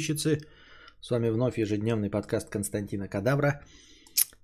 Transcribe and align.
подписчицы. 0.00 0.40
С 1.00 1.10
вами 1.10 1.28
вновь 1.30 1.58
ежедневный 1.58 2.10
подкаст 2.10 2.48
Константина 2.48 3.08
Кадавра. 3.08 3.62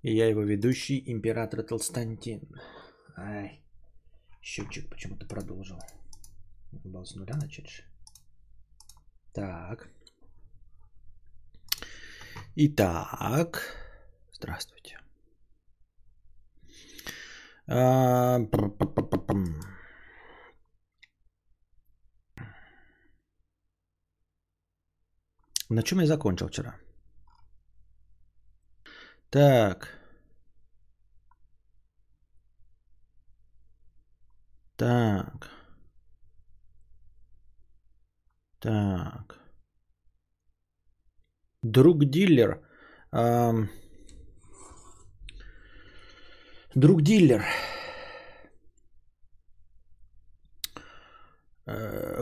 И 0.03 0.15
я 0.15 0.27
его 0.29 0.43
ведущий, 0.43 1.03
император 1.07 1.63
Толстантин. 1.63 2.41
Ай, 3.15 3.61
счетчик 4.41 4.89
почему-то 4.89 5.25
продолжил. 5.25 5.79
Был 6.83 7.05
с 7.05 7.15
нуля 7.15 7.35
начать. 7.35 7.83
Так. 9.33 9.89
Итак. 12.55 13.75
Здравствуйте. 14.31 14.99
А, 17.67 18.39
На 25.69 25.83
чем 25.83 25.99
я 25.99 26.07
закончил 26.07 26.47
вчера? 26.47 26.75
Так. 29.29 29.89
Так. 34.77 35.49
Так. 38.59 39.39
Друг 41.63 42.05
дилер. 42.05 42.61
Эм... 43.11 43.69
Друг 46.75 47.01
дилер. 47.01 47.41
Э, 47.41 47.67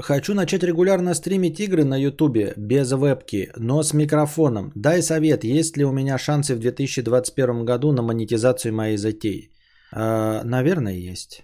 хочу 0.01 0.33
начать 0.33 0.63
регулярно 0.63 1.13
стримить 1.13 1.59
игры 1.59 1.83
на 1.83 1.97
ютубе 1.97 2.53
без 2.57 2.91
вебки, 2.91 3.51
но 3.55 3.83
с 3.83 3.93
микрофоном. 3.93 4.71
Дай 4.75 5.01
совет, 5.01 5.43
есть 5.43 5.77
ли 5.77 5.85
у 5.85 5.91
меня 5.91 6.17
шансы 6.17 6.55
в 6.55 6.59
2021 6.59 7.65
году 7.65 7.91
на 7.91 8.01
монетизацию 8.01 8.73
моей 8.73 8.97
затеи? 8.97 9.51
Э, 9.91 10.41
наверное, 10.43 10.93
есть. 10.93 11.43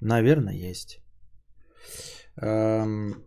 Наверное, 0.00 0.70
есть. 0.70 1.00
Эм, 2.40 3.24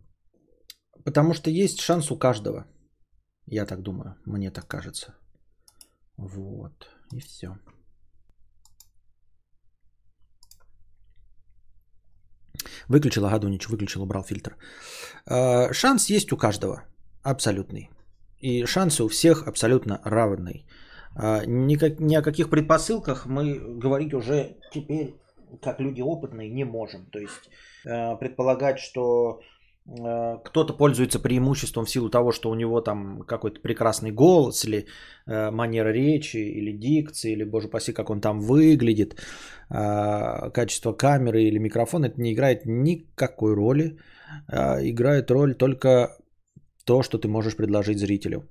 потому 1.06 1.34
что 1.34 1.50
есть 1.50 1.80
шанс 1.80 2.12
у 2.12 2.18
каждого. 2.18 2.66
Я 3.46 3.66
так 3.66 3.82
думаю, 3.82 4.16
мне 4.26 4.52
так 4.52 4.68
кажется. 4.68 5.16
Вот, 6.18 6.88
и 7.12 7.20
все. 7.20 7.58
Выключил 12.88 13.26
Агадунич, 13.26 13.68
выключил, 13.70 14.04
убрал 14.04 14.24
фильтр. 14.24 14.56
Э, 15.26 15.74
шанс 15.74 16.10
есть 16.10 16.32
у 16.32 16.38
каждого, 16.38 16.84
абсолютный. 17.24 17.90
И 18.40 18.66
шансы 18.66 19.04
у 19.04 19.08
всех 19.08 19.48
абсолютно 19.48 20.00
равные. 20.04 20.66
Э, 21.16 21.46
никак, 21.46 22.00
ни 22.00 22.16
о 22.16 22.22
каких 22.22 22.50
предпосылках 22.50 23.26
мы 23.26 23.80
говорить 23.80 24.14
уже 24.14 24.58
теперь, 24.72 25.16
как 25.62 25.80
люди 25.80 26.02
опытные, 26.02 26.50
не 26.50 26.66
можем. 26.66 27.06
То 27.12 27.20
есть 27.20 27.50
э, 27.86 28.18
предполагать, 28.20 28.80
что 28.80 29.42
кто-то 29.86 30.74
пользуется 30.74 31.20
преимуществом 31.20 31.86
в 31.86 31.90
силу 31.90 32.10
того, 32.10 32.32
что 32.32 32.50
у 32.50 32.56
него 32.56 32.82
там 32.82 33.22
какой-то 33.28 33.60
прекрасный 33.60 34.12
голос 34.12 34.64
или 34.64 34.86
э, 35.28 35.52
манера 35.52 35.90
речи, 35.90 36.38
или 36.38 36.72
дикции, 36.72 37.34
или, 37.34 37.44
боже 37.44 37.68
паси, 37.68 37.92
как 37.92 38.10
он 38.10 38.22
там 38.22 38.40
выглядит, 38.40 39.20
э, 39.70 40.52
качество 40.52 40.94
камеры 40.94 41.44
или 41.44 41.60
микрофона, 41.60 42.06
это 42.06 42.22
не 42.22 42.32
играет 42.34 42.66
никакой 42.66 43.56
роли. 43.56 43.98
Э, 44.48 44.80
играет 44.82 45.32
роль 45.32 45.56
только 45.56 46.18
то, 46.86 47.04
что 47.04 47.18
ты 47.18 47.28
можешь 47.28 47.56
предложить 47.56 48.00
зрителю. 48.00 48.50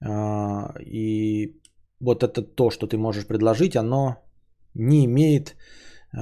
Э, 0.00 0.80
и 0.80 1.60
вот 2.00 2.22
это 2.22 2.42
то, 2.42 2.70
что 2.70 2.86
ты 2.86 2.96
можешь 2.96 3.26
предложить, 3.26 3.76
оно 3.76 4.16
не 4.74 5.04
имеет 5.04 5.54
э, 6.12 6.18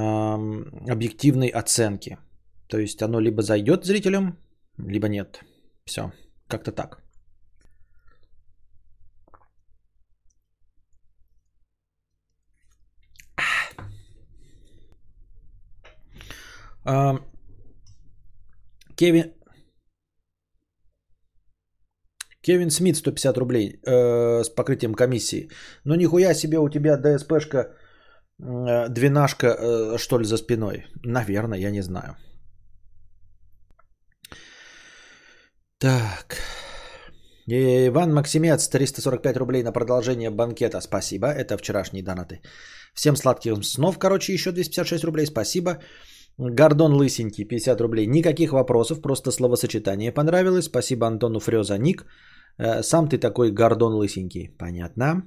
объективной 0.92 1.48
оценки. 1.48 2.18
То 2.68 2.78
есть 2.78 3.02
оно 3.02 3.20
либо 3.20 3.42
зайдет 3.42 3.84
зрителям, 3.84 4.38
либо 4.78 5.08
нет. 5.08 5.40
Все, 5.84 6.12
как-то 6.48 6.72
так. 6.72 7.02
Кевин... 18.98 19.32
Кевин 22.40 22.70
Смит 22.70 22.96
150 22.96 23.38
рублей 23.38 23.80
э, 23.86 24.42
с 24.42 24.48
покрытием 24.48 24.94
комиссии. 24.94 25.50
Ну 25.84 25.94
нихуя 25.94 26.34
себе 26.34 26.58
у 26.58 26.68
тебя 26.68 26.96
ДСПшка 26.96 27.58
э, 27.58 28.88
двенашка 28.88 29.46
э, 29.46 29.98
что 29.98 30.18
ли 30.18 30.24
за 30.24 30.36
спиной. 30.36 30.86
Наверное, 31.04 31.58
я 31.58 31.70
не 31.70 31.82
знаю. 31.82 32.16
Так. 35.80 36.42
Иван 37.46 38.12
Максимец, 38.12 38.68
345 38.68 39.36
рублей 39.36 39.62
на 39.62 39.72
продолжение 39.72 40.30
банкета. 40.30 40.80
Спасибо. 40.80 41.26
Это 41.26 41.56
вчерашние 41.56 42.02
донаты. 42.02 42.40
Всем 42.94 43.16
сладких 43.16 43.64
снов. 43.64 43.98
Короче, 43.98 44.32
еще 44.32 44.50
256 44.52 45.04
рублей. 45.04 45.26
Спасибо. 45.26 45.78
Гордон 46.36 46.92
Лысенький, 46.94 47.44
50 47.44 47.80
рублей. 47.80 48.06
Никаких 48.06 48.52
вопросов, 48.52 49.00
просто 49.00 49.30
словосочетание 49.30 50.12
понравилось. 50.12 50.66
Спасибо 50.66 51.06
Антону 51.06 51.40
Фрё 51.40 51.62
ник. 51.78 52.04
Э, 52.58 52.82
сам 52.82 53.08
ты 53.08 53.18
такой 53.18 53.50
Гордон 53.50 53.94
Лысенький. 53.94 54.56
Понятно. 54.58 55.22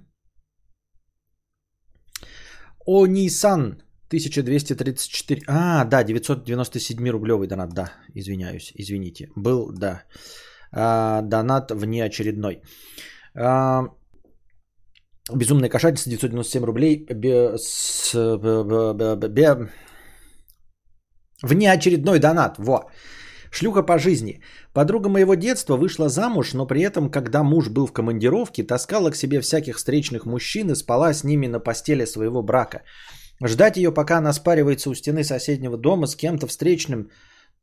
О, 2.85 3.07
Нисан, 3.07 3.83
1234. 4.11 5.41
А, 5.47 5.85
да, 5.85 6.03
997 6.03 7.09
рублевый 7.09 7.47
донат, 7.47 7.73
да, 7.73 7.91
извиняюсь, 8.15 8.71
извините. 8.75 9.27
Был, 9.35 9.71
да, 9.71 10.03
а, 10.71 11.21
донат 11.21 11.71
внеочередной. 11.71 12.61
А, 13.35 13.83
Безумная 15.33 15.69
кошатница 15.69 16.09
997 16.09 16.65
рублей. 16.65 17.05
Без, 17.09 18.11
бе, 19.29 19.69
внеочередной 21.43 22.19
донат. 22.19 22.57
Во. 22.57 22.89
Шлюха 23.51 23.83
по 23.83 23.97
жизни. 23.97 24.41
Подруга 24.73 25.09
моего 25.09 25.35
детства 25.35 25.77
вышла 25.77 26.09
замуж, 26.09 26.53
но 26.53 26.67
при 26.67 26.81
этом, 26.81 27.11
когда 27.11 27.43
муж 27.43 27.69
был 27.69 27.85
в 27.85 27.93
командировке, 27.93 28.63
таскала 28.63 29.11
к 29.11 29.15
себе 29.15 29.41
всяких 29.41 29.77
встречных 29.77 30.25
мужчин 30.25 30.71
и 30.71 30.75
спала 30.75 31.13
с 31.13 31.23
ними 31.23 31.47
на 31.47 31.59
постели 31.59 32.05
своего 32.05 32.41
брака. 32.43 32.83
Ждать 33.43 33.77
ее, 33.77 33.91
пока 33.91 34.17
она 34.17 34.33
спаривается 34.33 34.89
у 34.89 34.95
стены 34.95 35.23
соседнего 35.23 35.77
дома 35.77 36.07
с 36.07 36.15
кем-то 36.15 36.47
встречным 36.47 37.09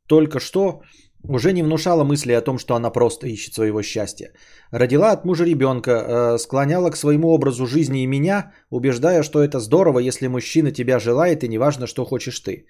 только 0.07 0.39
что, 0.39 0.81
уже 1.23 1.53
не 1.53 1.63
внушало 1.63 2.03
мысли 2.03 2.33
о 2.33 2.41
том, 2.41 2.57
что 2.57 2.75
она 2.75 2.89
просто 2.89 3.27
ищет 3.27 3.53
своего 3.53 3.81
счастья. 3.81 4.31
Родила 4.71 5.11
от 5.11 5.25
мужа 5.25 5.45
ребенка, 5.45 5.91
э, 5.91 6.37
склоняла 6.37 6.89
к 6.89 6.97
своему 6.97 7.29
образу 7.29 7.65
жизни 7.65 8.03
и 8.03 8.07
меня, 8.07 8.51
убеждая, 8.71 9.23
что 9.23 9.43
это 9.43 9.59
здорово, 9.59 9.99
если 9.99 10.27
мужчина 10.27 10.71
тебя 10.71 10.99
желает 10.99 11.43
и 11.43 11.47
неважно, 11.47 11.87
что 11.87 12.05
хочешь 12.05 12.39
ты. 12.39 12.65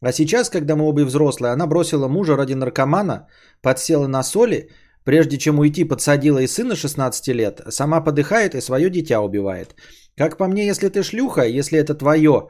А 0.00 0.12
сейчас, 0.12 0.50
когда 0.50 0.76
мы 0.76 0.84
оба 0.84 1.04
взрослые, 1.04 1.52
она 1.52 1.66
бросила 1.66 2.08
мужа 2.08 2.36
ради 2.36 2.54
наркомана, 2.54 3.28
подсела 3.62 4.06
на 4.06 4.22
соли, 4.22 4.68
прежде 5.04 5.38
чем 5.38 5.58
уйти, 5.58 5.84
подсадила 5.84 6.40
и 6.40 6.46
сына 6.46 6.76
16 6.76 7.28
лет, 7.28 7.60
сама 7.68 8.00
подыхает 8.00 8.54
и 8.54 8.60
свое 8.60 8.90
дитя 8.90 9.20
убивает. 9.20 9.74
Как 10.16 10.36
по 10.38 10.46
мне, 10.46 10.66
если 10.66 10.88
ты 10.88 11.02
шлюха, 11.02 11.42
если 11.42 11.78
это 11.78 11.94
твое, 11.94 12.48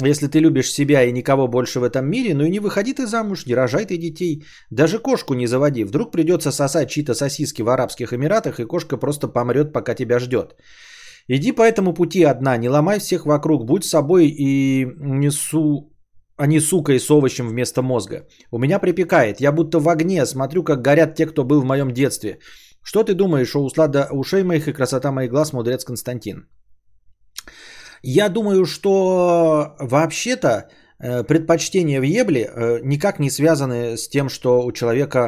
если 0.00 0.28
ты 0.28 0.40
любишь 0.40 0.72
себя 0.72 1.04
и 1.04 1.12
никого 1.12 1.48
больше 1.48 1.80
в 1.80 1.84
этом 1.84 2.06
мире, 2.06 2.34
ну 2.34 2.44
и 2.44 2.50
не 2.50 2.60
выходи 2.60 2.94
ты 2.94 3.06
замуж, 3.06 3.46
не 3.46 3.54
рожай 3.54 3.84
ты 3.84 3.98
детей. 3.98 4.44
Даже 4.70 4.98
кошку 4.98 5.34
не 5.34 5.46
заводи. 5.46 5.84
Вдруг 5.84 6.12
придется 6.12 6.52
сосать 6.52 6.90
чьи-то 6.90 7.14
сосиски 7.14 7.62
в 7.62 7.68
Арабских 7.68 8.12
Эмиратах, 8.12 8.60
и 8.60 8.64
кошка 8.64 8.96
просто 8.96 9.28
помрет, 9.28 9.72
пока 9.72 9.94
тебя 9.94 10.18
ждет. 10.18 10.56
Иди 11.28 11.52
по 11.52 11.62
этому 11.62 11.92
пути 11.94 12.24
одна, 12.24 12.56
не 12.56 12.68
ломай 12.68 12.98
всех 12.98 13.26
вокруг, 13.26 13.64
будь 13.64 13.84
собой 13.84 14.26
и 14.26 14.86
несу, 15.00 15.92
а 16.36 16.46
не 16.46 16.60
сука 16.60 16.92
и 16.92 16.98
с 16.98 17.10
овощем 17.10 17.48
вместо 17.48 17.82
мозга. 17.82 18.26
У 18.50 18.58
меня 18.58 18.78
припекает, 18.78 19.40
я 19.40 19.52
будто 19.52 19.78
в 19.78 19.88
огне, 19.88 20.26
смотрю, 20.26 20.64
как 20.64 20.82
горят 20.82 21.14
те, 21.14 21.26
кто 21.26 21.44
был 21.44 21.60
в 21.60 21.66
моем 21.66 21.92
детстве. 21.92 22.38
Что 22.82 23.04
ты 23.04 23.14
думаешь 23.14 23.54
о 23.54 23.62
услада 23.62 24.08
ушей 24.10 24.42
моих 24.42 24.68
и 24.68 24.72
красота 24.72 25.12
моих 25.12 25.30
глаз, 25.30 25.52
мудрец 25.52 25.84
Константин? 25.84 26.46
Я 28.02 28.28
думаю, 28.28 28.66
что 28.66 29.76
вообще-то 29.78 30.68
э, 30.98 31.22
предпочтения 31.22 32.00
в 32.00 32.04
ебле 32.04 32.40
э, 32.40 32.80
никак 32.82 33.20
не 33.20 33.30
связаны 33.30 33.96
с 33.96 34.08
тем, 34.08 34.28
что 34.28 34.62
у 34.64 34.72
человека 34.72 35.18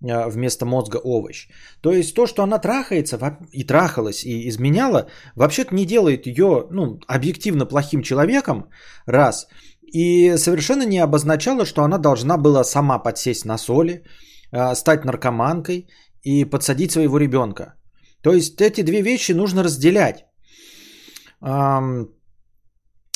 э, 0.00 0.28
вместо 0.30 0.64
мозга 0.64 0.96
овощ. 0.96 1.48
То 1.82 1.92
есть 1.92 2.14
то, 2.14 2.26
что 2.26 2.42
она 2.42 2.58
трахается 2.58 3.18
и 3.52 3.64
трахалась, 3.64 4.24
и 4.24 4.48
изменяла, 4.48 5.08
вообще-то 5.36 5.74
не 5.74 5.84
делает 5.84 6.26
ее 6.26 6.66
ну, 6.70 7.00
объективно 7.06 7.66
плохим 7.66 8.02
человеком, 8.02 8.70
раз. 9.06 9.46
И 9.82 10.38
совершенно 10.38 10.86
не 10.86 10.98
обозначало, 10.98 11.66
что 11.66 11.82
она 11.82 11.98
должна 11.98 12.38
была 12.38 12.64
сама 12.64 12.98
подсесть 12.98 13.44
на 13.44 13.58
соли, 13.58 14.04
стать 14.74 15.04
наркоманкой 15.04 15.86
и 16.22 16.46
подсадить 16.46 16.92
своего 16.92 17.18
ребенка. 17.18 17.74
То 18.22 18.32
есть 18.32 18.58
эти 18.62 18.82
две 18.82 19.02
вещи 19.02 19.32
нужно 19.32 19.62
разделять. 19.62 20.24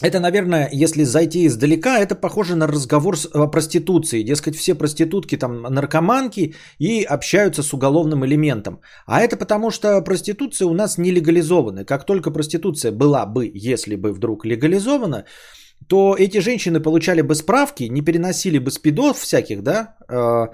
Это, 0.02 0.20
наверное, 0.20 0.68
если 0.72 1.04
зайти 1.04 1.46
издалека, 1.46 1.98
это 1.98 2.14
похоже 2.14 2.54
на 2.54 2.66
разговор 2.66 3.16
о 3.32 3.46
проституции. 3.50 4.22
Дескать, 4.22 4.54
все 4.54 4.74
проститутки 4.74 5.38
там 5.38 5.62
наркоманки 5.62 6.54
и 6.78 7.02
общаются 7.02 7.62
с 7.62 7.72
уголовным 7.72 8.22
элементом. 8.26 8.80
А 9.06 9.22
это 9.22 9.38
потому, 9.38 9.70
что 9.70 10.02
проституция 10.02 10.68
у 10.68 10.74
нас 10.74 10.98
не 10.98 11.10
легализована. 11.12 11.86
Как 11.86 12.04
только 12.04 12.30
проституция 12.30 12.92
была 12.92 13.24
бы, 13.24 13.50
если 13.54 13.96
бы 13.96 14.12
вдруг 14.12 14.44
легализована, 14.44 15.24
то 15.88 16.14
эти 16.18 16.40
женщины 16.40 16.78
получали 16.80 17.22
бы 17.22 17.34
справки, 17.34 17.88
не 17.88 18.02
переносили 18.02 18.58
бы 18.58 18.70
спидов 18.70 19.18
всяких, 19.18 19.62
да, 19.62 19.96
а, 20.08 20.50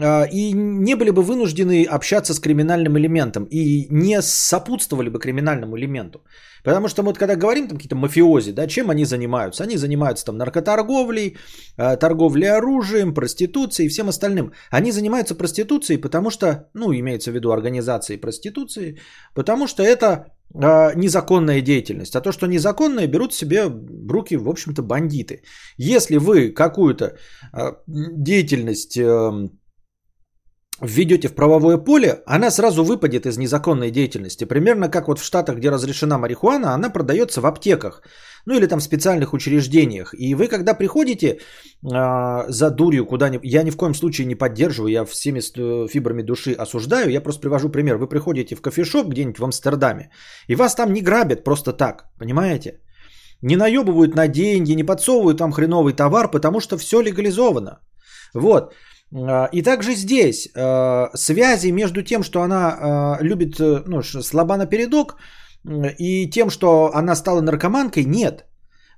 а, 0.00 0.24
и 0.32 0.52
не 0.54 0.96
были 0.96 1.10
бы 1.10 1.22
вынуждены 1.22 1.84
общаться 1.84 2.32
с 2.32 2.40
криминальным 2.40 2.96
элементом 2.96 3.44
и 3.50 3.86
не 3.90 4.22
сопутствовали 4.22 5.10
бы 5.10 5.18
криминальному 5.18 5.76
элементу. 5.76 6.20
Потому 6.64 6.88
что 6.88 7.02
мы 7.02 7.08
вот 7.08 7.18
когда 7.18 7.36
говорим 7.36 7.68
там 7.68 7.76
какие-то 7.76 7.96
мафиози, 7.96 8.52
да, 8.52 8.66
чем 8.66 8.90
они 8.90 9.04
занимаются? 9.04 9.64
Они 9.64 9.76
занимаются 9.76 10.24
там 10.24 10.36
наркоторговлей, 10.36 11.36
а, 11.76 11.96
торговлей 11.96 12.50
оружием, 12.50 13.14
проституцией 13.14 13.86
и 13.86 13.90
всем 13.90 14.08
остальным. 14.08 14.52
Они 14.70 14.92
занимаются 14.92 15.34
проституцией, 15.34 16.00
потому 16.00 16.30
что, 16.30 16.68
ну, 16.74 16.92
имеется 16.92 17.30
в 17.30 17.34
виду 17.34 17.52
организацией 17.52 18.20
проституции, 18.20 18.98
потому 19.34 19.66
что 19.66 19.82
это 19.82 20.26
а, 20.54 20.94
незаконная 20.94 21.60
деятельность. 21.60 22.16
А 22.16 22.20
то, 22.20 22.32
что 22.32 22.46
незаконное, 22.46 23.06
берут 23.06 23.34
себе 23.34 23.66
в 23.68 24.10
руки, 24.10 24.36
в 24.36 24.48
общем-то, 24.48 24.82
бандиты. 24.82 25.42
Если 25.76 26.16
вы 26.18 26.50
какую-то 26.50 27.18
деятельность 27.86 28.96
эм, 28.98 29.58
введете 30.80 31.28
в 31.28 31.34
правовое 31.34 31.78
поле, 31.78 32.22
она 32.26 32.50
сразу 32.50 32.84
выпадет 32.84 33.26
из 33.26 33.38
незаконной 33.38 33.90
деятельности. 33.90 34.44
Примерно 34.44 34.88
как 34.88 35.08
вот 35.08 35.18
в 35.18 35.24
Штатах, 35.24 35.56
где 35.56 35.70
разрешена 35.70 36.18
марихуана, 36.18 36.74
она 36.74 36.90
продается 36.90 37.40
в 37.40 37.46
аптеках. 37.46 38.02
Ну 38.46 38.54
или 38.54 38.66
там 38.66 38.78
в 38.78 38.82
специальных 38.82 39.32
учреждениях. 39.32 40.14
И 40.18 40.34
вы 40.34 40.48
когда 40.48 40.74
приходите 40.74 41.28
э, 41.28 41.38
за 42.48 42.70
дурью 42.70 43.06
куда-нибудь, 43.06 43.46
я 43.46 43.62
ни 43.62 43.70
в 43.70 43.76
коем 43.76 43.94
случае 43.94 44.26
не 44.26 44.34
поддерживаю, 44.34 44.92
я 44.92 45.04
всеми 45.04 45.40
фибрами 45.88 46.22
души 46.22 46.52
осуждаю, 46.52 47.10
я 47.10 47.20
просто 47.20 47.40
привожу 47.40 47.68
пример. 47.68 47.96
Вы 47.96 48.08
приходите 48.08 48.54
в 48.54 48.62
кофешоп 48.62 49.08
где-нибудь 49.08 49.38
в 49.38 49.44
Амстердаме, 49.44 50.10
и 50.48 50.54
вас 50.54 50.74
там 50.74 50.92
не 50.92 51.02
грабят 51.02 51.44
просто 51.44 51.72
так, 51.72 52.04
понимаете? 52.18 52.80
Не 53.42 53.56
наебывают 53.56 54.14
на 54.14 54.28
деньги, 54.28 54.72
не 54.72 54.84
подсовывают 54.84 55.38
там 55.38 55.52
хреновый 55.52 55.92
товар, 55.92 56.30
потому 56.30 56.60
что 56.60 56.76
все 56.76 57.00
легализовано. 57.00 57.78
Вот. 58.34 58.72
А, 59.14 59.48
и 59.52 59.62
также 59.62 59.94
здесь 59.94 60.48
а, 60.54 61.10
связи 61.14 61.72
между 61.72 62.02
тем, 62.02 62.22
что 62.22 62.42
она 62.42 62.76
а, 62.78 63.18
любит, 63.22 63.60
э, 63.60 63.82
ну, 63.86 64.02
слаба 64.02 64.56
на 64.56 64.66
передок, 64.66 65.16
и 65.98 66.30
тем, 66.30 66.50
что 66.50 66.90
она 66.94 67.16
стала 67.16 67.40
наркоманкой, 67.40 68.04
нет. 68.04 68.44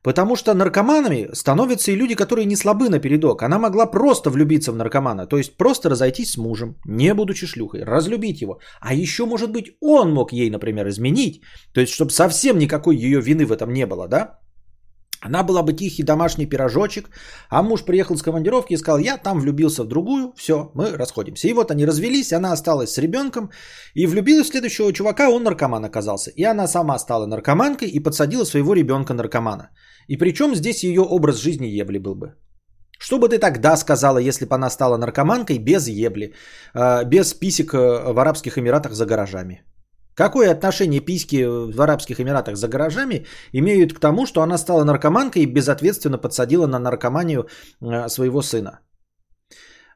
Потому 0.03 0.35
что 0.37 0.55
наркоманами 0.55 1.29
становятся 1.35 1.93
и 1.93 1.97
люди, 1.97 2.15
которые 2.15 2.47
не 2.47 2.57
слабы 2.57 2.89
на 2.89 3.01
передок. 3.01 3.43
Она 3.43 3.59
могла 3.59 3.87
просто 3.87 4.31
влюбиться 4.31 4.73
в 4.73 4.77
наркомана, 4.77 5.27
то 5.27 5.37
есть 5.37 5.57
просто 5.57 5.91
разойтись 5.91 6.33
с 6.33 6.39
мужем, 6.39 6.77
не 6.87 7.13
будучи 7.15 7.47
шлюхой, 7.47 7.85
разлюбить 7.85 8.41
его. 8.41 8.61
А 8.81 8.95
еще, 8.95 9.27
может 9.27 9.51
быть, 9.53 9.77
он 9.81 10.13
мог 10.13 10.33
ей, 10.33 10.51
например, 10.51 10.89
изменить, 10.89 11.43
то 11.75 11.81
есть 11.81 11.93
чтобы 11.93 12.13
совсем 12.13 12.59
никакой 12.59 12.97
ее 12.97 13.21
вины 13.21 13.45
в 13.45 13.53
этом 13.53 13.73
не 13.73 13.87
было, 13.87 14.09
да? 14.09 14.39
Она 15.21 15.43
была 15.43 15.63
бы 15.63 15.75
тихий 15.75 16.03
домашний 16.03 16.47
пирожочек, 16.47 17.11
а 17.51 17.63
муж 17.63 17.85
приехал 17.85 18.17
с 18.17 18.23
командировки 18.23 18.73
и 18.73 18.79
сказал, 18.79 18.99
я 18.99 19.19
там 19.19 19.41
влюбился 19.41 19.85
в 19.85 19.89
другую, 19.89 20.33
все, 20.37 20.71
мы 20.75 20.97
расходимся. 20.97 21.49
И 21.49 21.53
вот 21.53 21.71
они 21.71 21.87
развелись, 21.87 22.33
она 22.33 22.53
осталась 22.53 22.95
с 22.95 22.99
ребенком 22.99 23.51
и 23.95 24.07
влюбилась 24.07 24.49
в 24.49 24.51
следующего 24.51 24.93
чувака, 24.93 25.29
он 25.29 25.43
наркоман 25.43 25.85
оказался. 25.85 26.31
И 26.31 26.45
она 26.45 26.67
сама 26.67 26.99
стала 26.99 27.27
наркоманкой 27.27 27.89
и 27.89 28.01
подсадила 28.01 28.45
своего 28.45 28.75
ребенка 28.75 29.13
наркомана. 29.13 29.71
И 30.09 30.17
причем 30.17 30.55
здесь 30.55 30.85
ее 30.85 31.03
образ 31.03 31.37
жизни 31.37 31.67
ебли 31.67 31.99
был 31.99 32.15
бы. 32.15 32.35
Что 32.99 33.19
бы 33.19 33.29
ты 33.29 33.39
тогда 33.39 33.77
сказала, 33.77 34.19
если 34.19 34.47
бы 34.47 34.55
она 34.55 34.71
стала 34.71 34.97
наркоманкой 34.97 35.59
без 35.59 35.89
ебли, 35.89 36.35
а, 36.75 37.05
без 37.05 37.35
писек 37.35 37.73
э, 37.73 38.13
в 38.13 38.19
Арабских 38.19 38.59
Эмиратах 38.59 38.93
за 38.93 39.07
гаражами? 39.07 39.63
Какое 40.15 40.51
отношение 40.51 41.01
письки 41.01 41.47
в 41.47 41.81
Арабских 41.81 42.21
Эмиратах 42.21 42.57
за 42.57 42.69
гаражами 42.69 43.27
имеют 43.53 43.93
к 43.93 44.01
тому, 44.01 44.27
что 44.27 44.43
она 44.43 44.59
стала 44.59 44.85
наркоманкой 44.85 45.43
и 45.43 45.47
безответственно 45.47 46.19
подсадила 46.19 46.67
на 46.67 46.79
наркоманию 46.79 47.47
э, 47.81 48.09
своего 48.09 48.43
сына? 48.43 48.81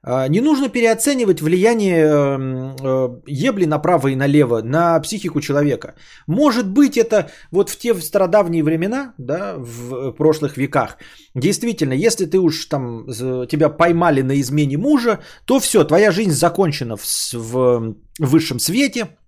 А, 0.07 0.29
не 0.29 0.41
нужно 0.41 0.69
переоценивать 0.69 1.41
влияние 1.41 2.05
э, 2.05 2.39
э, 2.83 3.21
ебли 3.27 3.67
направо 3.67 4.09
и 4.09 4.17
налево 4.17 4.63
на 4.63 5.01
психику 5.01 5.41
человека. 5.41 5.95
Может 6.27 6.69
быть, 6.69 6.99
это 6.99 7.31
вот 7.51 7.71
в 7.71 7.79
те 7.79 7.95
стародавние 7.95 8.63
времена, 8.63 9.15
да, 9.19 9.55
в 9.57 10.13
прошлых 10.13 10.57
веках, 10.57 10.99
действительно, 11.35 11.95
если 11.95 12.27
ты 12.27 12.39
уж 12.39 12.67
там, 12.67 13.07
тебя 13.49 13.71
поймали 13.71 14.23
на 14.23 14.41
измене 14.41 14.77
мужа, 14.77 15.21
то 15.47 15.59
все, 15.59 15.85
твоя 15.85 16.13
жизнь 16.13 16.33
закончена 16.33 16.97
в, 16.97 17.33
в 17.33 17.95
высшем 18.19 18.59
свете– 18.59 19.09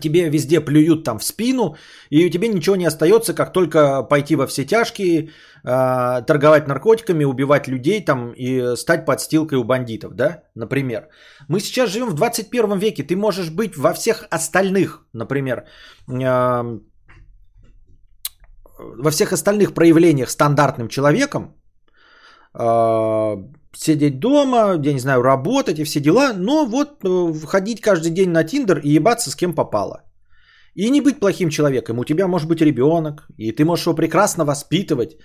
тебе 0.00 0.28
везде 0.28 0.60
плюют 0.60 1.04
там 1.04 1.18
в 1.18 1.24
спину, 1.24 1.76
и 2.10 2.26
у 2.26 2.30
тебя 2.30 2.48
ничего 2.48 2.76
не 2.76 2.86
остается, 2.86 3.34
как 3.34 3.52
только 3.52 4.02
пойти 4.02 4.36
во 4.36 4.46
все 4.46 4.64
тяжкие, 4.64 5.30
э, 5.64 6.22
торговать 6.26 6.66
наркотиками, 6.66 7.24
убивать 7.24 7.68
людей 7.68 8.04
там 8.04 8.32
и 8.32 8.76
стать 8.76 9.06
подстилкой 9.06 9.58
у 9.58 9.64
бандитов, 9.64 10.14
да, 10.14 10.42
например. 10.54 11.08
Мы 11.48 11.60
сейчас 11.60 11.90
живем 11.90 12.08
в 12.08 12.14
21 12.14 12.78
веке, 12.78 13.04
ты 13.04 13.16
можешь 13.16 13.50
быть 13.50 13.76
во 13.76 13.92
всех 13.94 14.26
остальных, 14.30 15.06
например, 15.12 15.64
э, 16.08 16.78
во 18.78 19.10
всех 19.10 19.32
остальных 19.32 19.72
проявлениях 19.72 20.30
стандартным 20.30 20.88
человеком, 20.88 21.54
э, 22.54 23.36
сидеть 23.76 24.18
дома, 24.18 24.80
я 24.82 24.92
не 24.92 25.00
знаю, 25.00 25.22
работать 25.22 25.78
и 25.78 25.84
все 25.84 26.00
дела, 26.00 26.32
но 26.32 26.66
вот 26.66 27.04
э, 27.04 27.46
ходить 27.46 27.80
каждый 27.80 28.10
день 28.10 28.30
на 28.30 28.44
Тиндер 28.44 28.78
и 28.78 28.96
ебаться 28.96 29.30
с 29.30 29.36
кем 29.36 29.54
попало. 29.54 30.02
И 30.74 30.90
не 30.90 31.00
быть 31.00 31.20
плохим 31.20 31.50
человеком. 31.50 31.98
У 31.98 32.04
тебя 32.04 32.26
может 32.26 32.48
быть 32.48 32.60
ребенок, 32.60 33.26
и 33.38 33.52
ты 33.52 33.64
можешь 33.64 33.86
его 33.86 33.96
прекрасно 33.96 34.44
воспитывать. 34.44 35.16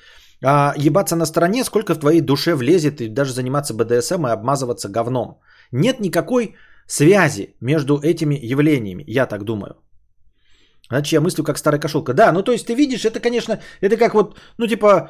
А 0.43 0.73
ебаться 0.77 1.15
на 1.15 1.25
стороне, 1.25 1.63
сколько 1.63 1.93
в 1.93 1.99
твоей 1.99 2.21
душе 2.21 2.55
влезет, 2.55 3.01
и 3.01 3.07
даже 3.07 3.33
заниматься 3.33 3.73
БДСМ 3.73 4.27
и 4.27 4.31
обмазываться 4.31 4.89
говном. 4.89 5.39
Нет 5.71 5.99
никакой 5.99 6.55
связи 6.87 7.55
между 7.61 7.99
этими 7.99 8.39
явлениями, 8.41 9.03
я 9.07 9.25
так 9.25 9.43
думаю. 9.43 9.75
Значит, 10.91 11.13
я 11.13 11.21
мыслю 11.21 11.43
как 11.43 11.57
старая 11.57 11.79
кошелка. 11.79 12.13
Да, 12.13 12.31
ну 12.31 12.43
то 12.43 12.51
есть 12.51 12.67
ты 12.67 12.75
видишь, 12.75 13.05
это, 13.05 13.21
конечно, 13.21 13.59
это 13.81 13.97
как 13.97 14.13
вот, 14.13 14.35
ну 14.57 14.67
типа, 14.67 15.09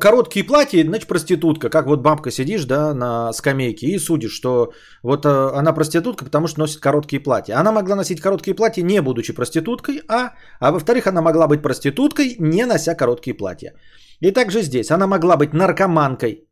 короткие 0.00 0.46
платья, 0.46 0.84
значит, 0.84 1.08
проститутка. 1.08 1.68
Как 1.68 1.86
вот 1.86 2.00
бабка 2.00 2.30
сидишь, 2.30 2.64
да, 2.64 2.94
на 2.94 3.32
скамейке 3.32 3.86
и 3.86 3.98
судишь, 3.98 4.32
что 4.32 4.72
вот 5.02 5.26
э, 5.26 5.58
она 5.58 5.72
проститутка, 5.72 6.24
потому 6.24 6.46
что 6.46 6.60
носит 6.60 6.80
короткие 6.80 7.20
платья. 7.20 7.60
Она 7.60 7.72
могла 7.72 7.96
носить 7.96 8.20
короткие 8.20 8.54
платья, 8.54 8.82
не 8.82 9.02
будучи 9.02 9.34
проституткой, 9.34 10.00
а, 10.08 10.30
а 10.60 10.70
во-вторых, 10.70 11.06
она 11.06 11.22
могла 11.22 11.48
быть 11.48 11.62
проституткой, 11.62 12.36
не 12.38 12.66
нося 12.66 12.94
короткие 12.94 13.34
платья. 13.34 13.72
И 14.20 14.30
также 14.30 14.62
здесь, 14.62 14.90
она 14.90 15.06
могла 15.06 15.36
быть 15.36 15.52
наркоманкой, 15.52 16.48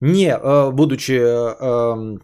не 0.00 0.30
э, 0.30 0.70
будучи 0.70 1.12
э, 1.12 1.56
эм, 1.60 2.20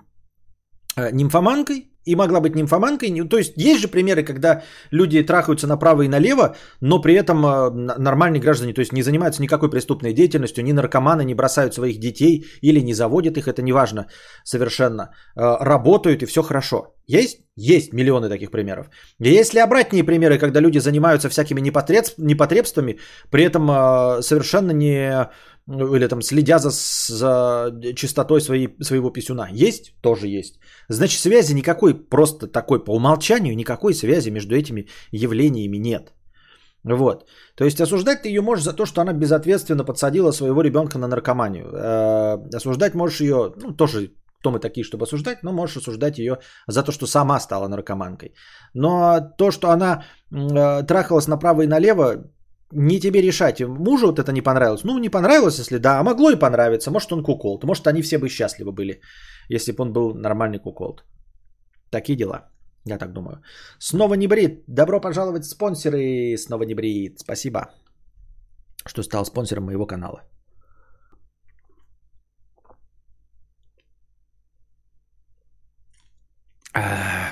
э, 0.96 1.10
нимфоманкой, 1.12 1.91
и 2.04 2.16
могла 2.16 2.40
быть 2.40 2.54
нимфоманкой. 2.54 3.28
То 3.28 3.38
есть 3.38 3.52
есть 3.56 3.80
же 3.80 3.88
примеры, 3.88 4.22
когда 4.22 4.62
люди 4.90 5.22
трахаются 5.22 5.66
направо 5.66 6.02
и 6.02 6.08
налево, 6.08 6.56
но 6.80 7.00
при 7.00 7.14
этом 7.14 7.44
э, 7.44 7.70
нормальные 7.98 8.40
граждане, 8.40 8.74
то 8.74 8.80
есть 8.80 8.92
не 8.92 9.02
занимаются 9.02 9.42
никакой 9.42 9.70
преступной 9.70 10.12
деятельностью, 10.12 10.64
ни 10.64 10.72
наркоманы 10.72 11.24
не 11.24 11.34
бросают 11.34 11.74
своих 11.74 11.98
детей 11.98 12.44
или 12.60 12.80
не 12.80 12.94
заводят 12.94 13.36
их, 13.36 13.48
это 13.48 13.62
не 13.62 13.72
важно 13.72 14.06
совершенно. 14.44 15.10
Э, 15.36 15.56
работают 15.60 16.22
и 16.22 16.26
все 16.26 16.42
хорошо. 16.42 16.91
Есть? 17.06 17.38
Есть 17.56 17.92
миллионы 17.92 18.28
таких 18.28 18.50
примеров. 18.50 18.86
И 19.20 19.28
есть 19.28 19.54
ли 19.54 19.60
обратные 19.60 20.04
примеры, 20.04 20.38
когда 20.38 20.60
люди 20.60 20.78
занимаются 20.78 21.28
всякими 21.28 21.60
непотребствами, 21.60 22.98
при 23.30 23.44
этом 23.44 23.70
э, 23.70 24.22
совершенно 24.22 24.72
не 24.72 25.28
ну, 25.66 25.94
или 25.94 26.08
там 26.08 26.22
следя 26.22 26.58
за, 26.58 26.70
за 26.70 27.94
чистотой 27.94 28.40
своей, 28.40 28.68
своего 28.80 29.10
писюна. 29.10 29.48
Есть? 29.52 29.94
Тоже 30.00 30.26
есть. 30.26 30.58
Значит, 30.88 31.20
связи 31.20 31.54
никакой, 31.54 31.94
просто 31.94 32.46
такой 32.46 32.84
по 32.84 32.96
умолчанию, 32.96 33.56
никакой 33.56 33.94
связи 33.94 34.30
между 34.30 34.54
этими 34.54 34.88
явлениями 35.12 35.76
нет. 35.76 36.12
Вот. 36.84 37.28
То 37.54 37.64
есть 37.64 37.80
осуждать 37.80 38.22
ты 38.22 38.28
ее 38.28 38.40
можешь 38.40 38.64
за 38.64 38.72
то, 38.72 38.86
что 38.86 39.00
она 39.00 39.12
безответственно 39.12 39.84
подсадила 39.84 40.32
своего 40.32 40.62
ребенка 40.62 40.98
на 40.98 41.06
наркоманию. 41.06 41.66
Э, 41.66 42.56
осуждать 42.56 42.94
можешь 42.94 43.20
ее, 43.20 43.52
ну, 43.56 43.76
тоже 43.76 44.10
кто 44.42 44.50
мы 44.50 44.58
такие, 44.58 44.84
чтобы 44.84 45.04
осуждать, 45.04 45.42
но 45.42 45.52
можешь 45.52 45.76
осуждать 45.76 46.18
ее 46.18 46.36
за 46.68 46.82
то, 46.82 46.92
что 46.92 47.06
сама 47.06 47.40
стала 47.40 47.68
наркоманкой. 47.68 48.34
Но 48.74 49.20
то, 49.38 49.50
что 49.50 49.70
она 49.70 50.02
э, 50.32 50.86
трахалась 50.86 51.28
направо 51.28 51.62
и 51.62 51.66
налево, 51.66 52.24
не 52.72 53.00
тебе 53.00 53.22
решать. 53.22 53.60
Мужу 53.60 54.06
вот 54.06 54.18
это 54.18 54.32
не 54.32 54.42
понравилось. 54.42 54.84
Ну, 54.84 54.98
не 54.98 55.10
понравилось, 55.10 55.58
если 55.58 55.78
да, 55.78 56.00
а 56.00 56.02
могло 56.02 56.30
и 56.30 56.38
понравиться. 56.38 56.90
Может, 56.90 57.12
он 57.12 57.22
куколд. 57.22 57.64
Может, 57.64 57.86
они 57.86 58.02
все 58.02 58.18
бы 58.18 58.28
счастливы 58.28 58.72
были, 58.72 59.00
если 59.48 59.72
бы 59.72 59.82
он 59.82 59.92
был 59.92 60.14
нормальный 60.14 60.58
куколд. 60.58 61.04
Такие 61.90 62.16
дела. 62.16 62.48
Я 62.84 62.98
так 62.98 63.12
думаю. 63.12 63.42
Снова 63.78 64.14
не 64.14 64.26
брит. 64.26 64.64
Добро 64.66 65.00
пожаловать 65.00 65.44
спонсоры. 65.44 66.36
Снова 66.36 66.64
не 66.64 66.74
брит. 66.74 67.20
Спасибо, 67.20 67.60
что 68.86 69.02
стал 69.02 69.24
спонсором 69.24 69.64
моего 69.64 69.86
канала. 69.86 70.22
А... 76.74 77.31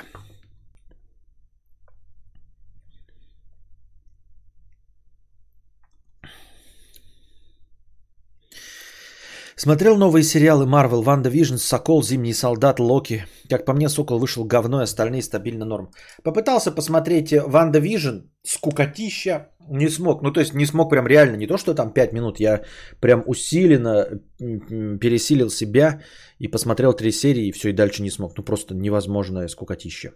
Смотрел 9.63 9.95
новые 9.95 10.23
сериалы 10.23 10.65
Marvel, 10.65 11.03
WandaVision, 11.03 11.57
Сокол, 11.57 12.01
Зимний 12.01 12.33
солдат, 12.33 12.79
Локи. 12.79 13.27
Как 13.47 13.63
по 13.63 13.73
мне, 13.73 13.89
Сокол 13.89 14.17
вышел 14.17 14.43
говно, 14.43 14.79
и 14.79 14.85
остальные 14.85 15.21
стабильно 15.21 15.65
норм. 15.65 15.91
Попытался 16.23 16.71
посмотреть 16.71 17.31
WandaVision, 17.31 18.21
скукотища, 18.41 19.49
не 19.69 19.87
смог. 19.89 20.23
Ну, 20.23 20.31
то 20.31 20.39
есть 20.39 20.55
не 20.55 20.65
смог 20.65 20.89
прям 20.89 21.05
реально, 21.05 21.35
не 21.35 21.45
то, 21.45 21.57
что 21.57 21.75
там 21.75 21.93
5 21.93 22.13
минут, 22.13 22.39
я 22.39 22.63
прям 22.99 23.23
усиленно 23.27 24.07
пересилил 24.39 25.51
себя 25.51 26.01
и 26.39 26.47
посмотрел 26.47 26.93
три 26.93 27.11
серии, 27.11 27.49
и 27.49 27.51
все, 27.51 27.69
и 27.69 27.73
дальше 27.73 28.01
не 28.01 28.09
смог. 28.09 28.35
Ну, 28.37 28.43
просто 28.43 28.73
невозможное 28.73 29.47
скукотища. 29.47 30.13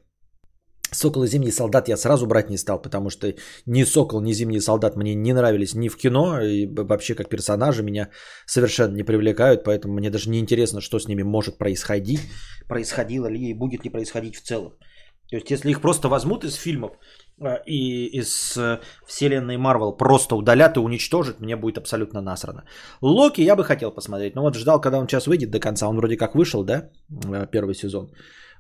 Сокол 0.95 1.23
и 1.23 1.27
Зимний 1.27 1.51
солдат 1.51 1.89
я 1.89 1.97
сразу 1.97 2.27
брать 2.27 2.49
не 2.49 2.57
стал, 2.57 2.81
потому 2.81 3.09
что 3.09 3.33
ни 3.65 3.83
Сокол, 3.83 4.21
ни 4.21 4.33
Зимний 4.33 4.61
солдат 4.61 4.95
мне 4.95 5.15
не 5.15 5.33
нравились 5.33 5.75
ни 5.75 5.89
в 5.89 5.97
кино, 5.97 6.41
и 6.41 6.67
вообще 6.67 7.15
как 7.15 7.29
персонажи 7.29 7.83
меня 7.83 8.09
совершенно 8.45 8.95
не 8.95 9.03
привлекают, 9.03 9.63
поэтому 9.63 9.93
мне 9.93 10.09
даже 10.09 10.29
не 10.29 10.39
интересно, 10.39 10.81
что 10.81 10.99
с 10.99 11.07
ними 11.07 11.23
может 11.23 11.57
происходить, 11.57 12.21
происходило 12.67 13.27
ли 13.27 13.49
и 13.49 13.53
будет 13.53 13.83
ли 13.83 13.91
происходить 13.91 14.35
в 14.35 14.41
целом. 14.41 14.73
То 15.29 15.37
есть 15.37 15.51
если 15.51 15.71
их 15.71 15.81
просто 15.81 16.07
возьмут 16.07 16.43
из 16.43 16.53
фильмов 16.55 16.91
а, 17.41 17.55
и 17.65 18.05
из 18.19 18.57
э, 18.57 18.79
вселенной 19.07 19.57
Марвел 19.57 19.97
просто 19.97 20.35
удалят 20.35 20.77
и 20.77 20.79
уничтожат, 20.79 21.41
мне 21.41 21.55
будет 21.55 21.77
абсолютно 21.77 22.21
насрано. 22.21 22.63
Локи 23.01 23.41
я 23.41 23.55
бы 23.55 23.63
хотел 23.63 23.91
посмотреть, 23.91 24.35
но 24.35 24.41
вот 24.41 24.55
ждал, 24.55 24.79
когда 24.79 24.99
он 24.99 25.07
сейчас 25.07 25.27
выйдет 25.27 25.49
до 25.49 25.59
конца, 25.59 25.87
он 25.87 25.97
вроде 25.97 26.15
как 26.15 26.35
вышел, 26.35 26.63
да, 26.63 26.89
э, 27.09 27.47
первый 27.51 27.73
сезон. 27.73 28.11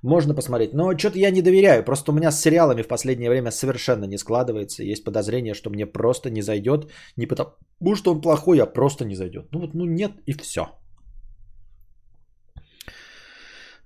Можно 0.05 0.35
посмотреть. 0.35 0.73
Но 0.73 0.97
что-то 0.97 1.17
я 1.17 1.31
не 1.31 1.41
доверяю. 1.41 1.83
Просто 1.83 2.11
у 2.11 2.15
меня 2.15 2.31
с 2.31 2.41
сериалами 2.41 2.83
в 2.83 2.87
последнее 2.87 3.29
время 3.29 3.51
совершенно 3.51 4.05
не 4.05 4.17
складывается. 4.17 4.83
Есть 4.83 5.03
подозрение, 5.03 5.53
что 5.55 5.69
мне 5.69 5.85
просто 5.87 6.29
не 6.29 6.41
зайдет. 6.41 6.91
Не 7.17 7.25
потому, 7.25 7.95
что 7.95 8.11
он 8.11 8.21
плохой, 8.21 8.59
а 8.59 8.73
просто 8.73 9.05
не 9.05 9.15
зайдет. 9.15 9.47
Ну 9.51 9.59
вот, 9.59 9.73
ну 9.73 9.85
нет 9.85 10.11
и 10.27 10.33
все. 10.33 10.61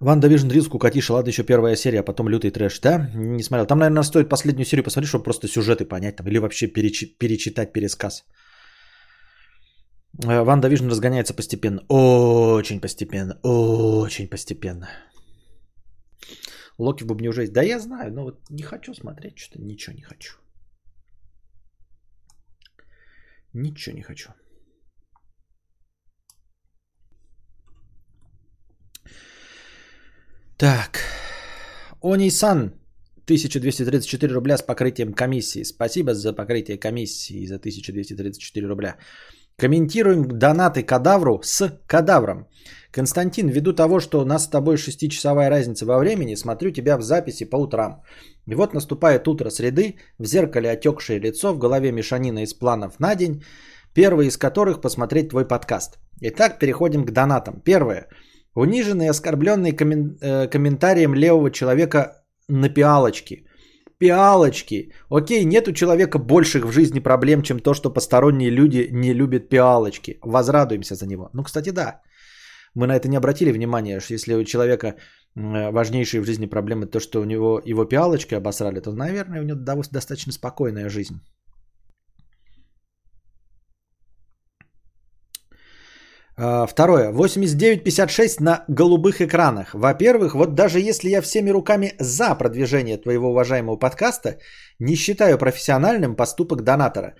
Ван 0.02 0.20
Division 0.20 0.52
Риск 0.52 0.76
укатиша, 0.76 1.14
ладно, 1.14 1.30
еще 1.30 1.44
первая 1.44 1.76
серия, 1.76 2.00
а 2.00 2.04
потом 2.04 2.30
лютый 2.30 2.52
трэш, 2.52 2.80
да? 2.80 3.10
Не 3.16 3.44
смотрел. 3.44 3.68
Там, 3.68 3.80
наверное, 3.80 4.04
стоит 4.04 4.30
последнюю 4.30 4.66
серию 4.66 4.84
посмотреть, 4.84 5.10
чтобы 5.10 5.24
просто 5.24 5.48
сюжеты 5.48 5.86
понять 5.86 6.16
там, 6.16 6.28
или 6.28 6.40
вообще 6.40 6.68
перечи- 6.68 7.18
перечитать 7.18 7.74
пересказ. 7.74 8.26
Э, 10.24 10.44
Ван 10.44 10.62
Division 10.62 10.90
разгоняется 10.90 11.34
постепенно. 11.34 11.82
Очень 11.88 12.82
постепенно. 12.82 13.40
Очень 13.44 14.28
постепенно. 14.28 14.88
Локи 16.80 17.04
в 17.04 17.08
бубне 17.08 17.30
уже 17.30 17.42
есть. 17.42 17.54
Да 17.54 17.62
я 17.62 17.80
знаю, 17.80 18.14
но 18.14 18.24
вот 18.24 18.50
не 18.50 18.64
хочу 18.64 18.94
смотреть, 18.94 19.38
что-то 19.38 19.62
ничего 19.62 19.96
не 19.96 20.02
хочу. 20.02 20.38
Ничего 23.54 23.96
не 23.96 24.04
хочу. 24.04 24.30
Так. 30.58 31.00
Они-сан, 32.02 32.74
1234 33.26 34.34
рубля 34.34 34.58
с 34.58 34.62
покрытием 34.62 35.14
комиссии. 35.14 35.64
Спасибо 35.64 36.14
за 36.14 36.34
покрытие 36.34 36.78
комиссии 36.78 37.46
за 37.46 37.56
1234 37.56 38.68
рубля. 38.68 38.98
Комментируем 39.60 40.40
донаты 40.40 40.84
кадавру 40.84 41.42
с 41.44 41.82
кадавром. 41.86 42.48
Константин, 42.92 43.50
ввиду 43.50 43.74
того, 43.74 44.00
что 44.00 44.22
у 44.22 44.26
нас 44.26 44.44
с 44.46 44.50
тобой 44.50 44.78
шестичасовая 44.78 45.50
разница 45.50 45.86
во 45.86 46.00
времени, 46.00 46.36
смотрю 46.36 46.72
тебя 46.72 46.98
в 46.98 47.02
записи 47.02 47.44
по 47.44 47.58
утрам. 47.58 48.02
И 48.48 48.56
вот 48.56 48.74
наступает 48.74 49.28
утро 49.28 49.50
среды, 49.50 49.96
в 50.18 50.26
зеркале 50.26 50.72
отекшее 50.72 51.20
лицо, 51.20 51.54
в 51.54 51.58
голове 51.58 51.92
мешанина 51.92 52.44
из 52.44 52.54
планов 52.54 53.00
на 53.00 53.16
день, 53.16 53.44
первый 53.94 54.28
из 54.28 54.38
которых 54.38 54.80
посмотреть 54.82 55.30
твой 55.30 55.46
подкаст. 55.46 56.00
Итак, 56.22 56.60
переходим 56.60 57.06
к 57.06 57.12
донатам. 57.12 57.62
Первое. 57.66 58.08
Униженный 58.56 59.06
и 59.06 59.10
оскорбленный 59.10 59.74
коммен... 59.74 60.18
э, 60.22 60.48
комментарием 60.48 61.14
левого 61.14 61.52
человека 61.52 62.24
на 62.48 62.70
пиалочки– 62.70 63.46
пиалочки. 64.00 64.92
Окей, 65.10 65.46
нет 65.46 65.68
у 65.68 65.74
человека 65.74 66.20
больших 66.20 66.66
в 66.66 66.72
жизни 66.72 67.00
проблем, 67.00 67.42
чем 67.42 67.60
то, 67.60 67.74
что 67.74 67.94
посторонние 67.94 68.50
люди 68.50 68.88
не 68.92 69.14
любят 69.14 69.50
пиалочки. 69.50 70.18
Возрадуемся 70.22 70.96
за 70.96 71.06
него. 71.06 71.30
Ну, 71.34 71.44
кстати, 71.44 71.70
да. 71.70 72.02
Мы 72.76 72.88
на 72.88 72.96
это 72.96 73.08
не 73.08 73.18
обратили 73.18 73.52
внимания, 73.52 74.00
что 74.00 74.14
если 74.14 74.34
у 74.36 74.44
человека 74.44 74.96
важнейшие 75.36 76.22
в 76.22 76.26
жизни 76.26 76.48
проблемы 76.48 76.86
то, 76.86 77.00
что 77.00 77.22
у 77.22 77.26
него 77.26 77.62
его 77.66 77.86
пиалочки 77.86 78.36
обосрали, 78.36 78.80
то, 78.80 78.92
наверное, 78.92 79.42
у 79.42 79.46
него 79.46 79.82
достаточно 79.92 80.32
спокойная 80.32 80.90
жизнь. 80.90 81.22
Второе. 86.68 87.12
89.56 87.12 88.40
на 88.40 88.64
голубых 88.68 89.22
экранах. 89.22 89.74
Во-первых, 89.74 90.36
вот 90.36 90.56
даже 90.56 90.80
если 90.80 91.10
я 91.10 91.22
всеми 91.22 91.50
руками 91.50 91.94
за 92.00 92.36
продвижение 92.36 92.98
твоего 92.98 93.32
уважаемого 93.32 93.76
подкаста, 93.76 94.38
не 94.80 94.96
считаю 94.96 95.38
профессиональным 95.38 96.16
поступок 96.16 96.64
донатора. 96.64 97.16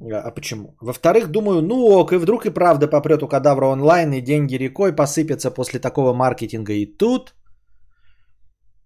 А, 0.00 0.28
а 0.28 0.30
почему? 0.30 0.76
Во-вторых, 0.80 1.28
думаю, 1.28 1.62
ну 1.62 1.74
ок, 1.74 2.12
и 2.12 2.18
вдруг 2.18 2.46
и 2.46 2.50
правда 2.50 2.88
попрет 2.88 3.22
у 3.22 3.28
кадавра 3.28 3.66
онлайн, 3.66 4.12
и 4.12 4.20
деньги 4.20 4.58
рекой 4.58 4.92
посыпятся 4.92 5.50
после 5.50 5.80
такого 5.80 6.12
маркетинга. 6.12 6.72
И 6.72 6.86
тут 6.86 7.34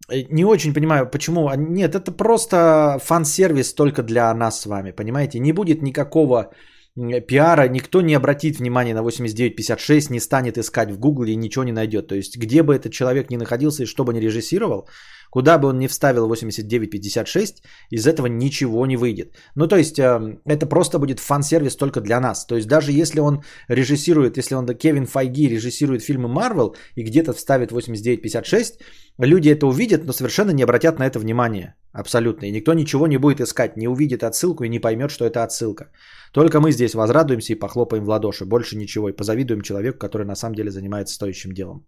э, 0.09 0.23
не 0.31 0.45
очень 0.45 0.75
понимаю, 0.75 1.11
почему. 1.11 1.51
Нет, 1.57 1.95
это 1.95 2.13
просто 2.13 2.99
фан-сервис 3.03 3.75
только 3.75 4.03
для 4.03 4.33
нас 4.35 4.61
с 4.61 4.67
вами, 4.67 4.93
понимаете? 4.93 5.41
Не 5.41 5.53
будет 5.53 5.83
никакого 5.83 6.51
пиара 6.97 7.69
никто 7.69 8.01
не 8.01 8.15
обратит 8.15 8.59
внимания 8.59 8.95
на 8.95 9.03
8956, 9.03 10.11
не 10.11 10.21
станет 10.21 10.59
искать 10.59 10.91
в 10.91 10.99
Google 10.99 11.25
и 11.25 11.37
ничего 11.37 11.65
не 11.65 11.73
найдет. 11.73 12.09
То 12.09 12.15
есть, 12.15 12.37
где 12.39 12.63
бы 12.63 12.75
этот 12.75 12.93
человек 12.93 13.31
ни 13.31 13.37
находился 13.37 13.83
и 13.83 13.87
что 13.87 14.05
бы 14.05 14.15
ни 14.15 14.21
режиссировал, 14.21 14.89
куда 15.37 15.59
бы 15.59 15.69
он 15.69 15.79
ни 15.79 15.87
вставил 15.87 16.29
8956, 16.29 17.63
из 17.91 18.07
этого 18.07 18.27
ничего 18.27 18.87
не 18.87 18.97
выйдет. 18.97 19.37
Ну, 19.55 19.69
то 19.69 19.77
есть, 19.77 19.99
эм, 19.99 20.41
это 20.47 20.67
просто 20.67 20.99
будет 20.99 21.21
фан-сервис 21.21 21.77
только 21.77 22.01
для 22.01 22.21
нас. 22.21 22.47
То 22.47 22.57
есть, 22.57 22.69
даже 22.69 22.91
если 23.03 23.21
он 23.21 23.43
режиссирует, 23.69 24.39
если 24.39 24.55
он, 24.55 24.67
Кевин 24.67 25.07
Файги 25.07 25.49
режиссирует 25.49 26.03
фильмы 26.03 26.31
Marvel 26.31 26.75
и 26.95 27.03
где-то 27.03 27.35
вставит 27.35 27.71
8956, 27.71 28.81
люди 29.19 29.51
это 29.51 29.67
увидят, 29.67 30.07
но 30.07 30.13
совершенно 30.13 30.53
не 30.53 30.63
обратят 30.63 30.99
на 30.99 31.07
это 31.07 31.19
внимание. 31.19 31.75
Абсолютно. 31.93 32.47
И 32.47 32.53
никто 32.53 32.73
ничего 32.73 33.07
не 33.07 33.19
будет 33.19 33.41
искать, 33.41 33.77
не 33.77 33.89
увидит 33.89 34.23
отсылку 34.23 34.65
и 34.65 34.71
не 34.71 34.81
поймет, 34.81 35.11
что 35.11 35.27
это 35.27 35.45
отсылка. 35.45 35.91
Только 36.33 36.61
мы 36.61 36.73
здесь 36.73 36.95
возрадуемся 36.95 37.53
и 37.53 37.59
похлопаем 37.59 38.05
в 38.05 38.09
ладоши. 38.09 38.47
Больше 38.47 38.77
ничего. 38.77 39.11
И 39.11 39.17
позавидуем 39.17 39.61
человеку, 39.61 39.99
который 39.99 40.27
на 40.27 40.35
самом 40.35 40.55
деле 40.55 40.71
занимается 40.71 41.15
стоящим 41.15 41.53
делом. 41.53 41.85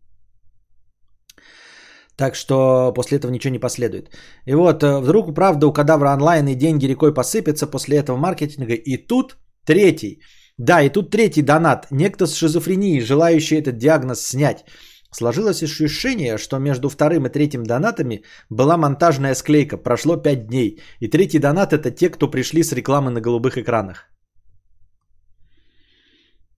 Так 2.18 2.34
что 2.34 2.92
после 2.94 3.18
этого 3.18 3.30
ничего 3.30 3.52
не 3.52 3.60
последует. 3.60 4.10
И 4.44 4.54
вот, 4.54 4.82
э, 4.82 4.98
вдруг, 5.00 5.34
правда, 5.34 5.66
у 5.66 5.72
кадавра 5.72 6.14
онлайн 6.14 6.48
и 6.48 6.56
деньги 6.56 6.88
рекой 6.88 7.14
посыпятся 7.14 7.70
после 7.70 7.96
этого 7.96 8.16
маркетинга. 8.16 8.74
И 8.74 9.06
тут 9.06 9.36
третий. 9.64 10.20
Да, 10.58 10.82
и 10.82 10.90
тут 10.90 11.10
третий 11.10 11.42
донат. 11.42 11.86
Некто 11.90 12.26
с 12.26 12.34
шизофренией, 12.34 13.00
желающий 13.00 13.56
этот 13.56 13.78
диагноз 13.78 14.20
снять. 14.20 14.64
Сложилось 15.12 15.62
ощущение, 15.62 16.38
что 16.38 16.58
между 16.58 16.88
вторым 16.88 17.26
и 17.26 17.30
третьим 17.30 17.62
донатами 17.62 18.24
была 18.50 18.76
монтажная 18.76 19.34
склейка. 19.34 19.76
Прошло 19.76 20.16
5 20.16 20.48
дней. 20.48 20.80
И 21.00 21.08
третий 21.08 21.38
донат 21.38 21.72
это 21.72 21.92
те, 21.92 22.10
кто 22.10 22.30
пришли 22.30 22.64
с 22.64 22.72
рекламы 22.72 23.12
на 23.12 23.20
голубых 23.20 23.58
экранах. 23.58 24.10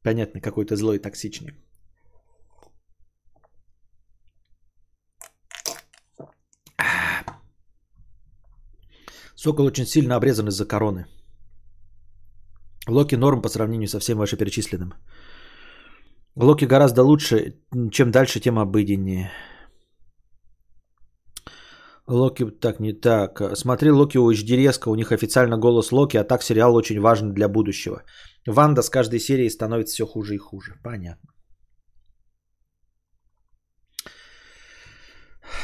Понятно, 0.03 0.41
какой-то 0.41 0.77
злой 0.77 0.99
токсичный. 0.99 1.53
Сокол 9.43 9.67
очень 9.67 9.87
сильно 9.87 10.17
обрезан 10.17 10.49
из-за 10.49 10.67
короны. 10.67 11.07
Локи 12.89 13.17
норм 13.17 13.41
по 13.43 13.49
сравнению 13.49 13.89
со 13.89 13.99
всем 13.99 14.19
вышеперечисленным. 14.19 14.93
Локи 16.37 16.67
гораздо 16.67 17.03
лучше, 17.03 17.55
чем 17.91 18.11
дальше, 18.11 18.41
тем 18.41 18.59
обыденнее. 18.59 19.31
Локи 22.07 22.51
так 22.61 22.81
не 22.81 22.93
так. 22.93 23.57
Смотри 23.57 23.91
Локи 23.91 24.19
у 24.19 24.31
HD 24.31 24.79
у 24.87 24.95
них 24.95 25.11
официально 25.11 25.57
голос 25.57 25.91
Локи, 25.91 26.19
а 26.19 26.25
так 26.25 26.43
сериал 26.43 26.77
очень 26.77 27.01
важен 27.01 27.33
для 27.33 27.49
будущего. 27.49 28.03
Ванда 28.47 28.83
с 28.83 28.91
каждой 28.91 29.21
серией 29.21 29.51
становится 29.51 29.95
все 29.95 30.07
хуже 30.07 30.35
и 30.35 30.39
хуже. 30.39 30.75
Понятно. 30.85 31.31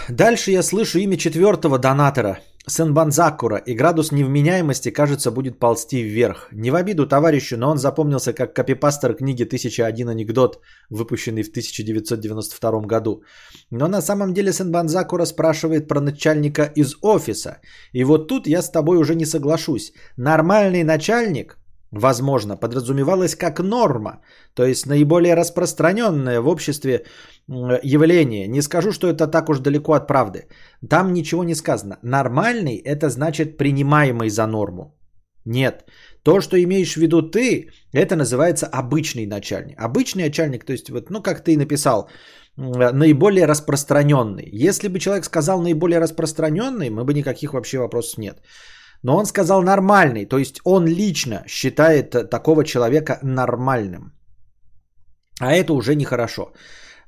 Дальше 0.09 0.51
я 0.51 0.63
слышу 0.63 0.99
имя 0.99 1.19
четвертого 1.19 1.79
донатора. 1.79 2.39
Сенбанзакура. 2.69 3.57
И 3.67 3.75
градус 3.75 4.13
невменяемости, 4.13 4.91
кажется, 4.91 5.31
будет 5.31 5.59
ползти 5.59 6.03
вверх. 6.03 6.49
Не 6.53 6.71
в 6.71 6.75
обиду 6.75 7.07
товарищу, 7.07 7.57
но 7.57 7.71
он 7.71 7.79
запомнился 7.79 8.33
как 8.33 8.55
копипастер 8.55 9.15
книги 9.15 9.45
«1001 9.45 10.11
анекдот», 10.11 10.61
выпущенный 10.91 11.43
в 11.43 11.51
1992 11.51 12.81
году. 12.81 13.23
Но 13.71 13.89
на 13.89 14.03
самом 14.03 14.35
деле 14.35 14.53
Сенбанзакура 14.53 15.27
спрашивает 15.27 15.89
про 15.89 16.01
начальника 16.01 16.65
из 16.75 16.97
офиса. 17.03 17.61
И 17.93 18.05
вот 18.05 18.29
тут 18.29 18.47
я 18.47 18.63
с 18.63 18.71
тобой 18.71 18.99
уже 18.99 19.15
не 19.15 19.27
соглашусь. 19.27 19.93
Нормальный 20.17 20.83
начальник 20.83 21.57
возможно, 21.91 22.57
подразумевалось 22.57 23.35
как 23.35 23.61
норма, 23.61 24.21
то 24.55 24.65
есть 24.65 24.87
наиболее 24.87 25.35
распространенное 25.35 26.41
в 26.41 26.49
обществе 26.49 27.05
явление. 27.83 28.49
Не 28.49 28.63
скажу, 28.63 28.93
что 28.93 29.09
это 29.09 29.27
так 29.27 29.49
уж 29.49 29.61
далеко 29.61 29.93
от 29.93 30.07
правды. 30.07 30.49
Там 30.89 31.13
ничего 31.13 31.45
не 31.45 31.55
сказано. 31.55 31.99
Нормальный– 32.03 32.77
это 32.85 33.09
значит 33.09 33.57
принимаемый 33.57 34.31
за 34.31 34.47
норму. 34.47 34.97
Нет. 35.45 35.85
То, 36.23 36.41
что 36.41 36.57
имеешь 36.57 36.95
в 36.95 37.01
виду 37.01 37.23
ты, 37.23 37.71
это 37.93 38.17
называется 38.17 38.67
обычный 38.67 39.27
начальник. 39.27 39.79
Обычный 39.79 40.25
начальник, 40.25 40.65
то 40.65 40.73
есть, 40.73 40.91
вот, 40.91 41.11
ну, 41.11 41.23
как 41.23 41.45
ты 41.45 41.57
написал, 41.57 42.11
наиболее 42.57 43.47
распространенный. 43.47 44.49
Если 44.53 44.89
бы 44.89 44.99
человек 44.99 45.25
сказал 45.25 45.63
наиболее 45.63 46.01
распространенный, 46.01 46.91
мы 46.91 47.05
бы 47.05 47.15
никаких 47.15 47.53
вообще 47.53 47.79
вопросов 47.79 48.19
нет. 48.19 48.39
Но 49.03 49.17
он 49.17 49.27
сказал 49.27 49.63
нормальный, 49.63 50.27
то 50.27 50.39
есть 50.39 50.61
он 50.65 50.87
лично 50.87 51.45
считает 51.47 52.11
такого 52.31 52.65
человека 52.65 53.19
нормальным. 53.23 54.13
А 55.41 55.53
это 55.53 55.73
уже 55.73 55.95
нехорошо. 55.95 56.53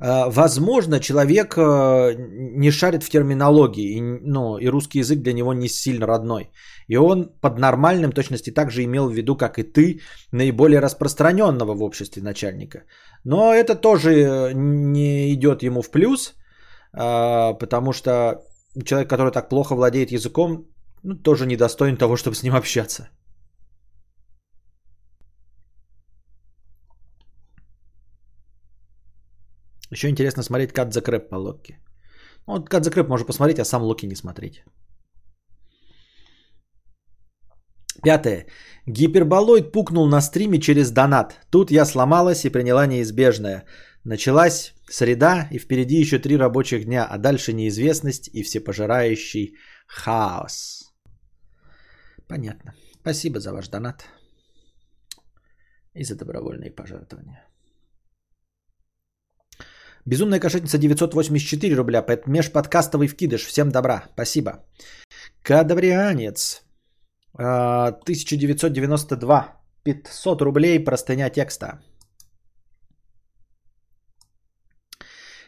А, 0.01 0.29
возможно, 0.31 1.01
человек 1.01 1.55
э, 1.57 2.15
не 2.57 2.71
шарит 2.71 3.03
в 3.03 3.11
терминологии, 3.11 4.01
ну, 4.01 4.59
и 4.59 4.69
русский 4.69 5.01
язык 5.01 5.23
для 5.23 5.33
него 5.33 5.53
не 5.53 5.69
сильно 5.69 6.07
родной. 6.07 6.51
И 6.89 6.97
он 6.97 7.33
под 7.41 7.59
нормальным 7.59 8.13
точности 8.13 8.51
также 8.51 8.85
имел 8.85 9.09
в 9.09 9.13
виду, 9.13 9.37
как 9.37 9.59
и 9.59 9.65
ты, 9.65 10.01
наиболее 10.33 10.81
распространенного 10.81 11.75
в 11.75 11.83
обществе 11.83 12.23
начальника. 12.23 12.85
Но 13.25 13.53
это 13.53 13.75
тоже 13.75 14.11
э, 14.11 14.53
не 14.55 15.35
идет 15.35 15.63
ему 15.63 15.83
в 15.83 15.91
плюс, 15.91 16.35
а, 16.93 17.55
потому 17.55 17.93
что 17.93 18.43
человек, 18.85 19.11
который 19.11 19.33
так 19.33 19.49
плохо 19.49 19.75
владеет 19.75 20.13
языком, 20.13 20.67
ну, 21.03 21.15
тоже 21.15 21.47
недостоин 21.47 21.97
того, 21.97 22.17
чтобы 22.17 22.37
с 22.37 22.43
ним 22.43 22.55
общаться. 22.55 23.09
Еще 29.91 30.09
интересно 30.09 30.43
смотреть 30.43 30.73
Кат 30.73 30.93
за 30.93 31.01
Крэп 31.01 31.31
по 31.31 31.37
Локи. 31.37 31.79
Ну, 32.47 32.55
вот 32.55 32.69
Кат 32.69 32.85
за 32.85 32.91
Крэп 32.91 33.09
можно 33.09 33.27
посмотреть, 33.27 33.59
а 33.59 33.65
сам 33.65 33.83
Локи 33.83 34.07
не 34.07 34.17
смотреть. 34.17 34.65
Пятое. 38.03 38.47
Гиперболоид 38.87 39.73
пукнул 39.73 40.09
на 40.09 40.21
стриме 40.21 40.61
через 40.61 40.91
донат. 40.91 41.41
Тут 41.51 41.71
я 41.71 41.85
сломалась 41.85 42.45
и 42.45 42.51
приняла 42.51 42.87
неизбежное. 42.87 43.65
Началась 44.05 44.75
среда 44.89 45.49
и 45.51 45.59
впереди 45.59 46.01
еще 46.01 46.19
три 46.19 46.37
рабочих 46.37 46.85
дня, 46.85 47.07
а 47.11 47.19
дальше 47.19 47.53
неизвестность 47.53 48.31
и 48.33 48.43
всепожирающий 48.43 49.57
хаос. 49.87 50.88
Понятно. 52.29 52.75
Спасибо 53.01 53.41
за 53.41 53.53
ваш 53.53 53.69
донат 53.69 54.05
и 55.95 56.05
за 56.05 56.15
добровольные 56.15 56.71
пожертвования. 56.71 57.45
Безумная 60.05 60.41
кошетница 60.41 60.79
984 60.79 61.75
рубля. 61.75 62.05
Межподкастовый 62.27 63.09
вкидыш. 63.09 63.47
Всем 63.47 63.71
добра. 63.71 64.05
Спасибо. 64.13 64.65
Кадаврианец. 65.43 66.63
1992. 67.35 69.61
500 69.85 70.43
рублей. 70.43 70.85
Простыня 70.85 71.31
текста. 71.31 71.81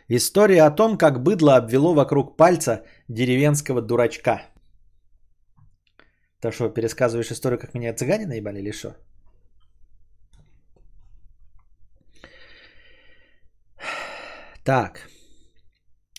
История 0.08 0.66
о 0.66 0.70
том, 0.70 0.98
как 0.98 1.22
быдло 1.22 1.56
обвело 1.56 1.94
вокруг 1.94 2.36
пальца 2.36 2.84
деревенского 3.08 3.82
дурачка. 3.82 4.49
То 6.40 6.50
что, 6.50 6.68
пересказываешь 6.70 7.30
историю, 7.30 7.58
как 7.58 7.74
меня 7.74 7.94
цыгане 7.94 8.26
наебали 8.26 8.58
или 8.58 8.72
что? 8.72 8.96
Так. 14.64 15.08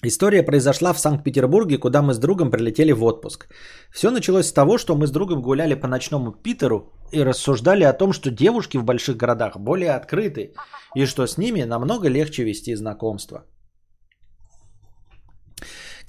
История 0.03 0.43
произошла 0.43 0.93
в 0.93 0.99
Санкт-Петербурге, 0.99 1.77
куда 1.77 2.01
мы 2.01 2.13
с 2.13 2.19
другом 2.19 2.51
прилетели 2.51 2.91
в 2.91 3.03
отпуск. 3.03 3.47
Все 3.91 4.11
началось 4.11 4.47
с 4.47 4.53
того, 4.53 4.77
что 4.77 4.95
мы 4.95 5.05
с 5.05 5.11
другом 5.11 5.41
гуляли 5.41 5.75
по 5.75 5.87
ночному 5.87 6.31
Питеру 6.31 6.91
и 7.11 7.23
рассуждали 7.23 7.83
о 7.83 7.93
том, 7.93 8.13
что 8.13 8.31
девушки 8.31 8.77
в 8.77 8.83
больших 8.83 9.17
городах 9.17 9.57
более 9.57 9.91
открыты 9.91 10.53
и 10.95 11.05
что 11.05 11.27
с 11.27 11.37
ними 11.37 11.63
намного 11.63 12.09
легче 12.09 12.43
вести 12.43 12.75
знакомство. 12.75 13.45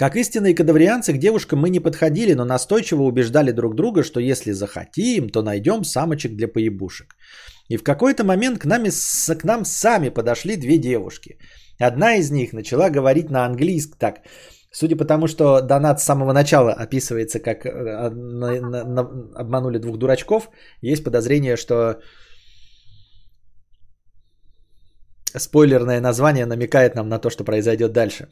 Как 0.03 0.17
истинные 0.17 0.55
кадаврианцы 0.55 1.13
к 1.13 1.19
девушкам 1.19 1.61
мы 1.61 1.71
не 1.71 1.79
подходили, 1.79 2.35
но 2.35 2.45
настойчиво 2.45 3.03
убеждали 3.03 3.53
друг 3.53 3.77
друга, 3.77 4.03
что 4.03 4.19
если 4.19 4.51
захотим, 4.53 5.29
то 5.29 5.43
найдем 5.43 5.85
самочек 5.85 6.33
для 6.35 6.49
поебушек. 6.49 7.15
И 7.69 7.77
в 7.77 7.85
какой-то 7.85 8.25
момент 8.25 8.59
к, 8.59 8.65
нами, 8.65 8.91
к 9.39 9.45
нам 9.45 9.65
сами 9.65 10.09
подошли 10.09 10.57
две 10.57 10.79
девушки. 10.79 11.39
Одна 11.79 12.17
из 12.17 12.33
них 12.33 12.53
начала 12.53 12.91
говорить 12.91 13.31
на 13.31 13.47
английском 13.47 13.97
так. 13.99 14.17
Судя 14.73 14.97
по 14.97 15.05
тому, 15.05 15.29
что 15.29 15.61
донат 15.61 16.01
с 16.01 16.05
самого 16.05 16.33
начала 16.33 16.73
описывается, 16.73 17.39
как 17.39 17.65
э, 17.65 18.11
на, 18.11 18.61
на, 18.61 18.85
на, 18.85 19.01
обманули 19.37 19.79
двух 19.79 19.99
дурачков, 19.99 20.51
есть 20.81 21.05
подозрение, 21.05 21.57
что 21.57 22.01
спойлерное 25.37 26.01
название 26.01 26.47
намекает 26.47 26.97
нам 26.97 27.09
на 27.09 27.21
то, 27.21 27.31
что 27.31 27.45
произойдет 27.45 27.93
дальше. 27.93 28.27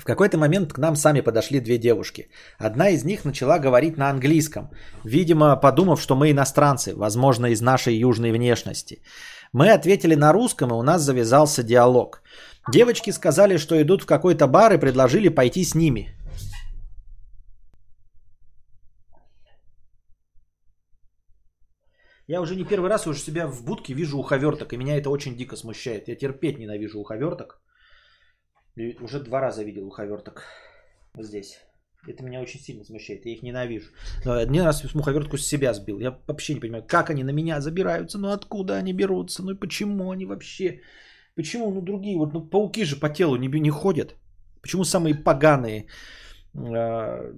В 0.00 0.04
какой-то 0.04 0.38
момент 0.38 0.72
к 0.72 0.78
нам 0.78 0.96
сами 0.96 1.20
подошли 1.20 1.60
две 1.60 1.76
девушки. 1.78 2.30
Одна 2.58 2.88
из 2.88 3.04
них 3.04 3.24
начала 3.24 3.58
говорить 3.58 3.98
на 3.98 4.08
английском, 4.08 4.70
видимо, 5.04 5.56
подумав, 5.56 6.00
что 6.00 6.16
мы 6.16 6.30
иностранцы, 6.30 6.94
возможно, 6.96 7.46
из 7.46 7.60
нашей 7.60 7.98
южной 7.98 8.32
внешности. 8.32 9.02
Мы 9.52 9.70
ответили 9.74 10.16
на 10.16 10.32
русском, 10.32 10.70
и 10.70 10.74
у 10.74 10.82
нас 10.82 11.02
завязался 11.02 11.62
диалог. 11.62 12.22
Девочки 12.72 13.10
сказали, 13.10 13.58
что 13.58 13.74
идут 13.74 14.02
в 14.02 14.06
какой-то 14.06 14.46
бар 14.46 14.72
и 14.72 14.78
предложили 14.78 15.28
пойти 15.28 15.64
с 15.64 15.74
ними. 15.74 16.08
Я 22.26 22.40
уже 22.40 22.56
не 22.56 22.64
первый 22.64 22.88
раз 22.88 23.06
уже 23.06 23.20
себя 23.20 23.46
в 23.46 23.64
будке 23.64 23.92
вижу 23.92 24.18
уховерток, 24.18 24.72
и 24.72 24.78
меня 24.78 24.96
это 24.96 25.10
очень 25.10 25.36
дико 25.36 25.56
смущает. 25.56 26.08
Я 26.08 26.16
терпеть 26.16 26.58
ненавижу 26.58 27.00
уховерток. 27.00 27.60
Уже 29.00 29.20
два 29.20 29.40
раза 29.40 29.64
видел 29.64 29.86
уховерток 29.86 30.44
здесь. 31.18 31.60
Это 32.06 32.24
меня 32.24 32.40
очень 32.40 32.60
сильно 32.60 32.84
смущает, 32.84 33.26
я 33.26 33.32
их 33.32 33.42
ненавижу. 33.42 33.90
Но 34.24 34.32
один 34.32 34.62
раз 34.64 34.94
муховертку 34.94 35.36
с 35.36 35.46
себя 35.46 35.74
сбил. 35.74 36.00
Я 36.00 36.18
вообще 36.26 36.54
не 36.54 36.60
понимаю, 36.60 36.84
как 36.86 37.10
они 37.10 37.24
на 37.24 37.32
меня 37.32 37.60
забираются, 37.60 38.18
ну 38.18 38.28
откуда 38.28 38.78
они 38.78 38.92
берутся, 38.92 39.42
ну 39.42 39.52
и 39.52 39.58
почему 39.58 40.10
они 40.10 40.26
вообще... 40.26 40.80
Почему, 41.36 41.70
ну 41.70 41.80
другие, 41.80 42.18
вот 42.18 42.32
ну, 42.32 42.40
пауки 42.40 42.84
же 42.84 42.96
по 42.96 43.08
телу 43.08 43.36
не, 43.36 43.48
не 43.48 43.70
ходят. 43.70 44.16
Почему 44.62 44.84
самые 44.84 45.14
поганые 45.14 45.86
э, 46.54 47.32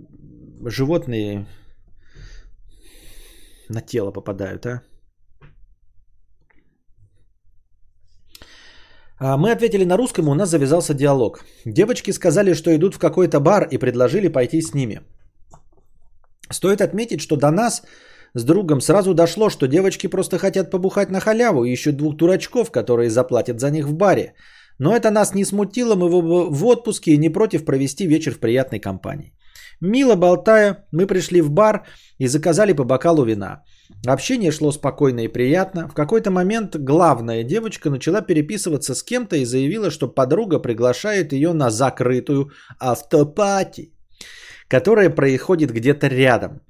животные 0.64 1.46
на 3.68 3.81
тело 3.81 4.12
попадают, 4.12 4.66
а? 4.66 4.83
Мы 9.22 9.52
ответили 9.52 9.85
на 9.85 9.96
русском, 9.96 10.26
и 10.26 10.30
у 10.30 10.35
нас 10.35 10.50
завязался 10.50 10.94
диалог. 10.94 11.44
Девочки 11.64 12.12
сказали, 12.12 12.54
что 12.54 12.74
идут 12.74 12.94
в 12.94 12.98
какой-то 12.98 13.40
бар 13.40 13.68
и 13.70 13.78
предложили 13.78 14.28
пойти 14.28 14.61
с 14.61 14.74
ними. 14.74 15.00
Стоит 16.50 16.80
отметить, 16.80 17.20
что 17.20 17.37
до 17.37 17.50
нас 17.50 17.82
с 18.35 18.44
другом 18.44 18.80
сразу 18.80 19.14
дошло, 19.14 19.50
что 19.50 19.68
девочки 19.68 20.08
просто 20.08 20.38
хотят 20.38 20.70
побухать 20.70 21.11
на 21.11 21.20
халяву 21.20 21.64
и 21.64 21.72
ищут 21.72 21.96
двух 21.96 22.16
дурачков, 22.16 22.70
которые 22.70 23.11
заплатят 23.11 23.61
за 23.61 23.70
них 23.70 23.87
в 23.87 23.94
баре. 23.94 24.35
Но 24.78 24.96
это 24.96 25.11
нас 25.11 25.35
не 25.35 25.44
смутило, 25.44 25.94
мы 25.94 26.08
в 26.08 26.66
отпуске 26.66 27.12
и 27.12 27.18
не 27.18 27.28
против 27.28 27.64
провести 27.64 28.06
вечер 28.06 28.35
в 28.35 28.40
приятной 28.40 28.80
компании. 28.80 29.32
Мило 29.80 30.16
болтая, 30.16 30.85
мы 30.92 31.06
пришли 31.06 31.40
в 31.40 31.50
бар 31.50 31.87
и 32.18 32.26
заказали 32.26 32.72
по 32.72 32.85
бокалу 32.85 33.24
вина. 33.24 33.62
Общение 34.07 34.50
шло 34.50 34.72
спокойно 34.72 35.20
и 35.20 35.28
приятно. 35.28 35.88
В 35.88 35.94
какой-то 35.94 36.31
момент 36.31 36.76
главная 36.76 37.44
девочка 37.44 37.90
начала 37.90 38.20
переписываться 38.20 38.94
с 38.94 39.02
кем-то 39.02 39.37
и 39.37 39.44
заявила, 39.44 39.90
что 39.90 40.09
подруга 40.09 40.59
приглашает 40.59 41.33
ее 41.33 41.52
на 41.52 41.70
закрытую 41.70 42.50
автопати, 42.81 43.92
которая 44.68 45.11
происходит 45.11 45.70
где-то 45.72 46.09
рядом. 46.09 46.61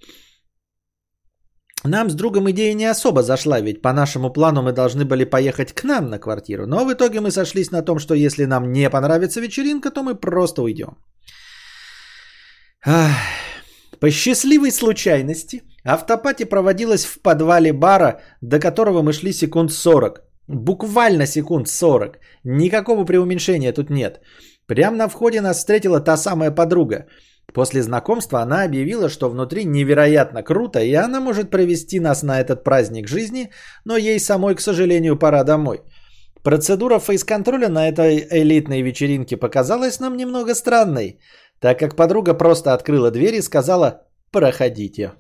Нам 1.85 2.11
с 2.11 2.15
другом 2.15 2.49
идея 2.51 2.75
не 2.75 2.85
особо 2.91 3.23
зашла, 3.23 3.61
ведь 3.61 3.83
по 3.83 3.93
нашему 3.93 4.33
плану 4.33 4.63
мы 4.63 4.73
должны 4.73 5.05
были 5.05 5.25
поехать 5.25 5.73
к 5.73 5.85
нам 5.85 6.11
на 6.11 6.19
квартиру. 6.19 6.67
Но 6.67 6.85
в 6.85 6.93
итоге 6.93 7.21
мы 7.21 7.31
сошлись 7.31 7.71
на 7.73 7.83
том, 7.83 7.99
что 7.99 8.15
если 8.15 8.45
нам 8.45 8.73
не 8.73 8.91
понравится 8.91 9.41
вечеринка, 9.41 9.91
то 9.91 10.03
мы 10.03 10.15
просто 10.15 10.63
уйдем. 10.63 10.97
По 14.01 14.11
счастливой 14.11 14.71
случайности 14.71 15.63
автопати 15.85 16.45
проводилась 16.45 17.05
в 17.05 17.23
подвале 17.23 17.73
бара, 17.73 18.21
до 18.41 18.59
которого 18.59 19.03
мы 19.03 19.13
шли 19.13 19.33
секунд 19.33 19.73
40. 19.73 20.23
Буквально 20.49 21.27
секунд 21.27 21.69
40. 21.69 22.19
Никакого 22.45 23.05
преуменьшения 23.05 23.73
тут 23.73 23.91
нет. 23.91 24.21
Прямо 24.67 24.97
на 24.97 25.09
входе 25.09 25.41
нас 25.41 25.59
встретила 25.59 26.01
та 26.01 26.17
самая 26.17 26.51
подруга. 26.51 27.07
После 27.53 27.83
знакомства 27.83 28.41
она 28.41 28.65
объявила, 28.65 29.09
что 29.09 29.29
внутри 29.29 29.65
невероятно 29.65 30.43
круто, 30.43 30.81
и 30.81 30.95
она 30.95 31.21
может 31.21 31.51
провести 31.51 32.01
нас 32.01 32.23
на 32.23 32.41
этот 32.41 32.65
праздник 32.65 33.09
жизни, 33.09 33.51
но 33.85 33.97
ей 33.97 34.19
самой, 34.19 34.55
к 34.55 34.61
сожалению, 34.61 35.19
пора 35.19 35.45
домой. 35.45 35.81
Процедура 36.43 36.99
фейс-контроля 36.99 37.69
на 37.69 37.89
этой 37.89 38.27
элитной 38.31 38.83
вечеринке 38.83 39.37
показалась 39.37 40.01
нам 40.01 40.17
немного 40.17 40.55
странной, 40.55 41.19
так 41.61 41.79
как 41.79 41.97
подруга 41.97 42.35
просто 42.35 42.73
открыла 42.73 43.11
дверь 43.11 43.35
и 43.37 43.43
сказала 43.43 44.03
«проходите». 44.31 45.13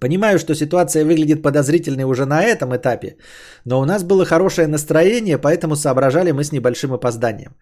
Понимаю, 0.00 0.38
что 0.38 0.54
ситуация 0.54 1.04
выглядит 1.04 1.42
подозрительной 1.42 2.04
уже 2.04 2.24
на 2.24 2.42
этом 2.42 2.74
этапе, 2.74 3.16
но 3.64 3.80
у 3.80 3.84
нас 3.84 4.04
было 4.04 4.24
хорошее 4.24 4.66
настроение, 4.66 5.38
поэтому 5.38 5.76
соображали 5.76 6.32
мы 6.32 6.44
с 6.44 6.52
небольшим 6.52 6.92
опозданием. 6.92 7.52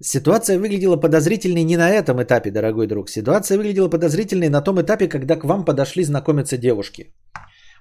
Ситуация 0.00 0.58
выглядела 0.58 0.96
подозрительной 0.96 1.62
не 1.62 1.76
на 1.76 1.90
этом 1.90 2.20
этапе, 2.22 2.50
дорогой 2.50 2.86
друг. 2.88 3.08
Ситуация 3.08 3.56
выглядела 3.56 3.88
подозрительной 3.88 4.48
на 4.48 4.60
том 4.60 4.80
этапе, 4.80 5.08
когда 5.08 5.36
к 5.36 5.44
вам 5.44 5.64
подошли 5.64 6.04
знакомиться 6.04 6.58
девушки. 6.58 7.14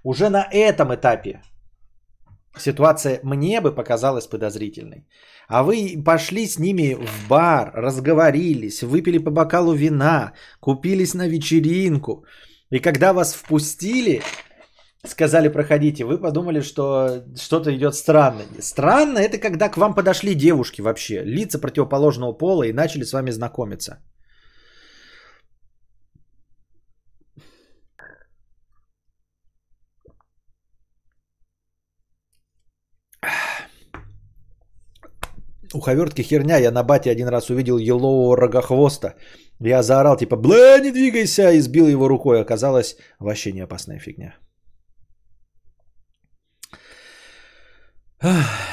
Уже 0.03 0.29
на 0.29 0.47
этом 0.51 0.93
этапе 0.93 1.41
ситуация 2.57 3.19
мне 3.23 3.59
бы 3.61 3.75
показалась 3.75 4.27
подозрительной. 4.27 5.07
А 5.47 5.63
вы 5.63 6.01
пошли 6.05 6.47
с 6.47 6.59
ними 6.59 6.93
в 6.93 7.27
бар, 7.27 7.71
разговорились, 7.75 8.83
выпили 8.83 9.17
по 9.17 9.31
бокалу 9.31 9.73
вина, 9.73 10.33
купились 10.59 11.13
на 11.13 11.27
вечеринку. 11.27 12.25
И 12.71 12.79
когда 12.79 13.13
вас 13.13 13.33
впустили, 13.33 14.21
сказали 15.05 15.49
проходите, 15.49 16.05
вы 16.05 16.17
подумали, 16.17 16.61
что 16.61 17.23
что-то 17.35 17.75
идет 17.75 17.95
странно. 17.95 18.41
Странно 18.59 19.19
это 19.19 19.37
когда 19.37 19.69
к 19.69 19.77
вам 19.77 19.93
подошли 19.93 20.35
девушки 20.35 20.81
вообще, 20.81 21.21
лица 21.23 21.59
противоположного 21.59 22.31
пола 22.33 22.63
и 22.63 22.73
начали 22.73 23.03
с 23.03 23.13
вами 23.13 23.31
знакомиться. 23.31 23.99
У 35.73 35.79
Ховертки 35.79 36.21
херня, 36.21 36.57
я 36.57 36.71
на 36.71 36.83
бате 36.83 37.11
один 37.11 37.27
раз 37.27 37.49
увидел 37.49 37.77
елового 37.77 38.35
рогохвоста. 38.35 39.15
Я 39.59 39.83
заорал 39.83 40.17
типа 40.17 40.35
«Бля, 40.35 40.79
не 40.79 40.91
двигайся!» 40.91 41.51
и 41.51 41.61
сбил 41.61 41.87
его 41.87 42.07
рукой. 42.07 42.41
Оказалось, 42.41 42.97
вообще 43.19 43.51
не 43.51 43.61
опасная 43.61 43.99
фигня. 43.99 44.35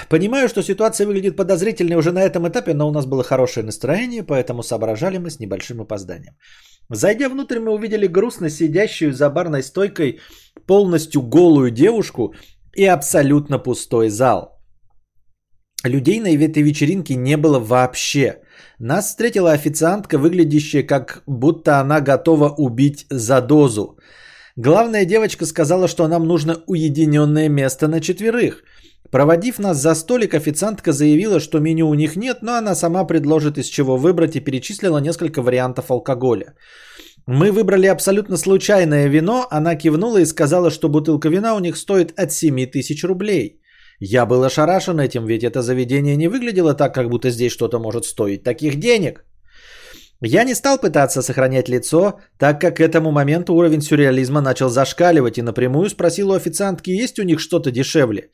Понимаю, 0.08 0.48
что 0.48 0.62
ситуация 0.62 1.06
выглядит 1.06 1.36
подозрительной 1.36 1.96
уже 1.96 2.12
на 2.12 2.22
этом 2.22 2.46
этапе, 2.48 2.74
но 2.74 2.88
у 2.88 2.92
нас 2.92 3.06
было 3.06 3.22
хорошее 3.22 3.64
настроение, 3.64 4.22
поэтому 4.22 4.62
соображали 4.62 5.18
мы 5.18 5.30
с 5.30 5.40
небольшим 5.40 5.80
опозданием. 5.80 6.34
Зайдя 6.90 7.28
внутрь, 7.28 7.60
мы 7.60 7.72
увидели 7.72 8.06
грустно 8.06 8.50
сидящую 8.50 9.12
за 9.12 9.30
барной 9.30 9.62
стойкой 9.62 10.20
полностью 10.66 11.22
голую 11.22 11.70
девушку 11.70 12.34
и 12.74 12.84
абсолютно 12.84 13.58
пустой 13.58 14.08
зал. 14.08 14.57
Людей 15.84 16.20
на 16.20 16.28
этой 16.28 16.62
вечеринке 16.62 17.14
не 17.14 17.36
было 17.36 17.58
вообще. 17.58 18.40
Нас 18.78 19.06
встретила 19.06 19.52
официантка, 19.52 20.18
выглядящая 20.18 20.82
как 20.82 21.22
будто 21.26 21.80
она 21.80 22.00
готова 22.00 22.48
убить 22.48 23.06
за 23.10 23.40
дозу. 23.40 23.98
Главная 24.56 25.04
девочка 25.04 25.46
сказала, 25.46 25.88
что 25.88 26.08
нам 26.08 26.26
нужно 26.26 26.62
уединенное 26.66 27.48
место 27.48 27.88
на 27.88 28.00
четверых– 28.00 28.64
Проводив 29.10 29.58
нас 29.58 29.78
за 29.78 29.94
столик, 29.94 30.34
официантка 30.34 30.92
заявила, 30.92 31.40
что 31.40 31.60
меню 31.60 31.88
у 31.88 31.94
них 31.94 32.16
нет, 32.16 32.42
но 32.42 32.52
она 32.52 32.74
сама 32.74 33.04
предложит 33.04 33.56
из 33.58 33.66
чего 33.66 33.96
выбрать 33.96 34.36
и 34.36 34.40
перечислила 34.40 34.98
несколько 34.98 35.42
вариантов 35.42 35.90
алкоголя. 35.90 36.54
Мы 37.26 37.50
выбрали 37.52 37.86
абсолютно 37.86 38.36
случайное 38.36 39.08
вино, 39.08 39.46
она 39.50 39.76
кивнула 39.76 40.18
и 40.18 40.26
сказала, 40.26 40.70
что 40.70 40.88
бутылка 40.88 41.30
вина 41.30 41.54
у 41.54 41.58
них 41.58 41.76
стоит 41.76 42.12
от 42.18 42.32
7 42.32 42.66
тысяч 42.66 43.04
рублей. 43.04 43.60
Я 44.00 44.26
был 44.26 44.44
ошарашен 44.44 45.00
этим, 45.00 45.26
ведь 45.26 45.42
это 45.42 45.62
заведение 45.62 46.16
не 46.16 46.28
выглядело 46.28 46.74
так, 46.74 46.94
как 46.94 47.08
будто 47.08 47.30
здесь 47.30 47.52
что-то 47.52 47.78
может 47.78 48.04
стоить 48.04 48.44
таких 48.44 48.78
денег. 48.78 49.24
Я 50.20 50.44
не 50.44 50.54
стал 50.54 50.78
пытаться 50.78 51.22
сохранять 51.22 51.68
лицо, 51.68 52.20
так 52.38 52.60
как 52.60 52.76
к 52.76 52.80
этому 52.80 53.12
моменту 53.12 53.54
уровень 53.54 53.82
сюрреализма 53.82 54.40
начал 54.40 54.68
зашкаливать 54.68 55.38
и 55.38 55.42
напрямую 55.42 55.88
спросил 55.90 56.30
у 56.30 56.34
официантки, 56.34 56.90
есть 56.90 57.18
у 57.18 57.22
них 57.22 57.40
что-то 57.40 57.70
дешевле. 57.70 58.30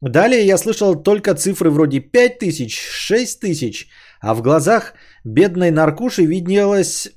Далее 0.00 0.46
я 0.46 0.58
слышал 0.58 1.02
только 1.02 1.34
цифры 1.34 1.70
вроде 1.70 2.00
5 2.00 2.38
тысяч, 2.38 2.78
6 2.78 3.40
тысяч, 3.40 3.88
а 4.20 4.34
в 4.34 4.42
глазах 4.42 4.94
бедной 5.24 5.70
наркуши 5.70 6.24
виднелась 6.24 7.10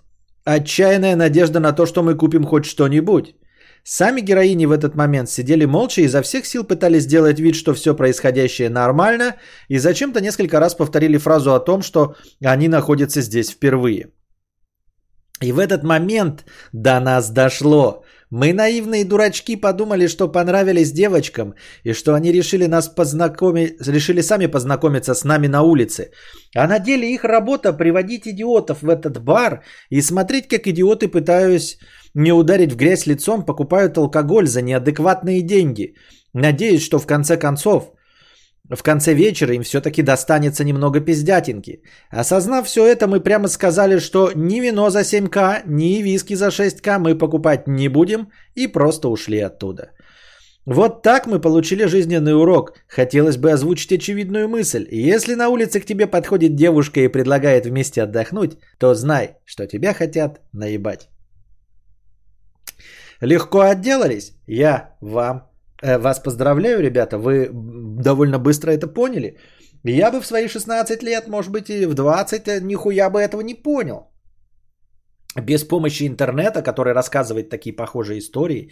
отчаянная 0.46 1.16
надежда 1.16 1.60
на 1.60 1.72
то, 1.72 1.86
что 1.86 2.04
мы 2.04 2.16
купим 2.16 2.44
хоть 2.44 2.66
что-нибудь. 2.66 3.36
Сами 3.84 4.22
героини 4.22 4.66
в 4.66 4.72
этот 4.72 4.96
момент 4.96 5.30
сидели 5.30 5.66
молча 5.66 6.02
и 6.02 6.06
изо 6.06 6.22
всех 6.22 6.46
сил 6.46 6.64
пытались 6.64 7.04
сделать 7.04 7.40
вид, 7.40 7.56
что 7.56 7.74
все 7.74 7.94
происходящее 7.94 8.70
нормально, 8.70 9.36
и 9.68 9.78
зачем-то 9.78 10.22
несколько 10.22 10.60
раз 10.60 10.74
повторили 10.74 11.18
фразу 11.18 11.54
о 11.54 11.60
том, 11.60 11.82
что 11.82 12.16
они 12.42 12.70
находятся 12.70 13.22
здесь 13.22 13.52
впервые. 13.52 14.12
И 15.42 15.52
в 15.52 15.60
этот 15.60 15.84
момент 15.84 16.46
до 16.72 17.00
нас 17.02 17.30
дошло. 17.30 18.04
Мы 18.36 18.52
наивные 18.52 19.06
дурачки 19.06 19.56
подумали, 19.56 20.08
что 20.08 20.28
понравились 20.28 20.92
девочкам 20.92 21.54
и 21.84 21.94
что 21.94 22.16
они 22.16 22.32
решили 22.32 22.66
нас 22.66 22.88
познакомить, 22.88 23.88
решили 23.88 24.22
сами 24.22 24.48
познакомиться 24.48 25.14
с 25.14 25.24
нами 25.24 25.48
на 25.48 25.62
улице. 25.62 26.10
А 26.56 26.68
на 26.68 26.80
деле 26.80 27.14
их 27.14 27.26
работа 27.26 27.74
приводить 27.74 28.28
идиотов 28.28 28.82
в 28.82 28.90
этот 28.90 29.24
бар 29.24 29.62
и 29.92 30.02
смотреть, 30.02 30.48
как 30.48 30.66
идиоты 30.66 31.10
пытаясь 31.10 31.78
не 32.16 32.32
ударить 32.32 32.72
в 32.72 32.76
грязь 32.76 33.06
лицом, 33.06 33.46
покупают 33.46 33.98
алкоголь 33.98 34.48
за 34.48 34.64
неадекватные 34.64 35.44
деньги. 35.44 35.94
Надеюсь, 36.34 36.84
что 36.84 36.98
в 36.98 37.06
конце 37.06 37.38
концов 37.38 37.94
в 38.70 38.84
конце 38.84 39.14
вечера 39.14 39.54
им 39.54 39.64
все-таки 39.64 40.02
достанется 40.02 40.64
немного 40.64 41.02
пиздятинки. 41.02 41.82
Осознав 42.10 42.66
все 42.66 42.86
это, 42.86 43.08
мы 43.08 43.20
прямо 43.20 43.48
сказали, 43.48 44.00
что 44.00 44.32
ни 44.36 44.62
вино 44.62 44.90
за 44.90 45.02
7к, 45.02 45.64
ни 45.66 46.02
виски 46.02 46.36
за 46.36 46.48
6к 46.48 47.00
мы 47.00 47.18
покупать 47.18 47.68
не 47.68 47.90
будем 47.90 48.30
и 48.56 48.68
просто 48.68 49.10
ушли 49.10 49.40
оттуда. 49.40 49.92
Вот 50.66 51.02
так 51.02 51.28
мы 51.28 51.42
получили 51.42 51.88
жизненный 51.88 52.34
урок. 52.34 52.72
Хотелось 52.88 53.36
бы 53.36 53.52
озвучить 53.52 53.92
очевидную 53.92 54.48
мысль. 54.48 54.88
Если 54.92 55.36
на 55.36 55.50
улице 55.50 55.82
к 55.82 55.86
тебе 55.86 56.08
подходит 56.08 56.56
девушка 56.56 57.02
и 57.02 57.10
предлагает 57.10 57.66
вместе 57.66 58.02
отдохнуть, 58.02 58.58
то 58.80 58.96
знай, 58.96 59.36
что 59.46 59.68
тебя 59.68 59.94
хотят 59.94 60.40
наебать. 60.54 61.10
Легко 63.20 63.60
отделались? 63.60 64.34
Я 64.48 64.96
вам 65.02 65.53
вас 65.84 66.20
поздравляю, 66.20 66.82
ребята, 66.82 67.18
вы 67.18 67.50
довольно 68.00 68.40
быстро 68.40 68.72
это 68.72 68.88
поняли. 68.88 69.38
Я 69.86 70.12
бы 70.12 70.22
в 70.22 70.26
свои 70.26 70.48
16 70.48 71.04
лет, 71.04 71.28
может 71.28 71.52
быть, 71.52 71.70
и 71.70 71.86
в 71.86 71.94
20, 71.94 72.48
э, 72.48 72.60
нихуя 72.62 73.10
бы 73.10 73.20
этого 73.20 73.42
не 73.42 73.54
понял. 73.54 74.10
Без 75.36 75.64
помощи 75.64 76.08
интернета, 76.08 76.62
который 76.62 76.94
рассказывает 76.94 77.50
такие 77.50 77.76
похожие 77.76 78.20
истории, 78.20 78.70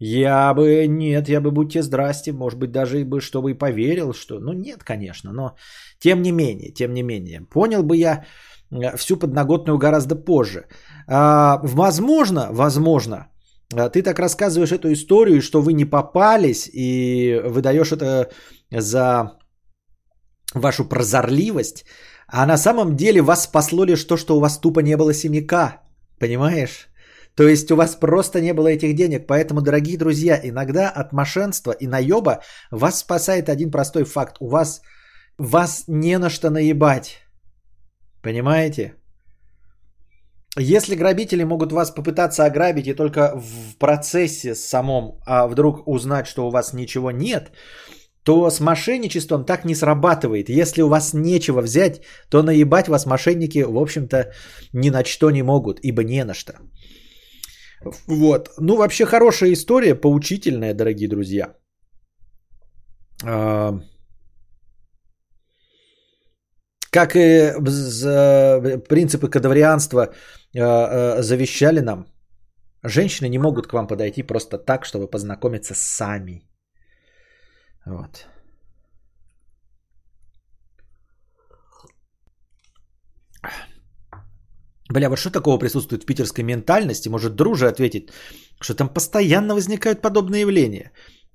я 0.00 0.52
бы, 0.54 0.86
нет, 0.86 1.28
я 1.28 1.40
бы, 1.40 1.50
будьте 1.50 1.82
здрасте, 1.82 2.32
может 2.32 2.58
быть, 2.58 2.72
даже 2.72 3.00
и 3.00 3.04
бы, 3.04 3.20
чтобы 3.20 3.52
и 3.52 3.58
поверил, 3.58 4.12
что, 4.12 4.40
ну, 4.40 4.52
нет, 4.52 4.84
конечно, 4.84 5.32
но 5.32 5.56
тем 5.98 6.22
не 6.22 6.32
менее, 6.32 6.72
тем 6.72 6.92
не 6.92 7.02
менее, 7.02 7.40
понял 7.40 7.82
бы 7.82 7.96
я 7.96 8.24
э, 8.70 8.96
всю 8.96 9.16
подноготную 9.16 9.78
гораздо 9.78 10.16
позже. 10.16 10.66
А, 11.06 11.60
возможно, 11.62 12.48
возможно, 12.52 13.29
ты 13.88 14.02
так 14.02 14.18
рассказываешь 14.18 14.72
эту 14.72 14.92
историю, 14.92 15.40
что 15.42 15.62
вы 15.62 15.72
не 15.72 15.84
попались, 15.84 16.68
и 16.72 17.40
выдаешь 17.44 17.92
это 17.92 18.30
за 18.70 19.38
вашу 20.54 20.88
прозорливость, 20.88 21.84
а 22.26 22.46
на 22.46 22.56
самом 22.56 22.96
деле 22.96 23.22
вас 23.22 23.44
спасло 23.44 23.84
лишь 23.84 24.04
то, 24.04 24.16
что 24.16 24.36
у 24.36 24.40
вас 24.40 24.58
тупо 24.58 24.80
не 24.80 24.96
было 24.96 25.14
семяка, 25.14 25.82
понимаешь? 26.18 26.88
То 27.36 27.48
есть 27.48 27.70
у 27.70 27.76
вас 27.76 27.94
просто 27.94 28.40
не 28.40 28.52
было 28.52 28.68
этих 28.68 28.94
денег. 28.94 29.26
Поэтому, 29.26 29.62
дорогие 29.62 29.98
друзья, 29.98 30.38
иногда 30.42 30.90
от 30.90 31.12
мошенства 31.12 31.72
и 31.72 31.86
наеба 31.86 32.42
вас 32.70 32.98
спасает 32.98 33.48
один 33.48 33.70
простой 33.70 34.04
факт. 34.04 34.36
У 34.40 34.48
вас, 34.48 34.82
вас 35.38 35.84
не 35.88 36.18
на 36.18 36.28
что 36.28 36.50
наебать. 36.50 37.18
Понимаете? 38.22 38.94
Если 40.58 40.96
грабители 40.96 41.44
могут 41.44 41.72
вас 41.72 41.90
попытаться 41.90 42.44
ограбить 42.44 42.86
и 42.88 42.94
только 42.94 43.36
в 43.36 43.78
процессе 43.78 44.54
самом, 44.54 45.20
а 45.24 45.46
вдруг 45.46 45.86
узнать, 45.86 46.26
что 46.26 46.46
у 46.46 46.50
вас 46.50 46.72
ничего 46.72 47.12
нет, 47.12 47.52
то 48.24 48.50
с 48.50 48.60
мошенничеством 48.60 49.44
так 49.44 49.64
не 49.64 49.74
срабатывает. 49.74 50.48
Если 50.48 50.82
у 50.82 50.88
вас 50.88 51.14
нечего 51.14 51.62
взять, 51.62 52.02
то 52.30 52.42
наебать 52.42 52.88
вас 52.88 53.06
мошенники, 53.06 53.62
в 53.62 53.78
общем-то, 53.78 54.32
ни 54.72 54.90
на 54.90 55.04
что 55.04 55.30
не 55.30 55.42
могут, 55.42 55.78
ибо 55.82 56.02
не 56.02 56.24
на 56.24 56.34
что. 56.34 56.52
Вот. 58.06 58.50
Ну, 58.58 58.76
вообще 58.76 59.06
хорошая 59.06 59.52
история, 59.52 59.94
поучительная, 59.94 60.74
дорогие 60.74 61.08
друзья. 61.08 61.54
А, 63.24 63.80
как 66.90 67.14
и 67.14 67.52
принципы 68.88 69.28
кадаврианства 69.28 70.00
а, 70.02 70.08
а, 71.18 71.22
завещали 71.22 71.80
нам, 71.80 72.06
женщины 72.82 73.28
не 73.28 73.38
могут 73.38 73.66
к 73.66 73.72
вам 73.72 73.86
подойти 73.86 74.22
просто 74.22 74.58
так, 74.58 74.84
чтобы 74.84 75.10
познакомиться 75.10 75.74
сами. 75.74 76.42
Вот. 77.86 78.26
Бля, 84.92 85.08
вот 85.08 85.18
что 85.18 85.30
такого 85.30 85.58
присутствует 85.58 86.02
в 86.02 86.06
питерской 86.06 86.44
ментальности? 86.44 87.08
Может, 87.08 87.36
друже 87.36 87.68
ответить, 87.68 88.10
что 88.60 88.74
там 88.74 88.88
постоянно 88.88 89.54
возникают 89.54 90.02
подобные 90.02 90.40
явления. 90.40 90.90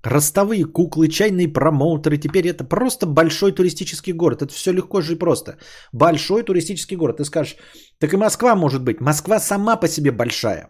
Ростовые 0.06 0.66
куклы, 0.66 1.08
чайные 1.08 1.48
промоутеры. 1.48 2.18
Теперь 2.18 2.48
это 2.48 2.64
просто 2.64 3.08
большой 3.08 3.52
туристический 3.52 4.14
город. 4.14 4.42
Это 4.42 4.54
все 4.54 4.72
легко 4.72 5.02
же 5.02 5.14
и 5.14 5.20
просто. 5.20 5.58
Большой 5.94 6.44
туристический 6.44 6.96
город. 6.96 7.18
Ты 7.18 7.26
скажешь, 7.26 7.56
так 8.00 8.14
и 8.14 8.18
Москва 8.18 8.56
может 8.56 8.84
быть. 8.84 9.02
Москва 9.02 9.40
сама 9.40 9.76
по 9.78 9.88
себе 9.88 10.12
большая. 10.12 10.70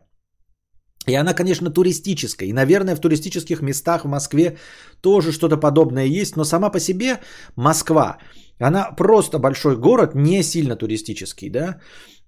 И 1.06 1.13
она, 1.13 1.34
конечно, 1.34 1.69
туристическая. 1.69 2.48
И, 2.48 2.54
наверное, 2.54 2.95
в 2.95 3.02
туристических 3.02 3.62
местах 3.62 4.06
в 4.06 4.08
Москве 4.08 4.58
тоже 5.02 5.34
что-то 5.34 5.58
подобное 5.58 6.06
есть. 6.06 6.38
Но 6.38 6.45
сама 6.45 6.69
по 6.69 6.80
себе 6.80 7.19
Москва, 7.58 8.17
она 8.60 8.91
просто 8.98 9.38
большой 9.38 9.76
город, 9.76 10.15
не 10.15 10.43
сильно 10.43 10.78
туристический, 10.78 11.50
да. 11.50 11.82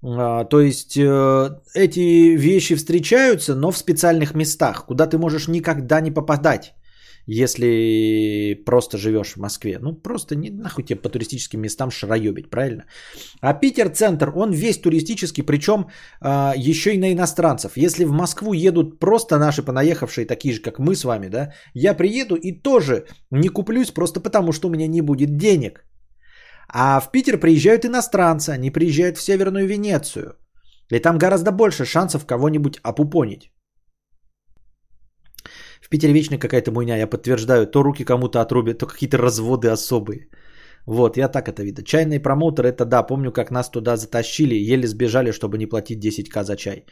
А, 0.04 0.44
то 0.44 0.60
есть 0.60 0.98
э, 0.98 1.50
эти 1.74 2.36
вещи 2.36 2.76
встречаются, 2.76 3.56
но 3.56 3.72
в 3.72 3.78
специальных 3.78 4.36
местах, 4.36 4.86
куда 4.86 5.08
ты 5.08 5.18
можешь 5.18 5.48
никогда 5.48 6.02
не 6.02 6.12
попадать 6.12 6.74
если 7.28 8.64
просто 8.66 8.98
живешь 8.98 9.34
в 9.34 9.38
Москве. 9.38 9.80
Ну, 9.82 9.94
просто 9.94 10.36
не 10.36 10.50
нахуй 10.50 10.84
тебе 10.84 11.02
по 11.02 11.10
туристическим 11.10 11.62
местам 11.62 11.92
шароебить, 11.92 12.50
правильно? 12.50 12.86
А 13.42 13.54
Питер-центр, 13.54 14.32
он 14.36 14.54
весь 14.54 14.82
туристический, 14.82 15.44
причем 15.44 15.88
а, 16.22 16.54
еще 16.56 16.94
и 16.94 16.98
на 16.98 17.12
иностранцев. 17.12 17.78
Если 17.78 18.06
в 18.06 18.12
Москву 18.12 18.54
едут 18.54 19.00
просто 19.00 19.38
наши 19.38 19.62
понаехавшие, 19.62 20.26
такие 20.26 20.54
же, 20.54 20.62
как 20.62 20.80
мы 20.80 20.96
с 20.96 21.04
вами, 21.04 21.28
да, 21.28 21.54
я 21.74 21.94
приеду 21.94 22.36
и 22.36 22.54
тоже 22.54 23.06
не 23.32 23.50
куплюсь 23.50 23.92
просто 23.92 24.22
потому, 24.22 24.54
что 24.54 24.68
у 24.68 24.72
меня 24.72 24.88
не 24.88 25.02
будет 25.02 25.38
денег. 25.38 25.84
А 26.70 27.00
в 27.00 27.12
Питер 27.12 27.40
приезжают 27.40 27.86
иностранцы, 27.86 28.52
они 28.52 28.72
приезжают 28.72 29.18
в 29.18 29.22
Северную 29.22 29.68
Венецию. 29.68 30.38
И 30.92 31.00
там 31.00 31.18
гораздо 31.18 31.52
больше 31.52 31.86
шансов 31.86 32.26
кого-нибудь 32.26 32.80
опупонить. 32.84 33.52
В 35.88 35.90
Питере 35.90 36.14
вечно 36.14 36.38
какая-то 36.38 36.72
муйня, 36.72 36.98
я 36.98 37.08
подтверждаю, 37.08 37.66
то 37.66 37.84
руки 37.84 38.04
кому-то 38.04 38.42
отрубят, 38.42 38.78
то 38.78 38.88
какие-то 38.88 39.18
разводы 39.18 39.70
особые. 39.70 40.28
Вот, 40.86 41.18
я 41.18 41.30
так 41.30 41.48
это 41.48 41.64
видел. 41.64 41.84
Чайный 41.84 42.20
промоутер, 42.20 42.66
это 42.66 42.86
да, 42.86 43.04
помню, 43.04 43.32
как 43.32 43.52
нас 43.52 43.70
туда 43.70 43.96
затащили, 43.96 44.74
еле 44.74 44.88
сбежали, 44.88 45.32
чтобы 45.32 45.58
не 45.58 45.66
платить 45.66 46.04
10к 46.04 46.44
за 46.44 46.58
чай. 46.58 46.86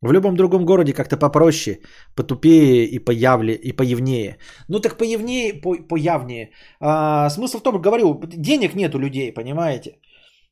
В 0.00 0.12
любом 0.12 0.36
другом 0.36 0.64
городе 0.64 0.92
как-то 0.92 1.16
попроще, 1.16 1.78
потупее 2.16 2.84
и 2.84 2.98
появле, 2.98 3.54
и 3.54 3.72
появнее. 3.72 4.38
Ну 4.68 4.80
так 4.80 4.98
появнее, 4.98 5.54
по, 5.54 5.76
появнее. 5.76 6.50
А, 6.80 7.30
смысл 7.30 7.58
в 7.58 7.62
том, 7.62 7.80
говорю, 7.80 8.20
денег 8.26 8.74
нет 8.74 8.94
у 8.94 8.98
людей, 8.98 9.32
понимаете. 9.32 9.98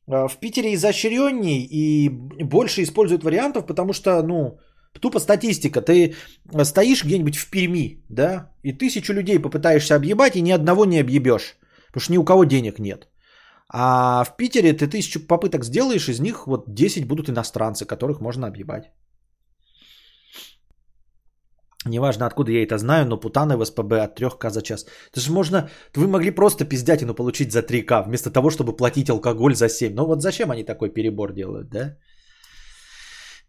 А, 0.07 0.29
в 0.29 0.37
Питере 0.39 0.73
изощренней 0.73 1.67
и 1.69 2.09
больше 2.43 2.83
используют 2.83 3.23
вариантов, 3.23 3.65
потому 3.65 3.91
что, 3.91 4.23
ну, 4.23 4.59
Тупо 4.99 5.19
статистика. 5.19 5.81
Ты 5.81 6.15
стоишь 6.63 7.03
где-нибудь 7.03 7.37
в 7.37 7.49
Перми, 7.49 8.03
да, 8.09 8.51
и 8.63 8.73
тысячу 8.73 9.13
людей 9.13 9.39
попытаешься 9.39 9.95
объебать, 9.95 10.35
и 10.35 10.41
ни 10.41 10.51
одного 10.51 10.85
не 10.85 10.99
объебешь. 10.99 11.57
Потому 11.87 12.01
что 12.01 12.13
ни 12.13 12.17
у 12.17 12.23
кого 12.23 12.45
денег 12.45 12.79
нет. 12.79 13.07
А 13.73 14.23
в 14.23 14.35
Питере 14.37 14.73
ты 14.73 14.87
тысячу 14.87 15.19
попыток 15.27 15.63
сделаешь, 15.63 16.09
из 16.09 16.19
них 16.19 16.45
вот 16.45 16.65
10 16.67 17.07
будут 17.07 17.29
иностранцы, 17.29 17.85
которых 17.85 18.19
можно 18.19 18.47
объебать. 18.47 18.91
Неважно, 21.85 22.27
откуда 22.27 22.51
я 22.51 22.63
это 22.63 22.77
знаю, 22.77 23.07
но 23.07 23.17
путаны 23.17 23.57
в 23.57 23.65
СПБ 23.65 23.93
от 24.03 24.19
3К 24.19 24.49
за 24.49 24.61
час. 24.61 24.85
Это 25.11 25.19
же 25.19 25.31
можно... 25.31 25.69
Вы 25.95 26.07
могли 26.07 26.31
просто 26.31 26.65
пиздятину 26.65 27.15
получить 27.15 27.51
за 27.51 27.61
3К, 27.61 28.03
вместо 28.05 28.29
того, 28.29 28.51
чтобы 28.51 28.75
платить 28.75 29.09
алкоголь 29.09 29.55
за 29.55 29.69
7. 29.69 29.95
Ну 29.95 30.05
вот 30.05 30.21
зачем 30.21 30.51
они 30.51 30.63
такой 30.63 30.89
перебор 30.89 31.33
делают, 31.33 31.69
да? 31.69 31.97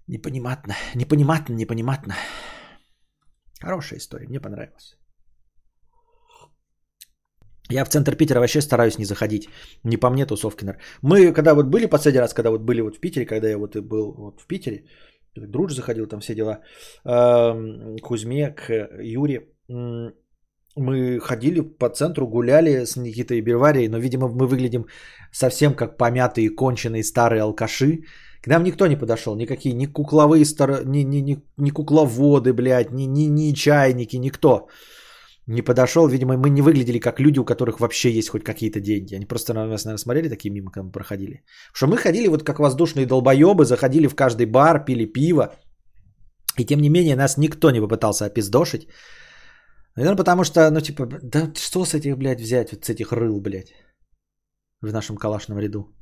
Непониматно, 0.09 0.75
непониматно, 0.95 1.55
непониматно. 1.55 2.15
Хорошая 3.61 3.99
история, 3.99 4.29
мне 4.29 4.41
понравилась. 4.41 4.97
Я 7.71 7.85
в 7.85 7.89
центр 7.89 8.17
Питера 8.17 8.41
вообще 8.41 8.61
стараюсь 8.61 8.99
не 8.99 9.05
заходить. 9.05 9.49
Не 9.85 9.97
по 9.97 10.11
мне 10.11 10.27
тусовки. 10.27 10.67
Мы 11.03 11.33
когда 11.33 11.55
вот 11.55 11.67
были 11.67 11.87
последний 11.87 12.21
раз, 12.21 12.35
когда 12.35 12.51
вот 12.51 12.63
были 12.63 12.83
вот 12.83 12.97
в 12.97 13.01
Питере, 13.01 13.27
когда 13.27 13.49
я 13.49 13.59
вот 13.59 13.77
и 13.77 13.81
был 13.81 14.15
вот 14.15 14.41
в 14.41 14.47
Питере, 14.47 14.85
Друж 15.35 15.73
заходил, 15.73 16.07
там 16.07 16.21
все 16.21 16.35
дела, 16.35 16.61
эм, 17.07 17.97
Кузьме, 18.03 18.51
к 18.51 18.71
Юре, 19.01 19.49
мы 20.77 21.21
ходили 21.21 21.61
по 21.61 21.89
центру, 21.89 22.29
гуляли 22.29 22.85
с 22.85 22.97
Никитой 22.97 23.39
и 23.39 23.43
Бельварией, 23.43 23.89
но, 23.89 23.99
видимо, 23.99 24.29
мы 24.29 24.47
выглядим 24.47 24.87
совсем 25.33 25.75
как 25.75 25.97
помятые, 25.97 26.51
конченые 26.51 27.03
старые 27.03 27.43
алкаши, 27.43 28.05
к 28.43 28.49
нам 28.49 28.65
никто 28.65 28.87
не 28.87 28.97
подошел, 28.97 29.37
никакие, 29.37 29.75
ни 29.75 29.87
кукловые, 29.87 30.45
стар... 30.45 30.85
ни, 30.85 31.05
ни, 31.05 31.21
ни, 31.21 31.37
ни 31.59 31.71
кукловоды, 31.71 32.53
блядь, 32.53 32.91
ни, 32.93 33.05
ни, 33.07 33.29
ни 33.31 33.55
чайники, 33.55 34.17
никто 34.19 34.69
не 35.47 35.63
подошел. 35.63 36.09
Видимо, 36.09 36.37
мы 36.37 36.51
не 36.51 36.63
выглядели 36.63 36.99
как 36.99 37.21
люди, 37.21 37.39
у 37.39 37.45
которых 37.45 37.79
вообще 37.81 38.11
есть 38.11 38.29
хоть 38.29 38.45
какие-то 38.45 38.81
деньги. 38.81 39.15
Они 39.15 39.27
просто 39.27 39.55
на 39.55 39.67
нас, 39.67 39.85
наверное, 39.85 39.99
смотрели 39.99 40.29
такие 40.29 40.51
мимо, 40.51 40.71
когда 40.71 40.87
мы 40.87 40.93
проходили. 40.93 41.45
Потому 41.73 41.77
что 41.77 41.87
мы 41.87 41.97
ходили 41.97 42.29
вот 42.29 42.43
как 42.43 42.59
воздушные 42.59 43.07
долбоебы, 43.07 43.65
заходили 43.65 44.09
в 44.09 44.15
каждый 44.15 44.47
бар, 44.47 44.85
пили 44.85 45.07
пиво. 45.07 45.55
И 46.59 46.65
тем 46.65 46.81
не 46.81 46.91
менее 46.91 47.17
нас 47.17 47.39
никто 47.39 47.71
не 47.71 47.81
попытался 47.81 48.27
опиздошить. 48.27 48.89
Наверное, 49.97 50.17
потому 50.17 50.45
что, 50.45 50.71
ну, 50.71 50.81
типа, 50.81 51.07
да 51.23 51.53
что 51.55 51.85
с 51.85 51.95
этих, 51.95 52.17
блядь, 52.17 52.41
взять, 52.41 52.73
вот 52.73 52.85
с 52.85 52.91
этих 52.91 53.13
рыл, 53.13 53.41
блядь, 53.41 53.73
в 54.81 54.93
нашем 54.93 55.17
калашном 55.17 55.59
ряду. 55.59 55.95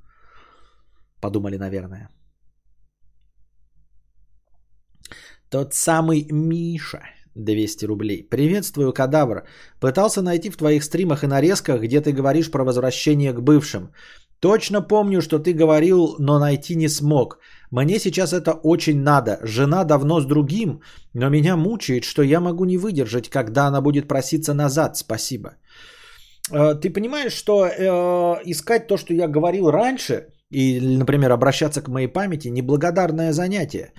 Подумали, 1.20 1.58
наверное. 1.58 2.08
Тот 5.50 5.74
самый 5.74 6.28
Миша. 6.30 7.00
200 7.34 7.86
рублей. 7.86 8.28
Приветствую, 8.30 8.92
кадавр. 8.92 9.42
Пытался 9.80 10.22
найти 10.22 10.50
в 10.50 10.56
твоих 10.56 10.84
стримах 10.84 11.24
и 11.24 11.26
нарезках, 11.26 11.80
где 11.80 12.00
ты 12.00 12.12
говоришь 12.12 12.50
про 12.50 12.64
возвращение 12.64 13.32
к 13.32 13.40
бывшим. 13.40 13.90
Точно 14.40 14.80
помню, 14.82 15.20
что 15.20 15.38
ты 15.38 15.52
говорил, 15.52 16.16
но 16.18 16.38
найти 16.38 16.76
не 16.76 16.88
смог. 16.88 17.38
Мне 17.70 17.98
сейчас 17.98 18.32
это 18.32 18.52
очень 18.52 19.02
надо. 19.02 19.38
Жена 19.42 19.84
давно 19.84 20.20
с 20.20 20.26
другим, 20.26 20.80
но 21.14 21.28
меня 21.28 21.56
мучает, 21.56 22.04
что 22.04 22.22
я 22.22 22.40
могу 22.40 22.64
не 22.64 22.78
выдержать, 22.78 23.28
когда 23.28 23.66
она 23.66 23.80
будет 23.80 24.08
проситься 24.08 24.54
назад. 24.54 24.96
Спасибо. 24.96 25.56
Э, 26.52 26.74
ты 26.74 26.90
понимаешь, 26.90 27.32
что 27.32 27.66
э, 27.66 28.42
искать 28.44 28.86
то, 28.86 28.96
что 28.96 29.14
я 29.14 29.28
говорил 29.28 29.70
раньше, 29.70 30.26
и, 30.50 30.80
например, 30.80 31.32
обращаться 31.32 31.82
к 31.82 31.88
моей 31.88 32.08
памяти, 32.08 32.48
неблагодарное 32.48 33.32
занятие. 33.32 33.92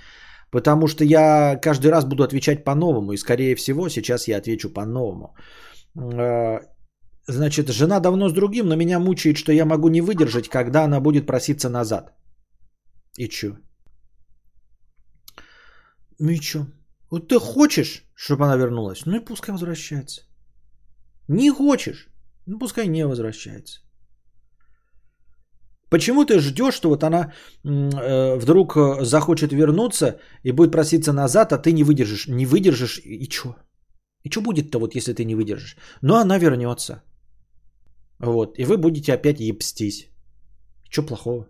Потому 0.52 0.88
что 0.88 1.04
я 1.04 1.60
каждый 1.62 1.92
раз 1.92 2.06
буду 2.06 2.24
отвечать 2.24 2.64
по-новому. 2.64 3.14
И 3.14 3.18
скорее 3.18 3.56
всего 3.56 3.90
сейчас 3.90 4.28
я 4.28 4.38
отвечу 4.38 4.70
по-новому. 4.74 5.36
Э, 5.96 6.60
значит, 7.28 7.70
жена 7.70 8.00
давно 8.00 8.30
с 8.30 8.34
другим, 8.34 8.68
но 8.68 8.76
меня 8.76 9.00
мучает, 9.00 9.38
что 9.38 9.52
я 9.52 9.66
могу 9.66 9.90
не 9.90 10.02
выдержать, 10.02 10.50
когда 10.50 10.84
она 10.84 11.00
будет 11.00 11.26
проситься 11.26 11.70
назад. 11.70 12.14
И 13.18 13.30
чё? 13.30 13.58
Ну 16.20 16.30
и 16.30 16.40
чё? 16.40 16.66
Вот 17.10 17.30
ты 17.30 17.40
хочешь, 17.40 18.04
чтобы 18.16 18.46
она 18.46 18.58
вернулась? 18.58 19.06
Ну 19.06 19.16
и 19.16 19.26
пускай 19.26 19.54
возвращается. 19.54 20.22
Не 21.28 21.50
хочешь? 21.50 22.10
Ну 22.46 22.60
пускай 22.60 22.88
не 22.88 23.08
возвращается. 23.08 23.82
Почему 25.92 26.24
ты 26.24 26.40
ждешь, 26.40 26.74
что 26.74 26.90
вот 26.90 27.04
она 27.04 27.34
э, 27.66 28.38
вдруг 28.38 28.78
э, 28.78 29.04
захочет 29.04 29.52
вернуться 29.52 30.20
и 30.44 30.54
будет 30.54 30.72
проситься 30.72 31.12
назад, 31.12 31.52
а 31.52 31.58
ты 31.58 31.74
не 31.74 31.84
выдержишь? 31.84 32.28
Не 32.28 32.46
выдержишь 32.46 33.02
и 33.04 33.30
что? 33.30 33.56
И 34.24 34.30
что 34.30 34.42
будет-то 34.42 34.80
вот, 34.80 34.96
если 34.96 35.14
ты 35.14 35.26
не 35.26 35.36
выдержишь? 35.36 35.76
Но 36.02 36.16
она 36.16 36.40
вернется. 36.40 37.04
Вот. 38.20 38.58
И 38.58 38.64
вы 38.64 38.78
будете 38.78 39.12
опять 39.14 39.42
ебстись. 39.42 40.08
Что 40.90 41.04
плохого? 41.04 41.48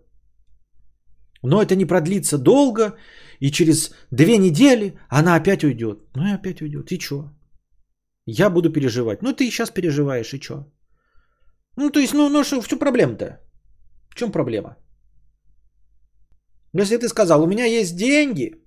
Но 1.43 1.61
это 1.61 1.75
не 1.75 1.85
продлится 1.85 2.37
долго, 2.37 2.95
и 3.39 3.51
через 3.51 3.91
две 4.11 4.37
недели 4.39 4.97
она 5.07 5.35
опять 5.35 5.63
уйдет. 5.63 5.99
Ну 6.15 6.27
и 6.27 6.33
опять 6.33 6.61
уйдет. 6.61 6.91
И 6.91 6.99
что? 6.99 7.29
Я 8.25 8.49
буду 8.49 8.71
переживать. 8.71 9.21
Ну 9.21 9.33
ты 9.33 9.45
и 9.45 9.51
сейчас 9.51 9.69
переживаешь, 9.69 10.33
и 10.33 10.39
что? 10.39 10.65
Ну 11.77 11.91
то 11.91 11.99
есть, 11.99 12.13
ну, 12.13 12.29
ну 12.29 12.43
что, 12.43 12.61
в 12.61 12.67
чем 12.67 12.79
проблема-то? 12.79 13.39
В 14.11 14.15
чем 14.15 14.31
проблема? 14.31 14.75
Если 16.73 16.97
ты 16.97 17.07
сказал, 17.07 17.43
у 17.43 17.47
меня 17.47 17.65
есть 17.65 17.97
деньги, 17.97 18.61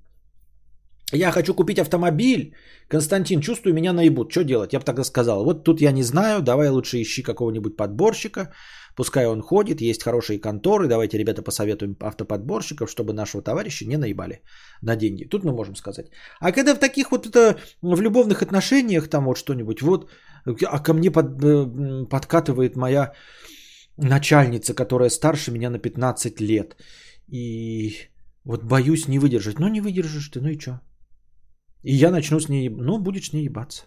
я 1.12 1.30
хочу 1.30 1.54
купить 1.54 1.78
автомобиль, 1.78 2.54
Константин, 2.88 3.40
чувствую, 3.40 3.74
меня 3.74 3.92
наебут. 3.92 4.30
Что 4.30 4.44
делать? 4.44 4.72
Я 4.72 4.78
бы 4.78 4.84
тогда 4.84 5.04
сказал, 5.04 5.44
вот 5.44 5.64
тут 5.64 5.80
я 5.80 5.92
не 5.92 6.02
знаю, 6.02 6.42
давай 6.42 6.68
лучше 6.68 7.00
ищи 7.00 7.22
какого-нибудь 7.22 7.76
подборщика, 7.76 8.52
пускай 8.96 9.26
он 9.26 9.42
ходит, 9.42 9.80
есть 9.80 10.02
хорошие 10.02 10.40
конторы, 10.40 10.88
давайте, 10.88 11.18
ребята, 11.18 11.42
посоветуем 11.42 11.96
автоподборщиков, 12.00 12.90
чтобы 12.90 13.12
нашего 13.12 13.42
товарища 13.42 13.86
не 13.86 13.96
наебали 13.96 14.42
на 14.82 14.96
деньги. 14.96 15.24
Тут 15.24 15.44
мы 15.44 15.52
можем 15.52 15.76
сказать. 15.76 16.06
А 16.40 16.52
когда 16.52 16.74
в 16.74 16.80
таких 16.80 17.10
вот 17.10 17.26
это, 17.26 17.58
в 17.82 18.00
любовных 18.00 18.42
отношениях, 18.42 19.08
там 19.08 19.24
вот 19.24 19.36
что-нибудь, 19.36 19.82
вот, 19.82 20.10
а 20.46 20.78
ко 20.78 20.94
мне 20.94 21.10
под, 21.10 21.42
э, 21.42 22.06
подкатывает 22.10 22.76
моя 22.76 23.12
начальница, 23.96 24.74
которая 24.74 25.10
старше 25.10 25.50
меня 25.50 25.70
на 25.70 25.78
15 25.78 26.40
лет, 26.40 26.76
и 27.28 28.10
вот 28.44 28.64
боюсь 28.64 29.08
не 29.08 29.18
выдержать. 29.18 29.58
Ну, 29.58 29.68
не 29.68 29.80
выдержишь 29.80 30.28
ты, 30.28 30.40
ну 30.40 30.48
и 30.48 30.58
что? 30.58 30.80
И 31.82 31.94
я 31.94 32.10
начну 32.10 32.40
с 32.40 32.48
ней, 32.48 32.68
ну, 32.68 32.98
будешь 32.98 33.30
с 33.30 33.32
ней 33.32 33.44
ебаться. 33.44 33.84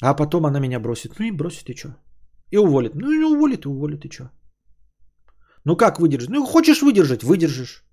А 0.00 0.14
потом 0.14 0.46
она 0.46 0.60
меня 0.60 0.80
бросит. 0.80 1.18
Ну 1.18 1.26
и 1.26 1.30
бросит, 1.30 1.68
и 1.70 1.74
что? 1.74 1.96
И 2.50 2.58
уволит. 2.58 2.94
Ну 2.94 3.12
и 3.12 3.22
уволит, 3.22 3.64
и 3.64 3.68
уволит, 3.68 4.04
и 4.04 4.10
что? 4.10 4.30
Ну 5.64 5.76
как 5.76 6.00
выдержать? 6.00 6.30
Ну 6.30 6.46
хочешь 6.46 6.82
выдержать, 6.82 7.22
выдержишь. 7.22 7.84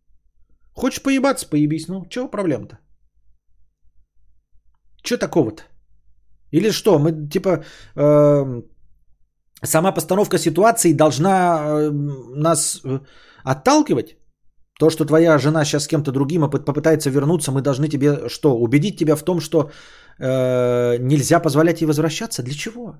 Хочешь 0.73 1.03
поебаться, 1.03 1.49
поебись. 1.49 1.87
Ну 1.87 2.05
чего 2.09 2.27
проблема-то? 2.27 2.79
Что 5.03 5.17
такого-то? 5.17 5.63
Или 6.51 6.71
что, 6.71 6.97
мы 6.99 7.29
типа 7.29 7.63
э, 7.95 8.61
сама 9.63 9.91
постановка 9.91 10.37
ситуации 10.37 10.93
должна 10.93 11.59
э, 11.59 11.91
нас 12.35 12.81
э, 12.83 12.99
отталкивать? 13.43 14.17
То, 14.79 14.89
что 14.89 15.05
твоя 15.05 15.37
жена 15.37 15.65
сейчас 15.65 15.83
с 15.83 15.87
кем-то 15.87 16.11
другим 16.11 16.49
попытается 16.49 17.09
вернуться, 17.09 17.51
мы 17.51 17.61
должны 17.61 17.89
тебе 17.89 18.29
что? 18.29 18.55
Убедить 18.55 18.97
тебя 18.97 19.15
в 19.15 19.23
том, 19.23 19.39
что 19.41 19.71
э, 20.19 20.97
нельзя 20.99 21.41
позволять 21.41 21.81
ей 21.81 21.87
возвращаться? 21.87 22.43
Для 22.43 22.53
чего? 22.53 22.95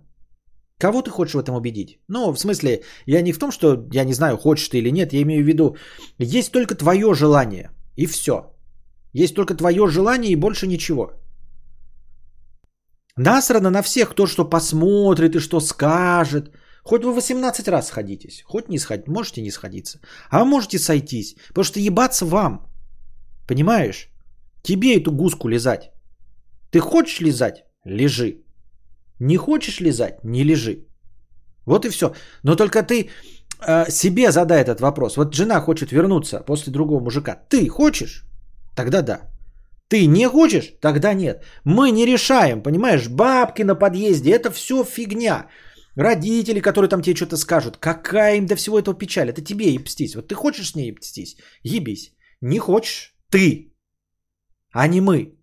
Кого 0.77 1.01
ты 1.01 1.09
хочешь 1.09 1.35
в 1.35 1.39
этом 1.39 1.55
убедить? 1.55 1.99
Ну, 2.07 2.33
в 2.33 2.39
смысле, 2.39 2.83
я 3.05 3.21
не 3.21 3.33
в 3.33 3.39
том, 3.39 3.51
что 3.51 3.87
я 3.93 4.05
не 4.05 4.13
знаю, 4.13 4.37
хочешь 4.37 4.69
ты 4.69 4.77
или 4.77 4.91
нет, 4.91 5.13
я 5.13 5.21
имею 5.21 5.43
в 5.43 5.47
виду, 5.47 5.75
есть 6.17 6.51
только 6.51 6.75
твое 6.75 7.13
желание, 7.13 7.69
и 7.97 8.05
все. 8.05 8.33
Есть 9.13 9.35
только 9.35 9.55
твое 9.55 9.87
желание 9.87 10.31
и 10.31 10.35
больше 10.35 10.67
ничего. 10.67 11.18
Насрано 13.19 13.69
на 13.69 13.81
всех, 13.81 14.09
кто 14.09 14.27
что 14.27 14.49
посмотрит 14.49 15.35
и 15.35 15.39
что 15.39 15.59
скажет. 15.59 16.51
Хоть 16.83 17.03
вы 17.03 17.13
18 17.13 17.67
раз 17.67 17.87
сходитесь, 17.87 18.43
хоть 18.45 18.69
не 18.69 18.79
сходить, 18.79 19.07
можете 19.07 19.41
не 19.41 19.51
сходиться. 19.51 19.99
А 20.31 20.45
можете 20.45 20.79
сойтись, 20.79 21.35
потому 21.49 21.65
что 21.65 21.79
ебаться 21.79 22.25
вам. 22.25 22.65
Понимаешь? 23.47 24.09
Тебе 24.63 24.95
эту 24.97 25.11
гуску 25.11 25.49
лизать. 25.49 25.91
Ты 26.71 26.79
хочешь 26.79 27.19
лизать? 27.19 27.65
Лежи. 27.85 28.37
Не 29.19 29.37
хочешь 29.37 29.81
лизать? 29.81 30.23
Не 30.23 30.45
лежи. 30.45 30.85
Вот 31.65 31.85
и 31.85 31.89
все. 31.89 32.13
Но 32.43 32.55
только 32.55 32.83
ты 32.83 33.09
э, 33.67 33.91
себе 33.91 34.31
задай 34.31 34.61
этот 34.61 34.79
вопрос. 34.79 35.17
Вот 35.17 35.35
жена 35.35 35.59
хочет 35.59 35.91
вернуться 35.91 36.39
после 36.39 36.71
другого 36.71 37.03
мужика. 37.03 37.35
Ты 37.49 37.67
хочешь? 37.67 38.23
Тогда 38.75 39.01
да. 39.01 39.28
Ты 39.89 40.07
не 40.07 40.27
хочешь? 40.27 40.73
Тогда 40.81 41.13
нет. 41.13 41.43
Мы 41.65 41.91
не 41.91 42.05
решаем, 42.05 42.61
понимаешь? 42.61 43.07
Бабки 43.07 43.63
на 43.63 43.75
подъезде, 43.75 44.31
это 44.31 44.51
все 44.51 44.83
фигня. 44.83 45.47
Родители, 45.95 46.61
которые 46.61 46.89
там 46.89 47.01
тебе 47.01 47.15
что-то 47.15 47.37
скажут. 47.37 47.77
Какая 47.77 48.37
им 48.37 48.45
до 48.45 48.55
всего 48.55 48.77
этого 48.77 48.97
печаль? 48.97 49.29
Это 49.29 49.41
тебе 49.41 49.73
ебстись. 49.73 50.15
Вот 50.15 50.27
ты 50.27 50.35
хочешь 50.35 50.71
с 50.71 50.75
ней 50.75 50.91
ебстись? 50.91 51.37
Ебись. 51.63 52.13
Не 52.41 52.59
хочешь? 52.59 53.15
Ты. 53.31 53.73
А 54.71 54.87
не 54.87 55.01
мы. 55.01 55.35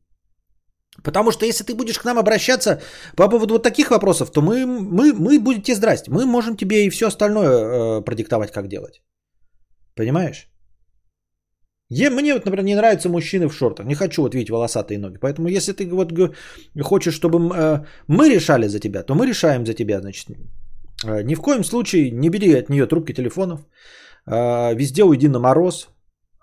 Потому 1.02 1.32
что 1.32 1.44
если 1.44 1.64
ты 1.64 1.74
будешь 1.74 1.98
к 1.98 2.04
нам 2.04 2.18
обращаться 2.18 2.80
по 3.16 3.28
поводу 3.28 3.54
вот 3.54 3.62
таких 3.62 3.90
вопросов, 3.90 4.30
то 4.30 4.40
мы, 4.40 4.64
мы, 4.66 5.12
мы 5.12 5.38
будем 5.40 5.62
тебе 5.62 5.76
здрасте. 5.76 6.11
Мы 6.11 6.24
можем 6.24 6.56
тебе 6.56 6.87
и 6.87 6.90
все 6.90 7.06
остальное 7.06 7.48
э, 7.48 8.04
продиктовать, 8.04 8.52
как 8.52 8.68
делать. 8.68 9.02
Понимаешь? 9.94 10.48
Е, 11.90 12.11
мне 12.11 12.35
вот, 12.35 12.44
например, 12.44 12.64
не 12.64 12.75
нравятся 12.75 13.09
мужчины 13.09 13.49
в 13.49 13.55
шортах. 13.55 13.87
Не 13.87 13.94
хочу 13.94 14.22
вот 14.22 14.35
видеть 14.35 14.51
волосатые 14.51 14.99
ноги. 14.99 15.18
Поэтому 15.20 15.49
если 15.49 15.72
ты 15.72 15.88
вот 15.88 16.12
хочешь, 16.83 17.14
чтобы 17.14 17.38
э, 17.38 17.85
мы 18.09 18.29
решали 18.29 18.68
за 18.68 18.81
тебя, 18.81 19.03
то 19.03 19.14
мы 19.14 19.27
решаем 19.27 19.66
за 19.66 19.75
тебя. 19.75 20.01
Значит, 20.01 20.31
э, 21.05 21.22
ни 21.22 21.35
в 21.35 21.40
коем 21.40 21.64
случае 21.64 22.11
не 22.11 22.29
бери 22.29 22.55
от 22.55 22.68
нее 22.70 22.87
трубки 22.87 23.12
телефонов. 23.12 23.61
Э, 24.27 24.75
везде 24.75 25.05
уйди 25.05 25.29
на 25.29 25.38
мороз. 25.38 25.88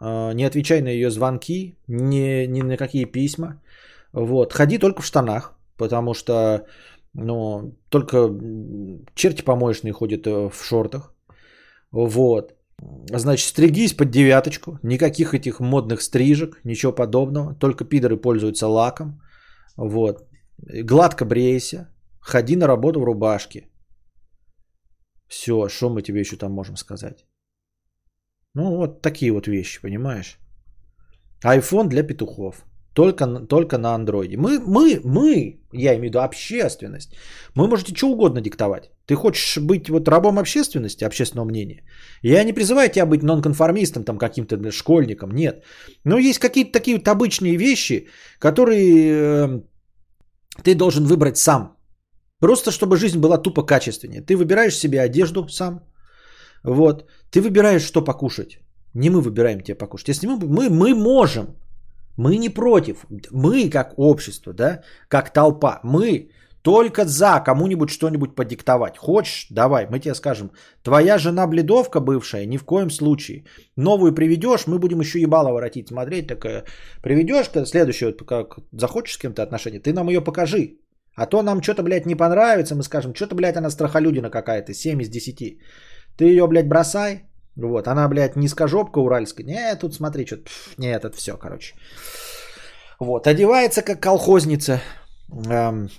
Не 0.01 0.43
отвечай 0.43 0.81
на 0.81 0.89
ее 0.89 1.09
звонки, 1.09 1.77
ни, 1.87 2.45
ни 2.45 2.61
на 2.61 2.75
какие 2.77 3.05
письма. 3.05 3.61
Вот. 4.11 4.51
Ходи 4.51 4.77
только 4.77 5.01
в 5.01 5.05
штанах, 5.05 5.53
потому 5.77 6.13
что 6.13 6.65
ну, 7.13 7.77
только 7.89 8.29
черти 9.15 9.43
помоечные 9.43 9.93
ходят 9.93 10.25
в 10.25 10.51
шортах. 10.61 11.13
Вот. 11.91 12.53
Значит, 12.79 13.47
стригись 13.47 13.93
под 13.93 14.11
девяточку. 14.11 14.79
Никаких 14.83 15.33
этих 15.33 15.59
модных 15.59 16.01
стрижек, 16.01 16.59
ничего 16.63 16.91
подобного. 16.91 17.55
Только 17.55 17.85
пидоры 17.85 18.17
пользуются 18.17 18.67
лаком. 18.67 19.21
Вот. 19.77 20.27
Гладко 20.57 21.25
брейся. 21.25 21.87
Ходи 22.19 22.55
на 22.55 22.67
работу 22.67 22.99
в 22.99 23.03
рубашке. 23.03 23.69
Все, 25.27 25.67
что 25.69 25.89
мы 25.89 26.01
тебе 26.01 26.19
еще 26.19 26.37
там 26.37 26.51
можем 26.51 26.77
сказать? 26.77 27.25
Ну, 28.55 28.75
вот 28.77 29.01
такие 29.01 29.31
вот 29.31 29.47
вещи, 29.47 29.81
понимаешь? 29.81 30.37
iPhone 31.43 31.87
для 31.87 32.03
петухов. 32.03 32.65
Только, 32.93 33.25
только 33.47 33.77
на 33.77 33.95
андроиде. 33.95 34.37
Мы, 34.37 34.59
мы, 34.59 35.01
мы, 35.03 35.59
я 35.71 35.93
имею 35.93 36.01
в 36.01 36.03
виду 36.03 36.19
общественность, 36.19 37.15
мы 37.55 37.67
можете 37.67 37.95
что 37.95 38.11
угодно 38.11 38.41
диктовать. 38.41 38.91
Ты 39.07 39.15
хочешь 39.15 39.57
быть 39.57 39.89
вот 39.89 40.07
рабом 40.07 40.37
общественности, 40.37 41.03
общественного 41.03 41.45
мнения? 41.45 41.81
Я 42.21 42.43
не 42.43 42.53
призываю 42.53 42.89
тебя 42.89 43.05
быть 43.05 43.23
нонконформистом, 43.23 44.03
там 44.03 44.17
каким-то 44.17 44.71
школьником, 44.71 45.31
нет. 45.31 45.63
Но 46.05 46.19
есть 46.19 46.39
какие-то 46.39 46.71
такие 46.71 46.97
вот 46.97 47.07
обычные 47.07 47.57
вещи, 47.57 48.07
которые 48.39 49.11
э, 49.11 49.61
ты 50.63 50.75
должен 50.75 51.05
выбрать 51.05 51.37
сам. 51.37 51.75
Просто 52.39 52.71
чтобы 52.71 52.97
жизнь 52.97 53.19
была 53.19 53.37
тупо 53.37 53.63
качественнее. 53.65 54.21
Ты 54.21 54.35
выбираешь 54.35 54.77
себе 54.77 55.01
одежду 55.01 55.47
сам. 55.49 55.81
Вот. 56.63 57.09
Ты 57.31 57.41
выбираешь, 57.41 57.83
что 57.83 58.03
покушать. 58.03 58.59
Не 58.93 59.09
мы 59.09 59.21
выбираем 59.21 59.61
тебе 59.61 59.75
покушать. 59.75 60.09
Если 60.09 60.27
мы, 60.27 60.37
мы, 60.37 60.69
мы 60.69 60.93
можем 60.93 61.55
мы 62.17 62.37
не 62.37 62.49
против. 62.49 63.05
Мы 63.31 63.69
как 63.69 63.93
общество, 63.97 64.53
да, 64.53 64.81
как 65.07 65.33
толпа, 65.33 65.79
мы 65.83 66.29
только 66.63 67.05
за 67.05 67.41
кому-нибудь 67.45 67.89
что-нибудь 67.89 68.35
подиктовать. 68.35 68.97
Хочешь, 68.97 69.47
давай, 69.49 69.85
мы 69.89 69.99
тебе 69.99 70.15
скажем. 70.15 70.51
Твоя 70.81 71.17
жена 71.17 71.47
бледовка 71.47 71.99
бывшая, 71.99 72.45
ни 72.45 72.57
в 72.57 72.63
коем 72.63 72.89
случае. 72.89 73.43
Новую 73.75 74.13
приведешь, 74.13 74.67
мы 74.67 74.79
будем 74.79 75.01
еще 75.01 75.19
ебало 75.19 75.51
воротить, 75.51 75.89
смотреть. 75.89 76.27
Такая, 76.27 76.63
приведешь, 77.01 77.49
следующую, 77.67 78.15
как 78.25 78.59
захочешь 78.71 79.15
с 79.15 79.17
кем-то 79.17 79.43
отношения, 79.43 79.79
ты 79.79 79.93
нам 79.93 80.07
ее 80.07 80.21
покажи. 80.21 80.77
А 81.15 81.25
то 81.25 81.43
нам 81.43 81.61
что-то, 81.61 81.83
блядь, 81.83 82.05
не 82.05 82.15
понравится, 82.15 82.75
мы 82.75 82.83
скажем, 82.83 83.13
что-то, 83.13 83.35
блядь, 83.35 83.57
она 83.57 83.69
страхолюдина 83.69 84.29
какая-то, 84.29 84.73
7 84.73 85.01
из 85.01 85.09
10. 85.09 85.59
Ты 86.17 86.25
ее, 86.25 86.47
блядь, 86.47 86.67
бросай, 86.67 87.25
вот, 87.55 87.87
она, 87.87 88.07
блядь, 88.07 88.35
низкожопка 88.35 88.99
уральская. 88.99 89.45
Не, 89.45 89.75
тут 89.75 89.93
смотри, 89.93 90.25
что-то, 90.25 90.49
не, 90.77 90.87
этот 90.87 91.15
все, 91.15 91.37
короче. 91.37 91.75
Вот, 92.99 93.27
одевается 93.27 93.81
как 93.81 93.99
колхозница, 93.99 94.81
эм, 95.49 95.89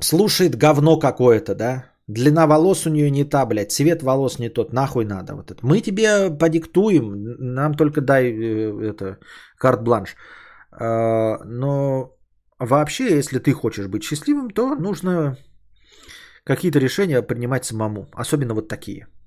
слушает 0.00 0.56
говно 0.56 0.98
какое-то, 0.98 1.54
да, 1.54 1.84
длина 2.08 2.46
волос 2.46 2.86
у 2.86 2.90
нее 2.90 3.10
не 3.10 3.24
та, 3.24 3.46
блядь, 3.46 3.72
цвет 3.72 4.02
волос 4.02 4.38
не 4.38 4.48
тот, 4.48 4.72
нахуй 4.72 5.04
надо 5.04 5.34
вот 5.34 5.50
это. 5.50 5.64
Мы 5.64 5.80
тебе 5.80 6.30
подиктуем, 6.30 7.36
нам 7.54 7.74
только 7.74 8.00
дай 8.00 8.24
э, 8.24 8.90
это, 8.90 9.18
карт-бланш. 9.56 10.16
Э, 10.72 11.44
но 11.44 12.16
вообще, 12.58 13.18
если 13.18 13.38
ты 13.38 13.52
хочешь 13.52 13.86
быть 13.86 14.02
счастливым, 14.02 14.50
то 14.50 14.74
нужно 14.74 15.36
какие-то 16.44 16.80
решения 16.80 17.22
принимать 17.22 17.64
самому, 17.64 18.08
особенно 18.14 18.54
вот 18.54 18.68
такие– 18.68 19.06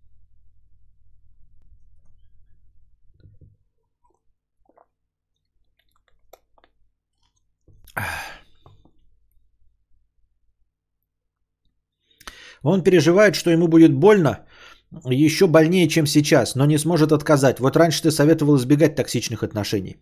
Он 12.64 12.84
переживает, 12.84 13.36
что 13.36 13.52
ему 13.52 13.68
будет 13.68 13.94
больно, 13.94 14.46
еще 15.10 15.48
больнее, 15.48 15.88
чем 15.88 16.08
сейчас, 16.08 16.56
но 16.56 16.66
не 16.66 16.78
сможет 16.78 17.12
отказать. 17.12 17.60
Вот 17.60 17.76
раньше 17.76 18.04
ты 18.04 18.12
советовал 18.12 18.58
избегать 18.58 18.96
токсичных 18.96 19.44
отношений. 19.44 19.98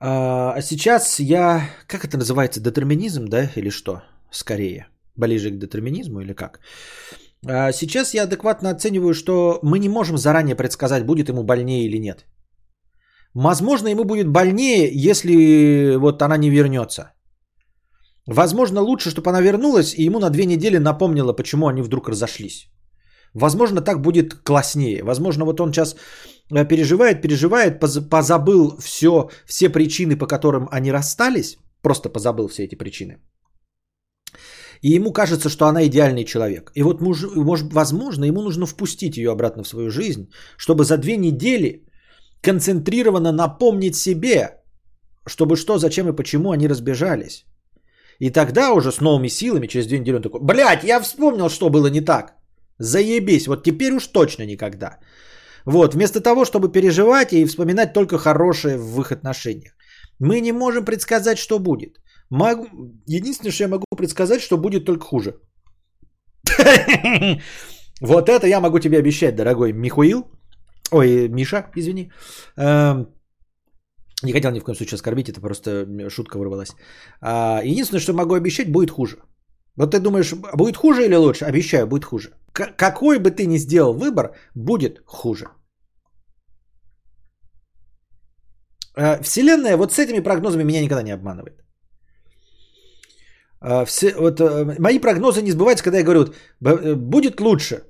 А, 0.00 0.54
а 0.56 0.62
сейчас 0.62 1.20
я, 1.20 1.68
как 1.86 2.04
это 2.04 2.16
называется, 2.16 2.60
детерминизм, 2.60 3.26
да, 3.28 3.50
или 3.56 3.70
что? 3.70 4.02
Скорее, 4.30 4.86
ближе 5.16 5.50
к 5.50 5.58
детерминизму 5.58 6.20
или 6.20 6.32
как? 6.32 6.60
А 7.46 7.72
сейчас 7.72 8.14
я 8.14 8.22
адекватно 8.24 8.70
оцениваю, 8.70 9.14
что 9.14 9.58
мы 9.62 9.78
не 9.78 9.88
можем 9.88 10.16
заранее 10.16 10.56
предсказать, 10.56 11.04
будет 11.04 11.28
ему 11.28 11.42
больнее 11.42 11.84
или 11.84 11.98
нет. 11.98 12.24
Возможно, 13.34 13.88
ему 13.88 14.04
будет 14.04 14.28
больнее, 14.28 14.90
если 14.92 15.96
вот 15.96 16.22
она 16.22 16.36
не 16.36 16.50
вернется. 16.50 17.12
Возможно, 18.26 18.80
лучше, 18.80 19.10
чтобы 19.10 19.30
она 19.30 19.40
вернулась 19.40 19.94
и 19.94 20.04
ему 20.04 20.18
на 20.18 20.30
две 20.30 20.46
недели 20.46 20.78
напомнила, 20.78 21.32
почему 21.32 21.66
они 21.66 21.82
вдруг 21.82 22.08
разошлись. 22.08 22.68
Возможно, 23.34 23.80
так 23.80 24.00
будет 24.00 24.34
класснее. 24.34 25.02
Возможно, 25.02 25.44
вот 25.44 25.60
он 25.60 25.72
сейчас 25.72 25.96
э, 26.50 26.68
переживает, 26.68 27.22
переживает, 27.22 27.80
позабыл 28.10 28.76
все, 28.80 29.30
все 29.46 29.70
причины, 29.70 30.16
по 30.16 30.26
которым 30.26 30.68
они 30.70 30.92
расстались. 30.92 31.56
Просто 31.82 32.10
позабыл 32.10 32.48
все 32.48 32.64
эти 32.64 32.76
причины. 32.76 33.18
И 34.82 34.90
ему 34.90 35.12
кажется, 35.12 35.48
что 35.48 35.66
она 35.66 35.84
идеальный 35.86 36.24
человек. 36.24 36.70
И 36.74 36.82
вот, 36.82 37.00
муж, 37.00 37.22
может, 37.36 37.72
возможно, 37.72 38.24
ему 38.24 38.42
нужно 38.42 38.66
впустить 38.66 39.16
ее 39.16 39.30
обратно 39.30 39.62
в 39.62 39.68
свою 39.68 39.90
жизнь, 39.90 40.30
чтобы 40.56 40.84
за 40.84 40.98
две 40.98 41.16
недели 41.16 41.86
концентрированно 42.42 43.32
напомнить 43.32 43.96
себе, 43.96 44.62
чтобы 45.26 45.56
что, 45.56 45.78
зачем 45.78 46.08
и 46.08 46.16
почему 46.16 46.50
они 46.50 46.68
разбежались. 46.68 47.44
И 48.20 48.30
тогда 48.30 48.72
уже 48.72 48.92
с 48.92 49.00
новыми 49.00 49.28
силами, 49.28 49.66
через 49.66 49.86
две 49.86 49.98
недели 49.98 50.16
он 50.16 50.22
такой, 50.22 50.40
блядь, 50.40 50.84
я 50.84 51.00
вспомнил, 51.00 51.48
что 51.48 51.70
было 51.70 51.90
не 51.90 52.00
так. 52.00 52.34
Заебись, 52.78 53.46
вот 53.46 53.64
теперь 53.64 53.92
уж 53.92 54.06
точно 54.06 54.46
никогда. 54.46 54.98
Вот, 55.66 55.94
вместо 55.94 56.20
того, 56.20 56.44
чтобы 56.44 56.72
переживать 56.72 57.32
и 57.32 57.46
вспоминать 57.46 57.92
только 57.92 58.18
хорошее 58.18 58.76
в 58.76 59.00
их 59.00 59.12
отношениях. 59.12 59.72
Мы 60.20 60.40
не 60.40 60.52
можем 60.52 60.84
предсказать, 60.84 61.38
что 61.38 61.58
будет. 61.58 61.98
Могу... 62.30 62.66
Единственное, 63.06 63.52
что 63.52 63.64
я 63.64 63.68
могу 63.68 63.86
предсказать, 63.96 64.40
что 64.40 64.56
будет 64.56 64.84
только 64.84 65.04
хуже. 65.04 65.36
Вот 68.00 68.28
это 68.28 68.48
я 68.48 68.60
могу 68.60 68.80
тебе 68.80 68.98
обещать, 68.98 69.36
дорогой 69.36 69.72
Михуил. 69.72 70.24
Ой, 70.92 71.28
Миша, 71.28 71.66
извини. 71.76 72.10
Эм, 72.56 73.06
не 74.22 74.32
хотел 74.32 74.52
ни 74.52 74.60
в 74.60 74.64
коем 74.64 74.76
случае 74.76 74.96
оскорбить, 74.96 75.28
это 75.28 75.40
просто 75.40 75.86
шутка 76.10 76.38
вырвалась. 76.38 76.74
А, 77.20 77.60
единственное, 77.64 78.00
что 78.00 78.12
могу 78.12 78.34
обещать, 78.34 78.70
будет 78.70 78.90
хуже. 78.90 79.16
Вот 79.76 79.90
ты 79.90 80.00
думаешь, 80.00 80.32
будет 80.56 80.76
хуже 80.76 81.04
или 81.04 81.16
лучше? 81.16 81.44
Обещаю, 81.46 81.86
будет 81.86 82.04
хуже. 82.04 82.28
К- 82.52 82.76
какой 82.76 83.18
бы 83.18 83.30
ты 83.30 83.46
ни 83.46 83.58
сделал 83.58 83.94
выбор, 83.94 84.36
будет 84.54 85.00
хуже. 85.06 85.46
Э, 88.96 89.22
вселенная 89.22 89.76
вот 89.76 89.92
с 89.92 89.98
этими 89.98 90.20
прогнозами 90.20 90.64
меня 90.64 90.80
никогда 90.82 91.02
не 91.02 91.12
обманывает. 91.14 91.54
Э, 93.62 93.84
все, 93.86 94.14
вот, 94.18 94.40
э, 94.40 94.76
мои 94.78 94.98
прогнозы 94.98 95.42
не 95.42 95.52
сбываются, 95.52 95.84
когда 95.84 95.98
я 95.98 96.04
говорю, 96.04 96.26
будет 96.96 97.40
лучше. 97.40 97.82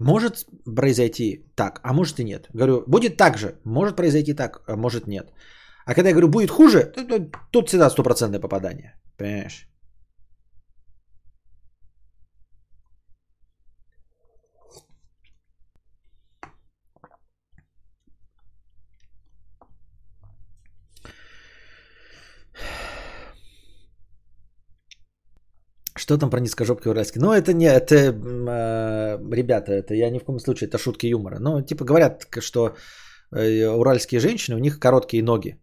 Может 0.00 0.46
произойти 0.76 1.44
так, 1.54 1.80
а 1.82 1.92
может 1.92 2.18
и 2.20 2.24
нет. 2.24 2.48
Говорю, 2.54 2.84
будет 2.86 3.16
так 3.16 3.36
же, 3.36 3.60
может 3.64 3.96
произойти 3.96 4.34
так, 4.34 4.62
а 4.66 4.76
может 4.76 5.06
нет. 5.06 5.30
А 5.84 5.94
когда 5.94 6.08
я 6.08 6.14
говорю, 6.14 6.28
будет 6.28 6.50
хуже, 6.50 6.92
тут 7.52 7.68
всегда 7.68 7.90
стопроцентное 7.90 8.40
попадание. 8.40 8.94
Понимаешь? 9.18 9.69
Что 26.10 26.18
там 26.18 26.30
про 26.30 26.40
низкожопки 26.40 26.88
уральские? 26.88 27.22
Ну, 27.22 27.32
это 27.32 27.52
не, 27.52 27.66
это, 27.66 27.94
э, 27.94 29.32
ребята, 29.32 29.72
это 29.72 29.94
я 29.94 30.10
ни 30.10 30.18
в 30.18 30.24
коем 30.24 30.40
случае, 30.40 30.68
это 30.68 30.76
шутки 30.76 31.06
юмора. 31.06 31.38
Ну, 31.38 31.62
типа 31.62 31.84
говорят, 31.84 32.26
что 32.40 32.74
э, 33.30 33.68
уральские 33.68 34.20
женщины, 34.20 34.56
у 34.56 34.60
них 34.60 34.80
короткие 34.80 35.22
ноги. 35.22 35.60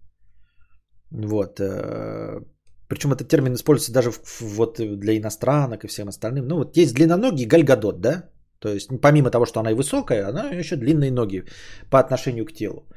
Вот. 1.11 1.59
Э, 1.59 2.39
причем 2.87 3.11
этот 3.11 3.27
термин 3.27 3.55
используется 3.55 3.91
даже 3.91 4.11
в, 4.11 4.41
вот 4.41 4.79
для 4.79 5.17
иностранок 5.17 5.83
и 5.83 5.87
всем 5.87 6.07
остальным. 6.07 6.47
Ну, 6.47 6.55
вот 6.55 6.77
есть 6.77 6.95
длинноногий 6.95 7.45
гальгадот, 7.45 7.99
да? 7.99 8.29
То 8.59 8.69
есть, 8.69 8.87
помимо 9.01 9.29
того, 9.29 9.45
что 9.45 9.59
она 9.59 9.71
и 9.71 9.75
высокая, 9.75 10.29
она 10.29 10.59
еще 10.59 10.77
длинные 10.77 11.11
ноги 11.11 11.43
по 11.91 11.99
отношению 11.99 12.45
к 12.45 12.53
телу. 12.53 12.87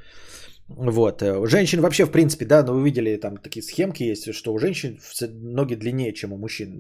Вот. 0.77 1.23
Э, 1.23 1.47
женщин 1.47 1.81
вообще, 1.81 2.05
в 2.05 2.11
принципе, 2.11 2.45
да, 2.45 2.63
но 2.63 2.75
вы 2.75 2.85
видели, 2.85 3.17
там 3.17 3.37
такие 3.37 3.63
схемки 3.63 4.05
есть, 4.05 4.33
что 4.33 4.53
у 4.53 4.59
женщин 4.59 4.99
ноги 5.43 5.75
длиннее, 5.75 6.13
чем 6.13 6.33
у 6.33 6.39
мужчин. 6.39 6.71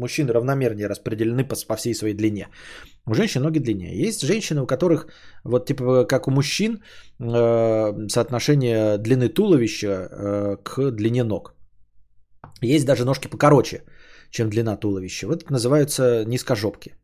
Мужчины 0.00 0.32
равномернее 0.32 0.88
распределены 0.88 1.44
по, 1.44 1.56
по 1.68 1.76
всей 1.76 1.94
своей 1.94 2.14
длине. 2.14 2.48
У 3.06 3.14
женщин 3.14 3.42
ноги 3.42 3.58
длиннее. 3.58 4.06
Есть 4.06 4.22
женщины, 4.22 4.62
у 4.62 4.66
которых, 4.66 5.08
вот 5.44 5.66
типа 5.66 6.04
как 6.04 6.28
у 6.28 6.30
мужчин, 6.30 6.82
э, 7.20 8.08
соотношение 8.08 8.98
длины 8.98 9.28
туловища 9.28 9.88
э, 9.88 10.56
к 10.62 10.90
длине 10.92 11.24
ног. 11.24 11.54
Есть 12.62 12.86
даже 12.86 13.04
ножки 13.04 13.28
покороче, 13.28 13.82
чем 14.30 14.48
длина 14.48 14.76
туловища. 14.76 15.26
Вот 15.26 15.42
это 15.42 15.52
называются 15.52 16.24
низкожопки. 16.24 16.94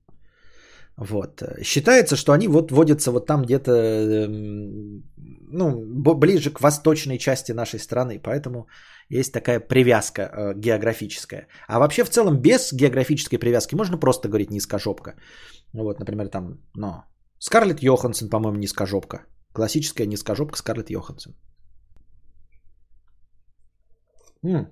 Вот. 1.01 1.43
Считается, 1.63 2.17
что 2.17 2.33
они 2.33 2.49
вот 2.49 2.71
водятся 2.71 3.11
вот 3.11 3.27
там 3.27 3.43
где-то, 3.43 3.71
эм, 3.73 5.03
ну, 5.53 6.15
ближе 6.15 6.51
к 6.51 6.61
восточной 6.61 7.19
части 7.19 7.53
нашей 7.53 7.79
страны, 7.79 8.21
поэтому 8.23 8.67
есть 9.09 9.33
такая 9.33 9.61
привязка 9.61 10.23
э, 10.23 10.55
географическая. 10.57 11.47
А 11.69 11.79
вообще 11.79 12.05
в 12.05 12.11
целом 12.11 12.37
без 12.43 12.73
географической 12.73 13.39
привязки 13.39 13.75
можно 13.75 13.99
просто 13.99 14.29
говорить 14.29 14.51
низкожопка. 14.51 15.15
Вот, 15.73 15.99
например, 16.01 16.29
там, 16.29 16.59
ну, 16.77 17.03
Скарлетт 17.39 17.83
Йоханссон, 17.83 18.29
по-моему, 18.29 18.59
низкожопка. 18.59 19.25
Классическая 19.55 20.07
низкожопка 20.07 20.59
Скарлетт 20.59 20.91
Йоханссон. 20.91 21.33
М-м. 24.45 24.67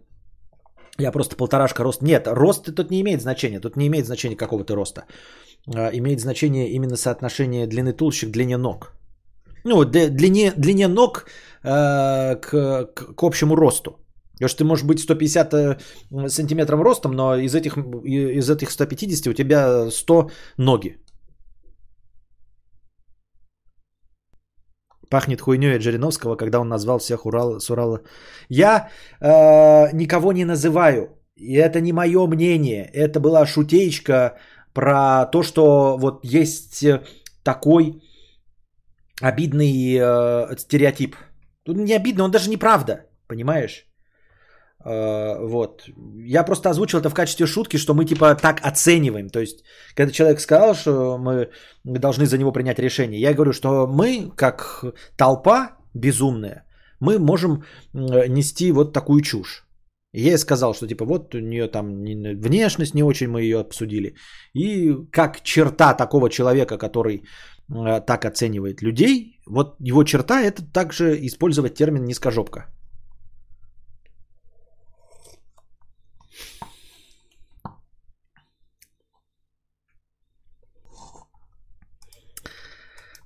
Я 1.01 1.12
просто 1.12 1.37
полторашка 1.37 1.85
рост. 1.85 2.03
Нет, 2.03 2.26
рост 2.26 2.74
тут 2.74 2.91
не 2.91 3.01
имеет 3.01 3.22
значения. 3.22 3.61
Тут 3.61 3.76
не 3.76 3.87
имеет 3.87 4.07
значения 4.07 4.37
какого 4.37 4.64
то 4.64 4.74
роста. 4.74 5.07
А, 5.75 5.91
имеет 5.93 6.21
значение 6.21 6.71
именно 6.71 6.97
соотношение 6.97 7.66
длины 7.66 7.93
туловища 7.93 8.27
к 8.27 8.31
длине 8.31 8.57
ног. 8.57 8.93
Ну, 9.64 9.85
длине, 9.85 10.53
длине 10.57 10.89
ног 10.89 11.27
э, 11.62 12.37
к, 12.37 12.51
к, 12.95 13.14
к 13.16 13.23
общему 13.23 13.57
росту. 13.57 13.91
Потому 14.33 14.49
что 14.49 14.59
ты 14.59 14.64
можешь 14.64 14.85
быть 14.85 15.01
150 15.01 15.55
э, 15.55 15.79
сантиметров 16.29 16.81
ростом, 16.81 17.12
но 17.12 17.37
из 17.37 17.55
этих, 17.55 17.77
из 18.05 18.49
этих 18.49 18.71
150 18.71 19.27
у 19.27 19.35
тебя 19.35 19.91
100 19.91 20.31
ноги. 20.59 20.97
Пахнет 25.11 25.41
хуйней 25.41 25.77
от 25.77 25.83
Жириновского, 25.83 26.37
когда 26.37 26.61
он 26.61 26.69
назвал 26.69 26.99
всех 26.99 27.27
Урал, 27.27 27.61
с 27.61 27.71
Урала. 27.71 28.01
Я 28.49 28.91
э, 29.21 29.93
никого 29.93 30.33
не 30.33 30.45
называю. 30.45 31.19
И 31.37 31.55
это 31.55 31.81
не 31.81 31.93
мое 31.93 32.27
мнение. 32.27 32.85
Это 32.93 33.21
была 33.21 33.47
шутеечка 33.47 34.39
про 34.79 35.26
то, 35.26 35.43
что 35.43 35.97
вот 35.99 36.24
есть 36.24 36.85
э, 36.85 37.01
такой 37.43 38.01
обидный 39.20 39.99
э, 39.99 40.57
стереотип. 40.57 41.16
Тут 41.64 41.76
не 41.76 41.97
обидно, 41.97 42.24
он 42.24 42.31
даже 42.31 42.49
неправда, 42.49 43.01
понимаешь? 43.26 43.87
Э, 44.85 45.37
вот. 45.41 45.83
Я 46.29 46.45
просто 46.45 46.70
озвучил 46.70 47.01
это 47.01 47.11
в 47.11 47.14
качестве 47.14 47.47
шутки, 47.47 47.79
что 47.79 47.95
мы 47.95 48.05
типа 48.05 48.37
так 48.37 48.61
оцениваем. 48.64 49.31
То 49.31 49.41
есть, 49.41 49.64
когда 49.97 50.12
человек 50.12 50.41
сказал, 50.41 50.74
что 50.74 51.18
мы 51.18 51.49
должны 51.85 52.26
за 52.26 52.39
него 52.39 52.53
принять 52.53 52.79
решение, 52.79 53.20
я 53.20 53.35
говорю, 53.35 53.53
что 53.53 53.89
мы, 53.89 54.31
как 54.37 54.85
толпа 55.16 55.70
безумная, 55.93 56.62
мы 57.01 57.18
можем 57.18 57.64
нести 57.93 58.70
вот 58.70 58.93
такую 58.93 59.22
чушь. 59.22 59.68
Я 60.12 60.30
ей 60.30 60.38
сказал, 60.38 60.74
что 60.74 60.86
типа 60.86 61.04
вот 61.04 61.34
у 61.34 61.38
нее 61.40 61.68
там 61.68 62.02
внешность 62.40 62.94
не 62.94 63.02
очень, 63.02 63.28
мы 63.28 63.42
ее 63.42 63.61
обсудили. 63.61 64.14
И 64.54 64.94
как 65.12 65.42
черта 65.42 65.94
такого 65.94 66.30
человека, 66.30 66.78
который 66.78 67.22
э, 67.68 68.00
так 68.00 68.24
оценивает 68.24 68.82
людей, 68.82 69.40
вот 69.46 69.76
его 69.80 70.04
черта 70.04 70.40
это 70.40 70.62
также 70.72 71.18
использовать 71.26 71.74
термин 71.74 72.04
низкожопка. 72.04 72.66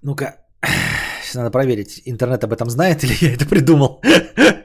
Ну-ка, 0.02 0.34
сейчас 1.22 1.36
надо 1.36 1.50
проверить, 1.52 2.02
интернет 2.06 2.42
об 2.42 2.52
этом 2.52 2.70
знает 2.70 3.04
или 3.04 3.14
я 3.24 3.34
это 3.34 3.46
придумал. 3.46 4.00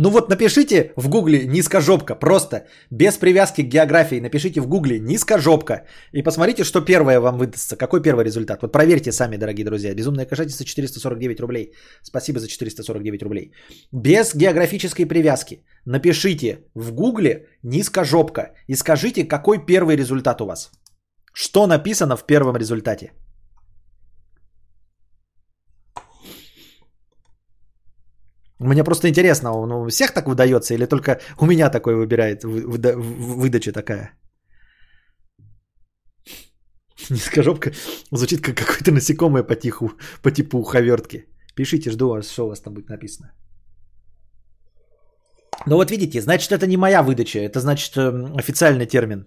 Ну 0.00 0.10
вот 0.10 0.28
напишите 0.28 0.92
в 0.96 1.08
гугле 1.08 1.44
низкожопка, 1.46 2.14
просто 2.14 2.66
без 2.90 3.18
привязки 3.18 3.62
к 3.62 3.68
географии. 3.68 4.20
Напишите 4.20 4.60
в 4.60 4.68
гугле 4.68 5.00
низкожопка 5.00 5.86
и 6.12 6.22
посмотрите, 6.22 6.62
что 6.64 6.80
первое 6.80 7.18
вам 7.18 7.38
выдастся. 7.38 7.76
Какой 7.76 8.00
первый 8.00 8.24
результат? 8.24 8.62
Вот 8.62 8.72
проверьте 8.72 9.10
сами, 9.10 9.36
дорогие 9.36 9.64
друзья. 9.64 9.94
Безумная 9.94 10.24
кошатица 10.24 10.64
449 10.64 11.40
рублей. 11.40 11.72
Спасибо 12.02 12.38
за 12.38 12.46
449 12.46 13.22
рублей. 13.22 13.52
Без 13.92 14.36
географической 14.36 15.04
привязки. 15.04 15.64
Напишите 15.84 16.58
в 16.74 16.92
гугле 16.92 17.48
низкожопка 17.64 18.52
и 18.68 18.76
скажите, 18.76 19.24
какой 19.24 19.66
первый 19.66 19.96
результат 19.96 20.40
у 20.40 20.46
вас. 20.46 20.70
Что 21.32 21.66
написано 21.66 22.16
в 22.16 22.24
первом 22.24 22.56
результате? 22.56 23.10
Мне 28.60 28.84
просто 28.84 29.08
интересно, 29.08 29.52
он 29.52 29.72
у 29.72 29.88
всех 29.88 30.12
так 30.12 30.26
выдается 30.26 30.74
или 30.74 30.86
только 30.86 31.20
у 31.38 31.46
меня 31.46 31.70
такой 31.70 31.94
выбирает, 31.94 32.42
выда, 32.42 32.96
выдача 32.96 33.72
такая? 33.72 34.18
Низкожопка 37.10 37.72
звучит 38.12 38.40
как 38.40 38.56
какое-то 38.56 38.92
насекомое 38.92 39.42
по, 39.42 39.54
тиху, 39.54 39.92
по 40.22 40.30
типу 40.30 40.58
уховертки. 40.58 41.26
Пишите, 41.54 41.90
жду 41.90 42.08
вас, 42.08 42.30
что 42.30 42.46
у 42.46 42.48
вас 42.48 42.60
там 42.60 42.74
будет 42.74 42.88
написано. 42.88 43.32
Ну 45.66 45.76
вот 45.76 45.90
видите, 45.90 46.20
значит 46.20 46.52
это 46.52 46.66
не 46.66 46.76
моя 46.76 47.02
выдача, 47.02 47.38
это 47.38 47.60
значит 47.60 47.96
эм, 47.96 48.36
официальный 48.36 48.86
термин. 48.86 49.26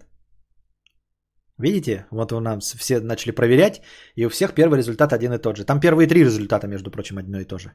Видите, 1.58 2.06
вот 2.10 2.32
у 2.32 2.40
нас 2.40 2.74
все 2.74 3.00
начали 3.00 3.30
проверять, 3.30 3.82
и 4.16 4.26
у 4.26 4.28
всех 4.28 4.54
первый 4.54 4.78
результат 4.78 5.12
один 5.12 5.32
и 5.32 5.38
тот 5.38 5.56
же. 5.56 5.64
Там 5.64 5.80
первые 5.80 6.08
три 6.08 6.24
результата, 6.24 6.66
между 6.66 6.90
прочим, 6.90 7.18
одно 7.18 7.40
и 7.40 7.44
то 7.44 7.58
же. 7.58 7.72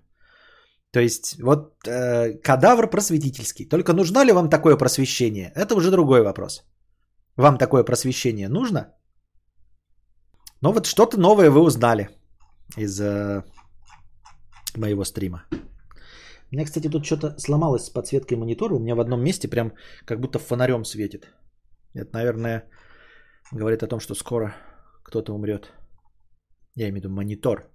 То 0.92 1.00
есть 1.00 1.38
вот 1.42 1.88
э, 1.88 2.34
кадавр 2.44 2.90
просветительский. 2.90 3.66
Только 3.70 3.94
нужно 3.94 4.24
ли 4.24 4.32
вам 4.32 4.50
такое 4.50 4.78
просвещение? 4.78 5.52
Это 5.56 5.76
уже 5.76 5.92
другой 5.92 6.22
вопрос. 6.22 6.64
Вам 7.36 7.58
такое 7.58 7.84
просвещение 7.84 8.50
нужно? 8.50 8.94
Но 10.62 10.72
вот 10.72 10.86
что-то 10.86 11.20
новое 11.20 11.50
вы 11.50 11.62
узнали 11.62 12.10
из 12.78 13.00
э, 13.00 13.44
моего 14.76 15.06
стрима. 15.06 15.44
У 16.52 16.56
меня, 16.56 16.66
кстати, 16.66 16.90
тут 16.90 17.06
что-то 17.06 17.36
сломалось 17.38 17.86
с 17.86 17.90
подсветкой 17.90 18.38
монитора. 18.38 18.76
У 18.76 18.80
меня 18.80 18.96
в 18.96 19.00
одном 19.00 19.22
месте 19.22 19.50
прям 19.50 19.74
как 20.06 20.20
будто 20.20 20.40
фонарем 20.40 20.86
светит. 20.86 21.28
Это, 21.94 22.14
наверное, 22.14 22.70
говорит 23.52 23.84
о 23.84 23.88
том, 23.88 24.00
что 24.00 24.16
скоро 24.16 24.56
кто-то 25.04 25.34
умрет. 25.34 25.74
Я 26.76 26.90
имею 26.90 26.94
в 26.94 26.98
виду 27.04 27.10
монитор. 27.10 27.70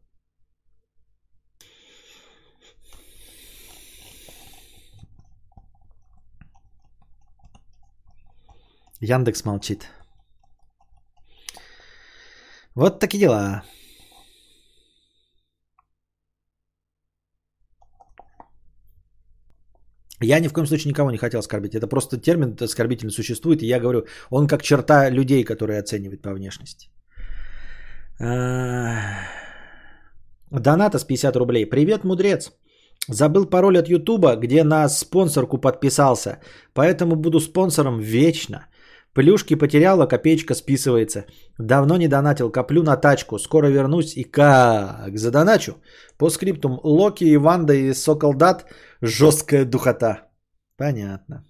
Яндекс 9.02 9.44
молчит. 9.44 9.88
Вот 12.76 13.00
такие 13.00 13.18
дела. 13.18 13.62
Я 20.20 20.40
ни 20.40 20.48
в 20.48 20.52
коем 20.52 20.66
случае 20.66 20.90
никого 20.90 21.10
не 21.10 21.18
хотел 21.18 21.40
оскорбить. 21.40 21.74
Это 21.74 21.88
просто 21.88 22.16
термин 22.16 22.56
оскорбительный 22.60 23.12
существует. 23.12 23.62
И 23.62 23.66
я 23.66 23.80
говорю, 23.80 24.06
он 24.30 24.46
как 24.46 24.62
черта 24.62 25.10
людей, 25.10 25.44
которые 25.44 25.80
оценивают 25.80 26.22
по 26.22 26.32
внешности. 26.32 26.88
Доната 30.50 30.98
с 30.98 31.04
50 31.04 31.36
рублей. 31.36 31.66
Привет, 31.66 32.04
мудрец. 32.04 32.52
Забыл 33.08 33.46
пароль 33.46 33.78
от 33.78 33.88
Ютуба, 33.88 34.36
где 34.36 34.62
на 34.62 34.88
спонсорку 34.88 35.58
подписался. 35.58 36.38
Поэтому 36.72 37.16
буду 37.16 37.40
спонсором 37.40 37.98
вечно. 37.98 38.68
Плюшки 39.14 39.56
потеряла, 39.56 40.06
копеечка 40.06 40.54
списывается. 40.54 41.26
Давно 41.58 41.96
не 41.98 42.08
донатил, 42.08 42.50
коплю 42.50 42.82
на 42.82 42.96
тачку. 42.96 43.38
Скоро 43.38 43.66
вернусь 43.68 44.16
и 44.16 44.24
как 44.24 45.18
задоначу. 45.18 45.76
По 46.18 46.30
скриптум 46.30 46.80
Локи, 46.82 47.24
и 47.24 47.36
Ванда 47.36 47.74
и 47.74 47.94
Соколдат. 47.94 48.64
Жесткая 49.02 49.66
духота. 49.66 50.30
Понятно. 50.76 51.44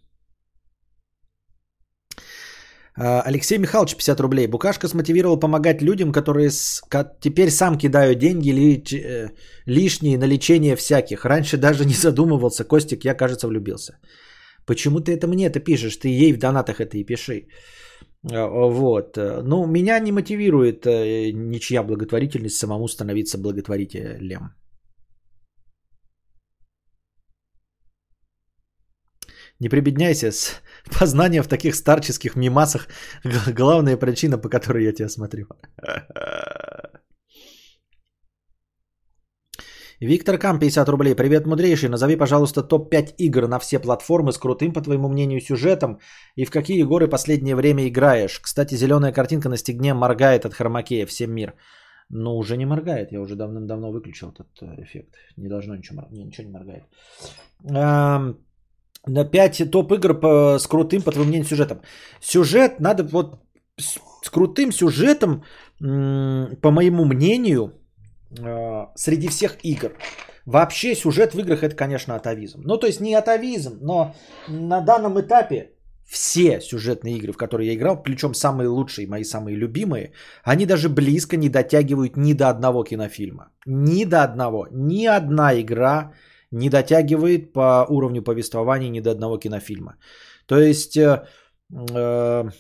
А, 2.98 3.22
Алексей 3.22 3.58
Михайлович, 3.58 3.94
50 3.94 4.20
рублей. 4.20 4.46
Букашка 4.48 4.88
смотивировал 4.88 5.38
помогать 5.38 5.82
людям, 5.82 6.12
которые 6.12 6.50
с... 6.50 6.82
теперь 7.20 7.50
сам 7.50 7.78
кидают 7.78 8.18
деньги 8.18 8.50
ли... 8.50 8.82
Э, 8.92 9.30
лишние 9.66 10.18
на 10.18 10.24
лечение 10.24 10.76
всяких. 10.76 11.24
Раньше 11.24 11.56
даже 11.56 11.84
не 11.84 11.94
задумывался. 11.94 12.64
Костик, 12.64 13.04
я, 13.04 13.14
кажется, 13.14 13.46
влюбился. 13.46 13.98
Почему 14.66 15.00
ты 15.00 15.12
это 15.12 15.26
мне 15.26 15.46
это 15.46 15.60
пишешь? 15.60 15.96
Ты 15.96 16.08
ей 16.08 16.32
в 16.32 16.38
донатах 16.38 16.80
это 16.80 16.96
и 16.96 17.04
пиши. 17.04 17.46
А, 18.32 18.46
вот. 18.46 19.16
Ну, 19.16 19.66
меня 19.66 19.98
не 20.00 20.12
мотивирует 20.12 20.86
э, 20.86 21.32
ничья 21.32 21.82
благотворительность 21.82 22.56
самому 22.56 22.88
становиться 22.88 23.38
благотворителем. 23.38 24.54
Не 29.60 29.68
прибедняйся 29.68 30.32
с 30.32 30.60
познанием 30.98 31.42
в 31.42 31.48
таких 31.48 31.74
старческих 31.74 32.36
мимасах. 32.36 32.88
Главная 33.56 33.96
причина, 33.96 34.38
по 34.38 34.48
которой 34.48 34.84
я 34.84 34.92
тебя 34.92 35.08
смотрю. 35.08 35.46
Виктор 40.02 40.36
Кам, 40.36 40.58
50 40.58 40.88
рублей. 40.88 41.14
Привет, 41.14 41.46
мудрейший. 41.46 41.88
Назови, 41.88 42.16
пожалуйста, 42.16 42.62
топ-5 42.62 43.14
игр 43.18 43.46
на 43.46 43.60
все 43.60 43.78
платформы 43.78 44.32
с 44.32 44.38
крутым, 44.38 44.72
по 44.72 44.80
твоему 44.80 45.08
мнению, 45.08 45.40
сюжетом. 45.40 46.00
И 46.34 46.44
в 46.44 46.50
какие 46.50 46.82
горы 46.82 47.06
последнее 47.06 47.54
время 47.54 47.86
играешь? 47.86 48.40
Кстати, 48.40 48.74
зеленая 48.74 49.12
картинка 49.12 49.48
на 49.48 49.56
стегне 49.56 49.94
моргает 49.94 50.44
от 50.44 50.54
хромакея. 50.54 51.06
Всем 51.06 51.32
мир. 51.32 51.54
Но 52.10 52.36
уже 52.36 52.56
не 52.56 52.66
моргает. 52.66 53.12
Я 53.12 53.20
уже 53.20 53.36
давным-давно 53.36 53.92
выключил 53.92 54.30
этот 54.30 54.48
э, 54.60 54.82
эффект. 54.82 55.14
Не 55.36 55.48
должно 55.48 55.76
ничего, 55.76 56.02
ничего 56.10 56.46
не 56.46 56.52
моргает. 56.52 56.82
На 59.06 59.24
5 59.24 59.70
топ-игр 59.70 60.58
с 60.58 60.66
крутым, 60.66 61.02
по 61.02 61.12
твоему 61.12 61.28
мнению, 61.28 61.48
сюжетом. 61.48 61.80
Сюжет 62.20 62.80
надо 62.80 63.04
вот 63.04 63.38
с, 63.78 64.30
крутым 64.30 64.72
сюжетом, 64.72 65.44
по 65.78 66.70
моему 66.70 67.04
мнению, 67.04 67.72
среди 68.96 69.28
всех 69.28 69.56
игр. 69.64 69.92
Вообще 70.46 70.94
сюжет 70.94 71.34
в 71.34 71.38
играх 71.38 71.62
это, 71.62 71.76
конечно, 71.76 72.14
атовизм. 72.14 72.62
Ну, 72.64 72.78
то 72.78 72.86
есть 72.86 73.00
не 73.00 73.14
атовизм, 73.14 73.78
но 73.80 74.14
на 74.48 74.80
данном 74.80 75.20
этапе 75.20 75.70
все 76.04 76.60
сюжетные 76.60 77.16
игры, 77.16 77.32
в 77.32 77.36
которые 77.36 77.68
я 77.68 77.74
играл, 77.74 78.02
причем 78.02 78.34
самые 78.34 78.68
лучшие, 78.68 79.06
мои 79.06 79.24
самые 79.24 79.56
любимые, 79.56 80.12
они 80.44 80.66
даже 80.66 80.88
близко 80.88 81.36
не 81.36 81.48
дотягивают 81.48 82.16
ни 82.16 82.34
до 82.34 82.48
одного 82.48 82.84
кинофильма. 82.84 83.50
Ни 83.66 84.04
до 84.04 84.22
одного. 84.22 84.66
Ни 84.72 85.06
одна 85.06 85.54
игра 85.60 86.12
не 86.50 86.68
дотягивает 86.68 87.52
по 87.52 87.86
уровню 87.88 88.22
повествования 88.22 88.90
ни 88.90 89.00
до 89.00 89.10
одного 89.10 89.38
кинофильма. 89.38 89.96
То 90.46 90.58
есть, 90.58 90.96
э, 90.96 91.24
э, 91.70 92.50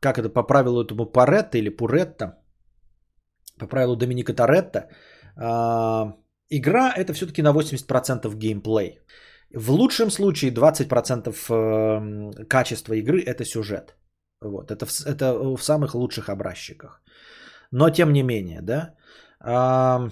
как 0.00 0.18
это 0.18 0.28
по 0.28 0.42
правилу 0.42 0.84
этому 0.84 1.06
Паретта 1.06 1.58
или 1.58 1.70
Пуретта, 1.70 2.38
по 3.58 3.66
правилу 3.66 3.96
Доминика 3.96 4.34
Торетто, 4.34 4.78
а, 4.78 4.88
игра 5.36 6.92
это 6.96 7.12
все-таки 7.12 7.42
на 7.42 7.52
80% 7.52 8.34
геймплей. 8.36 9.00
В 9.54 9.70
лучшем 9.70 10.10
случае 10.10 10.52
20% 10.52 11.28
э, 11.28 12.44
качества 12.48 12.94
игры 12.94 13.22
это 13.22 13.44
сюжет. 13.44 13.96
Вот, 14.40 14.70
это, 14.70 14.86
в, 14.86 15.06
это 15.06 15.56
в 15.56 15.62
самых 15.62 15.94
лучших 15.94 16.28
образчиках. 16.28 17.02
Но 17.72 17.90
тем 17.90 18.12
не 18.12 18.22
менее, 18.22 18.62
да. 18.62 18.94
А, 19.40 20.08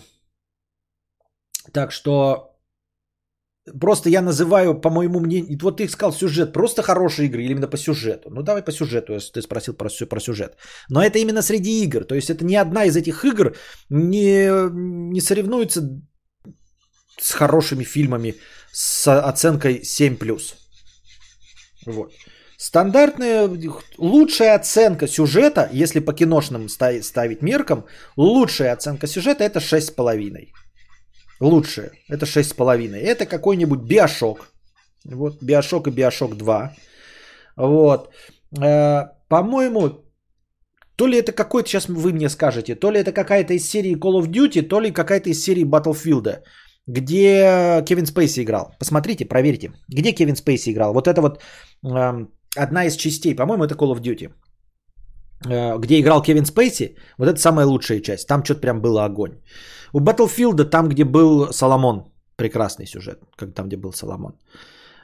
так 1.73 1.93
что 1.93 2.58
просто 3.81 4.11
я 4.11 4.23
называю, 4.23 4.81
по 4.81 4.91
моему 4.91 5.21
мнению, 5.21 5.59
вот 5.63 5.77
ты 5.77 5.89
сказал 5.89 6.13
сюжет, 6.13 6.53
просто 6.53 6.83
хорошие 6.83 7.27
игры 7.29 7.43
или 7.43 7.53
именно 7.53 7.69
по 7.69 7.77
сюжету. 7.77 8.31
Ну 8.31 8.43
давай 8.43 8.63
по 8.63 8.73
сюжету, 8.73 9.13
если 9.13 9.33
ты 9.33 9.43
спросил 9.43 9.75
про, 9.75 9.89
про 10.07 10.21
сюжет. 10.21 10.57
Но 10.91 11.03
это 11.03 11.19
именно 11.19 11.43
среди 11.43 11.83
игр. 11.83 12.05
То 12.05 12.15
есть 12.15 12.31
это 12.31 12.45
ни 12.45 12.57
одна 12.57 12.85
из 12.85 12.97
этих 12.97 13.25
игр 13.25 13.57
не, 13.91 14.49
не 15.13 15.21
соревнуется 15.21 15.83
с 17.21 17.33
хорошими 17.33 17.85
фильмами 17.85 18.35
с 18.73 19.09
оценкой 19.09 19.83
7+. 19.83 20.55
Вот. 21.87 22.13
Стандартная, 22.61 23.49
лучшая 23.99 24.57
оценка 24.57 25.07
сюжета, 25.07 25.69
если 25.73 26.01
по 26.01 26.13
киношным 26.13 26.69
ставить 26.69 27.43
меркам, 27.43 27.85
лучшая 28.17 28.73
оценка 28.73 29.07
сюжета 29.07 29.45
это 29.45 29.61
6,5. 29.61 30.49
Лучшее. 31.41 31.91
Это 32.09 32.27
6,5. 32.27 32.97
Это 32.97 33.27
какой-нибудь 33.27 33.81
Биошок. 33.81 34.53
Вот, 35.05 35.43
Биошок 35.43 35.87
и 35.87 35.91
Биошок 35.91 36.37
2. 36.37 36.75
Вот. 37.57 38.11
Э, 38.61 39.09
по-моему, 39.29 39.91
то 40.97 41.07
ли 41.07 41.19
это 41.19 41.33
какой-то, 41.33 41.69
сейчас 41.69 41.89
вы 41.89 42.13
мне 42.13 42.29
скажете, 42.29 42.75
то 42.75 42.91
ли 42.91 42.99
это 42.99 43.13
какая-то 43.13 43.55
из 43.55 43.71
серии 43.71 43.97
Call 43.97 44.21
of 44.21 44.29
Duty, 44.29 44.63
то 44.69 44.81
ли 44.81 44.93
какая-то 44.93 45.31
из 45.31 45.43
серии 45.43 45.65
Battlefield. 45.65 46.43
где 46.87 47.85
Кевин 47.85 48.07
Спейси 48.07 48.43
играл. 48.43 48.75
Посмотрите, 48.79 49.27
проверьте, 49.27 49.73
где 49.89 50.13
Кевин 50.13 50.37
Спейси 50.37 50.71
играл. 50.71 50.95
Вот 50.95 51.07
это 51.07 51.21
вот 51.21 51.43
э, 51.85 52.27
одна 52.57 52.85
из 52.87 52.97
частей, 52.97 53.37
по-моему, 53.37 53.65
это 53.65 53.75
Call 53.75 53.95
of 53.95 54.01
Duty. 54.01 54.33
Э, 55.47 55.79
где 55.79 56.01
играл 56.01 56.23
Кевин 56.23 56.47
Спейси, 56.47 56.97
вот 57.19 57.29
это 57.29 57.39
самая 57.39 57.67
лучшая 57.67 58.01
часть. 58.01 58.27
Там 58.27 58.43
что-то 58.43 58.61
прям 58.61 58.81
было 58.81 59.05
огонь. 59.05 59.39
У 59.93 60.01
Battlefield, 60.01 60.65
там, 60.65 60.89
где 60.89 61.05
был 61.05 61.53
Соломон, 61.53 62.13
прекрасный 62.37 62.87
сюжет, 62.87 63.21
как 63.37 63.55
там, 63.55 63.67
где 63.67 63.77
был 63.77 63.93
Соломон. 63.93 64.33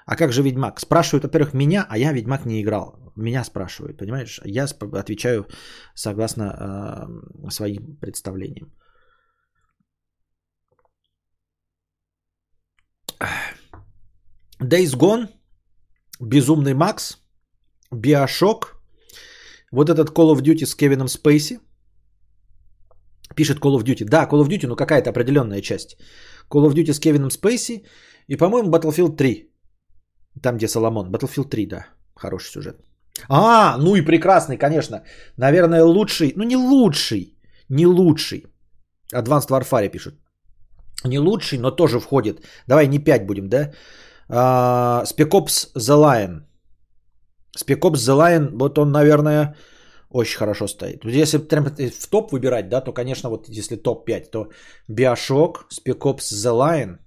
А 0.07 0.17
как 0.17 0.33
же 0.33 0.43
Ведьмак? 0.43 0.81
Спрашивают, 0.81 1.25
во-первых, 1.25 1.55
меня, 1.55 1.87
а 1.89 1.99
я 1.99 2.13
Ведьмак 2.13 2.45
не 2.45 2.61
играл. 2.61 3.13
Меня 3.17 3.45
спрашивают, 3.45 3.97
понимаешь? 3.97 4.41
Я 4.45 4.65
отвечаю 4.65 5.47
согласно 5.95 6.43
э, 6.45 7.51
своим 7.51 7.97
представлениям. 8.01 8.73
Days 14.61 14.97
Gone, 14.97 15.29
Безумный 16.21 16.75
Макс, 16.75 17.19
Биошок, 17.91 18.75
вот 19.73 19.91
этот 19.91 20.11
Call 20.11 20.33
of 20.35 20.43
Duty 20.43 20.67
с 20.67 20.75
Кевином 20.75 21.09
Спейси. 21.09 21.61
Пишет 23.37 23.59
Call 23.59 23.77
of 23.77 23.85
Duty. 23.85 24.05
Да, 24.05 24.29
Call 24.31 24.43
of 24.43 24.49
Duty, 24.49 24.67
ну 24.67 24.77
какая-то 24.77 25.11
определенная 25.11 25.61
часть. 25.61 25.97
Call 26.51 26.67
of 26.67 26.75
Duty 26.75 26.93
с 26.93 27.01
Кевином 27.01 27.31
Спейси 27.31 27.85
и, 28.29 28.37
по-моему, 28.37 28.71
Battlefield 28.71 29.17
3. 29.17 29.51
Там, 30.43 30.57
где 30.57 30.69
Соломон. 30.69 31.11
Battlefield 31.11 31.49
3, 31.49 31.67
да. 31.67 31.87
Хороший 32.17 32.53
сюжет. 32.53 32.77
А, 33.29 33.77
ну 33.79 33.97
и 33.97 34.03
прекрасный, 34.03 34.57
конечно. 34.57 35.03
Наверное, 35.37 35.85
лучший. 35.85 36.33
Ну 36.37 36.45
не 36.45 36.57
лучший. 36.57 37.37
Не 37.69 37.87
лучший. 37.87 38.47
Advanced 39.13 39.51
Warfare 39.51 39.91
пишут. 39.91 40.15
Не 41.05 41.19
лучший, 41.19 41.59
но 41.59 41.71
тоже 41.71 42.01
входит. 42.01 42.45
Давай 42.67 42.89
не 42.89 42.99
5 42.99 43.27
будем, 43.27 43.49
да? 43.49 43.73
Uh, 44.29 45.05
Spec 45.05 45.31
Ops 45.31 45.73
The 45.77 45.97
Lion. 45.97 46.43
Spec 47.57 47.81
The 47.81 48.17
Lion, 48.17 48.59
вот 48.59 48.79
он, 48.79 48.91
наверное, 48.91 49.55
очень 50.15 50.39
хорошо 50.39 50.69
стоит. 50.69 51.05
Если 51.05 51.39
прям 51.39 51.65
в 51.65 52.09
топ 52.11 52.33
выбирать, 52.33 52.69
да, 52.69 52.81
то, 52.81 52.93
конечно, 52.93 53.31
вот 53.31 53.49
если 53.49 53.77
топ-5, 53.77 54.31
то 54.31 54.49
Bioshock, 54.89 55.67
Spec 55.73 55.99
Ops 55.99 56.33
The 56.33 56.53
Lion, 56.53 56.99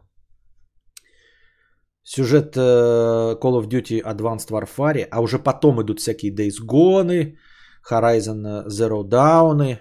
сюжет 2.03 2.57
uh, 2.57 3.39
Call 3.39 3.61
of 3.61 3.67
Duty 3.67 4.01
Advanced 4.01 4.49
Warfare, 4.49 5.07
а 5.09 5.21
уже 5.21 5.39
потом 5.39 5.81
идут 5.81 5.99
всякие 5.99 6.35
Days 6.35 6.59
Gone, 6.61 7.37
Horizon 7.89 8.67
Zero 8.67 9.03
Dawn, 9.03 9.77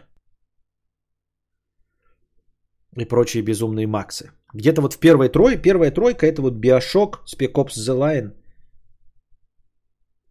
и 2.96 3.04
прочие 3.04 3.42
безумные 3.42 3.88
максы. 3.88 4.30
Где-то 4.54 4.82
вот 4.82 4.94
в 4.94 5.00
первой 5.00 5.28
трой, 5.30 5.56
первая 5.56 5.90
тройка 5.90 6.26
это 6.26 6.42
вот 6.42 6.54
Bioshock, 6.54 7.24
Spec 7.26 7.52
Ops 7.54 7.74
The 7.74 7.96
Line. 7.98 8.30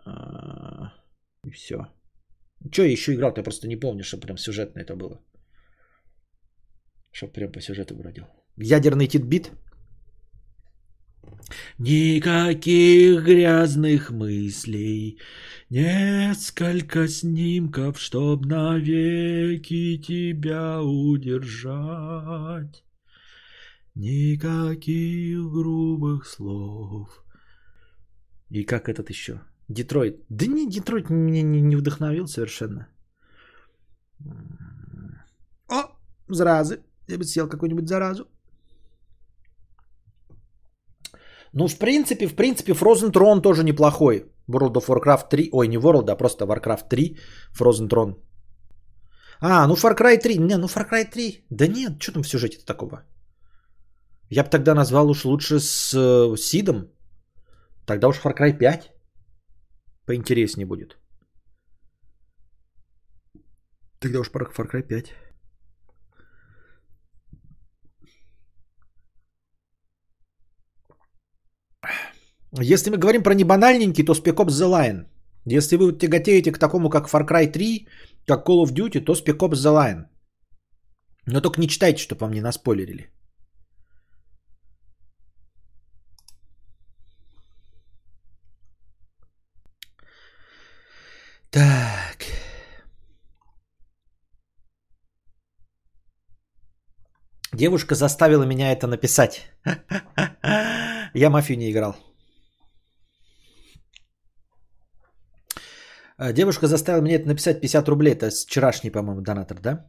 А, 0.05 0.93
и 1.43 1.51
все. 1.51 1.94
Че 2.71 2.83
я 2.83 2.91
еще 2.91 3.13
играл, 3.13 3.33
ты 3.33 3.43
просто 3.43 3.67
не 3.67 3.75
помню, 3.75 4.03
что 4.03 4.17
прям 4.17 4.37
сюжетно 4.37 4.79
это 4.79 4.95
было. 4.95 5.21
Чтоб 7.11 7.31
прям 7.31 7.51
по 7.51 7.61
сюжету 7.61 7.95
бродил. 7.95 8.25
Ядерный 8.57 9.07
титбит. 9.07 9.51
Никаких 11.77 13.23
грязных 13.23 14.11
мыслей, 14.11 15.19
несколько 15.69 17.07
снимков, 17.07 17.99
чтоб 17.99 18.45
навеки 18.45 19.97
тебя 19.97 20.81
удержать. 20.81 21.63
Никаких 23.95 25.39
грубых 25.51 26.25
слов. 26.25 27.23
И 28.49 28.63
как 28.63 28.89
этот 28.89 29.09
еще? 29.09 29.41
Детройт. 29.69 30.25
Да 30.29 30.45
не, 30.45 30.69
Детройт 30.69 31.09
меня 31.09 31.41
не, 31.41 31.61
не 31.61 31.75
вдохновил 31.75 32.27
совершенно. 32.27 32.87
О, 35.67 35.83
заразы. 36.27 36.79
Я 37.07 37.17
бы 37.17 37.23
съел 37.23 37.49
какую-нибудь 37.49 37.87
заразу. 37.87 38.27
Ну, 41.53 41.67
в 41.67 41.77
принципе, 41.77 42.27
в 42.27 42.35
принципе, 42.35 42.73
Frozen 42.73 43.11
Throne 43.11 43.41
тоже 43.41 43.63
неплохой. 43.63 44.25
World 44.47 44.73
of 44.73 44.87
Warcraft 44.87 45.29
3. 45.29 45.49
Ой, 45.51 45.67
не 45.67 45.77
World, 45.77 46.11
а 46.11 46.15
просто 46.15 46.45
Warcraft 46.45 46.89
3. 46.89 47.17
Frozen 47.53 47.87
Throne. 47.87 48.15
А, 49.39 49.67
ну 49.67 49.75
Far 49.75 49.95
Cry 49.97 50.17
3. 50.17 50.37
Не, 50.37 50.57
ну 50.57 50.67
Far 50.67 50.89
Cry 50.89 51.05
3. 51.05 51.45
Да 51.49 51.67
нет, 51.67 52.01
что 52.01 52.11
там 52.11 52.23
в 52.23 52.27
сюжете 52.27 52.57
такого? 52.65 53.03
Я 54.29 54.43
бы 54.43 54.49
тогда 54.49 54.73
назвал 54.73 55.09
уж 55.09 55.25
лучше 55.25 55.59
с 55.59 55.93
э, 55.93 56.37
Сидом. 56.37 56.89
Тогда 57.85 58.07
уж 58.07 58.19
Far 58.19 58.33
Cry 58.35 58.57
5. 58.57 58.94
Поинтереснее 60.05 60.65
будет. 60.65 60.97
Тогда 63.99 64.19
уж 64.19 64.29
Far 64.29 64.71
Cry 64.71 64.83
5. 64.83 65.13
Если 72.61 72.89
мы 72.89 72.97
говорим 72.97 73.23
про 73.23 73.33
небанальненький, 73.33 74.05
то 74.05 74.13
Spec 74.13 74.35
Ops 74.35 74.53
The 74.53 74.69
Line. 74.69 75.05
Если 75.45 75.75
вы 75.75 75.97
тяготеете 75.97 76.51
к 76.51 76.59
такому, 76.59 76.89
как 76.89 77.09
Far 77.09 77.27
Cry 77.27 77.51
3, 77.51 77.87
как 78.27 78.47
Call 78.47 78.63
of 78.63 78.73
Duty, 78.73 79.01
то 79.01 79.13
Spec 79.13 79.37
Ops 79.39 79.55
The 79.55 79.73
Line. 79.73 80.05
Но 81.25 81.41
только 81.41 81.59
не 81.59 81.67
читайте, 81.67 82.03
чтобы 82.03 82.21
вам 82.21 82.33
не 82.33 82.41
наспойлерили. 82.41 83.11
Так. 91.55 92.25
Девушка 97.53 97.95
заставила 97.95 98.43
меня 98.43 98.73
это 98.73 98.87
написать. 98.87 99.49
Я 101.13 101.29
мафию 101.29 101.57
не 101.57 101.71
играл. 101.71 101.95
Э, 106.19 106.33
девушка 106.33 106.67
заставила 106.67 107.01
меня 107.01 107.15
это 107.15 107.27
написать 107.27 107.61
50 107.61 107.87
рублей. 107.87 108.13
Это 108.13 108.29
вчерашний, 108.31 108.91
по-моему, 108.91 109.21
донатор, 109.21 109.61
да? 109.61 109.85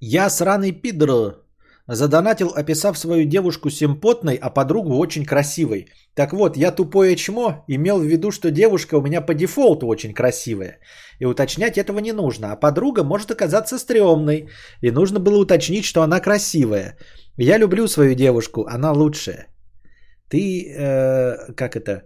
Я 0.00 0.28
сраный 0.28 0.72
пидор. 0.72 1.41
Задонатил, 1.88 2.52
описав 2.54 2.98
свою 2.98 3.24
девушку 3.24 3.70
симпотной, 3.70 4.38
а 4.40 4.50
подругу 4.50 4.96
очень 4.98 5.24
красивой. 5.24 5.86
Так 6.14 6.32
вот, 6.32 6.56
я 6.56 6.70
тупое 6.70 7.16
чмо 7.16 7.64
имел 7.68 7.98
в 7.98 8.04
виду, 8.04 8.30
что 8.30 8.50
девушка 8.50 8.94
у 8.94 9.02
меня 9.02 9.20
по 9.20 9.34
дефолту 9.34 9.86
очень 9.86 10.14
красивая. 10.14 10.78
И 11.18 11.26
уточнять 11.26 11.78
этого 11.78 11.98
не 11.98 12.12
нужно. 12.12 12.52
А 12.52 12.56
подруга 12.56 13.02
может 13.02 13.30
оказаться 13.30 13.78
стрёмной. 13.78 14.48
И 14.80 14.90
нужно 14.90 15.18
было 15.18 15.38
уточнить, 15.38 15.84
что 15.84 16.02
она 16.02 16.20
красивая. 16.20 16.96
Я 17.36 17.58
люблю 17.58 17.88
свою 17.88 18.14
девушку, 18.14 18.66
она 18.68 18.92
лучшая. 18.92 19.48
Ты, 20.28 20.72
э, 20.78 21.54
как 21.56 21.76
это, 21.76 22.02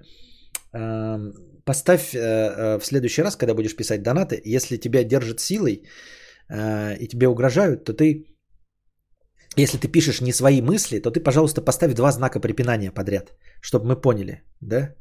э, 0.72 1.32
поставь 1.64 2.14
э, 2.14 2.18
э, 2.18 2.78
в 2.78 2.84
следующий 2.84 3.22
раз, 3.22 3.36
когда 3.36 3.54
будешь 3.54 3.76
писать 3.76 4.02
донаты, 4.02 4.40
если 4.44 4.78
тебя 4.78 5.04
держат 5.04 5.40
силой 5.40 5.82
э, 6.48 6.96
и 6.98 7.08
тебе 7.08 7.28
угрожают, 7.28 7.84
то 7.84 7.92
ты, 7.92 8.24
если 9.56 9.78
ты 9.78 9.88
пишешь 9.88 10.20
не 10.20 10.32
свои 10.32 10.62
мысли, 10.62 11.00
то 11.00 11.10
ты, 11.10 11.20
пожалуйста, 11.20 11.62
поставь 11.62 11.94
два 11.94 12.12
знака 12.12 12.40
препинания 12.40 12.90
подряд, 12.90 13.32
чтобы 13.60 13.86
мы 13.86 14.00
поняли, 14.00 14.42
да, 14.60 14.94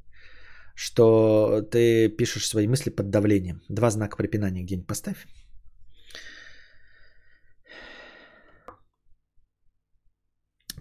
что 0.75 1.61
ты 1.71 2.09
пишешь 2.09 2.47
свои 2.47 2.67
мысли 2.67 2.89
под 2.89 3.09
давлением. 3.09 3.61
Два 3.69 3.89
знака 3.89 4.17
препинания 4.17 4.63
где-нибудь 4.63 4.87
поставь. 4.87 5.25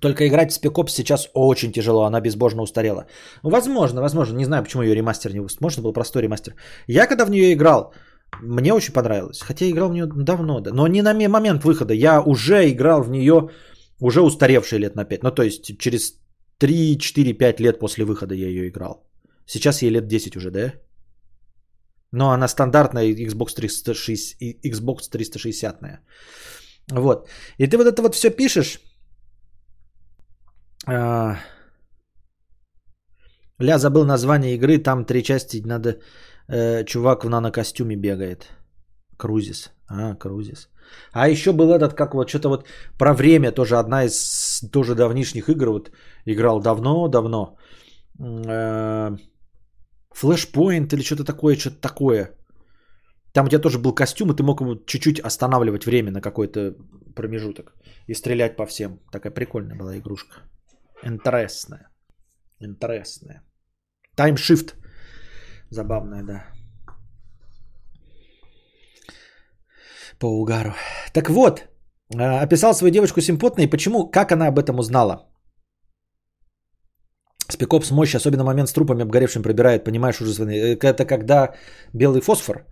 Только 0.00 0.26
играть 0.26 0.52
в 0.52 0.62
Ops 0.62 0.90
сейчас 0.90 1.30
очень 1.34 1.72
тяжело, 1.72 2.04
она 2.04 2.20
безбожно 2.20 2.62
устарела. 2.62 3.06
Ну, 3.42 3.50
возможно, 3.50 4.02
возможно, 4.02 4.36
не 4.36 4.44
знаю, 4.44 4.62
почему 4.62 4.82
ее 4.82 4.94
ремастер 4.94 5.32
не 5.32 5.40
выпустил. 5.40 5.64
Можно 5.64 5.82
был 5.82 5.92
простой 5.94 6.22
ремастер. 6.22 6.54
Я 6.86 7.06
когда 7.06 7.24
в 7.24 7.30
нее 7.30 7.54
играл, 7.54 7.94
мне 8.42 8.72
очень 8.72 8.92
понравилось. 8.92 9.40
Хотя 9.40 9.68
играл 9.68 9.88
в 9.88 9.92
нее 9.92 10.06
давно, 10.06 10.60
да. 10.60 10.70
Но 10.72 10.86
не 10.88 11.02
на 11.02 11.28
момент 11.28 11.64
выхода. 11.64 11.94
Я 11.94 12.20
уже 12.20 12.70
играл 12.70 13.02
в 13.02 13.10
нее, 13.10 13.50
уже 14.00 14.20
устаревшие 14.20 14.80
лет 14.80 14.96
на 14.96 15.04
5. 15.04 15.22
Ну, 15.22 15.30
то 15.30 15.42
есть 15.42 15.78
через 15.78 16.14
3, 16.58 16.98
4, 16.98 17.32
5 17.32 17.60
лет 17.60 17.78
после 17.78 18.04
выхода 18.04 18.34
я 18.34 18.48
ее 18.48 18.68
играл. 18.68 19.06
Сейчас 19.46 19.82
ей 19.82 19.90
лет 19.90 20.06
10 20.06 20.36
уже, 20.36 20.50
да? 20.50 20.72
Но 22.12 22.30
она 22.30 22.48
стандартная 22.48 23.12
Xbox 23.12 23.54
360, 23.54 24.64
Xbox 24.64 25.08
360. 25.10 25.80
Вот. 26.92 27.28
И 27.58 27.66
ты 27.66 27.76
вот 27.76 27.86
это 27.86 28.02
вот 28.02 28.14
все 28.14 28.30
пишешь, 28.30 28.80
а... 30.86 31.36
Ля, 33.60 33.78
забыл 33.78 34.04
название 34.04 34.54
игры, 34.54 34.78
там 34.78 35.04
три 35.04 35.22
части, 35.22 35.62
надо... 35.64 36.00
Э, 36.48 36.84
чувак 36.84 37.24
в 37.24 37.28
нанокостюме 37.28 37.96
бегает. 37.96 38.48
Крузис. 39.16 39.72
А, 39.88 40.14
Крузис. 40.14 40.68
А 41.12 41.28
еще 41.28 41.52
был 41.52 41.72
этот, 41.72 41.94
как 41.94 42.14
вот 42.14 42.28
что-то 42.28 42.48
вот 42.48 42.66
про 42.98 43.14
время, 43.14 43.52
тоже 43.52 43.76
одна 43.78 44.04
из 44.04 44.60
тоже 44.72 44.94
давнишних 44.94 45.48
игр, 45.48 45.70
вот 45.70 45.90
играл 46.26 46.60
давно-давно. 46.60 47.56
Флешпоинт 50.14 50.92
или 50.92 51.02
что-то 51.02 51.24
такое, 51.24 51.56
что-то 51.56 51.80
такое. 51.80 52.30
Там 53.32 53.46
у 53.46 53.48
тебя 53.48 53.62
тоже 53.62 53.78
был 53.78 53.94
костюм, 53.94 54.30
и 54.30 54.36
ты 54.36 54.42
мог 54.42 54.60
его 54.60 54.76
чуть-чуть 54.86 55.20
останавливать 55.20 55.86
время 55.86 56.12
на 56.12 56.20
какой-то 56.20 56.76
промежуток 57.16 57.74
и 58.06 58.14
стрелять 58.14 58.56
по 58.56 58.66
всем. 58.66 59.00
Такая 59.10 59.32
прикольная 59.32 59.76
была 59.76 59.96
игрушка. 59.98 60.36
Интересная. 61.02 61.88
Интересная. 62.60 63.42
Таймшифт. 64.16 64.76
Забавная, 65.70 66.22
да. 66.22 66.44
По 70.18 70.26
угару. 70.26 70.72
Так 71.12 71.30
вот, 71.30 71.64
а, 72.18 72.40
описал 72.42 72.74
свою 72.74 72.92
девочку 72.92 73.20
симпотной. 73.20 73.68
Почему? 73.68 74.10
Как 74.10 74.32
она 74.32 74.46
об 74.48 74.58
этом 74.58 74.78
узнала? 74.78 75.26
Спекоп 77.48 77.84
с 77.84 77.90
мощи, 77.90 78.16
особенно 78.16 78.44
момент 78.44 78.68
с 78.68 78.72
трупами 78.72 79.02
обгоревшим 79.02 79.42
пробирает, 79.42 79.84
понимаешь, 79.84 80.20
ужасный. 80.20 80.56
Э, 80.56 80.76
это 80.78 81.04
когда 81.04 81.54
белый 81.92 82.20
фосфор. 82.20 82.66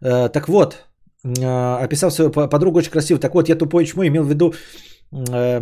Э, 0.00 0.28
так 0.28 0.48
вот, 0.48 0.86
а, 1.24 1.84
описал 1.84 2.10
свою 2.10 2.30
подругу 2.30 2.78
очень 2.78 2.90
красиво. 2.90 3.20
Так 3.20 3.34
вот, 3.34 3.48
я 3.48 3.56
тупой 3.56 3.84
чмо 3.84 4.06
имел 4.06 4.24
в 4.24 4.28
виду... 4.28 4.54
Э, 5.12 5.60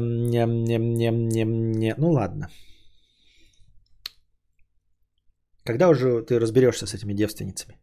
ну 1.99 2.11
ладно. 2.11 2.49
Когда 5.67 5.89
уже 5.89 6.23
ты 6.23 6.39
разберешься 6.39 6.87
с 6.87 6.95
этими 6.95 7.13
девственницами? 7.13 7.75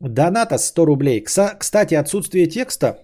Доната 0.00 0.58
100 0.58 0.86
рублей. 0.86 1.24
Кстати, 1.24 1.94
отсутствие 1.94 2.46
текста 2.46 2.98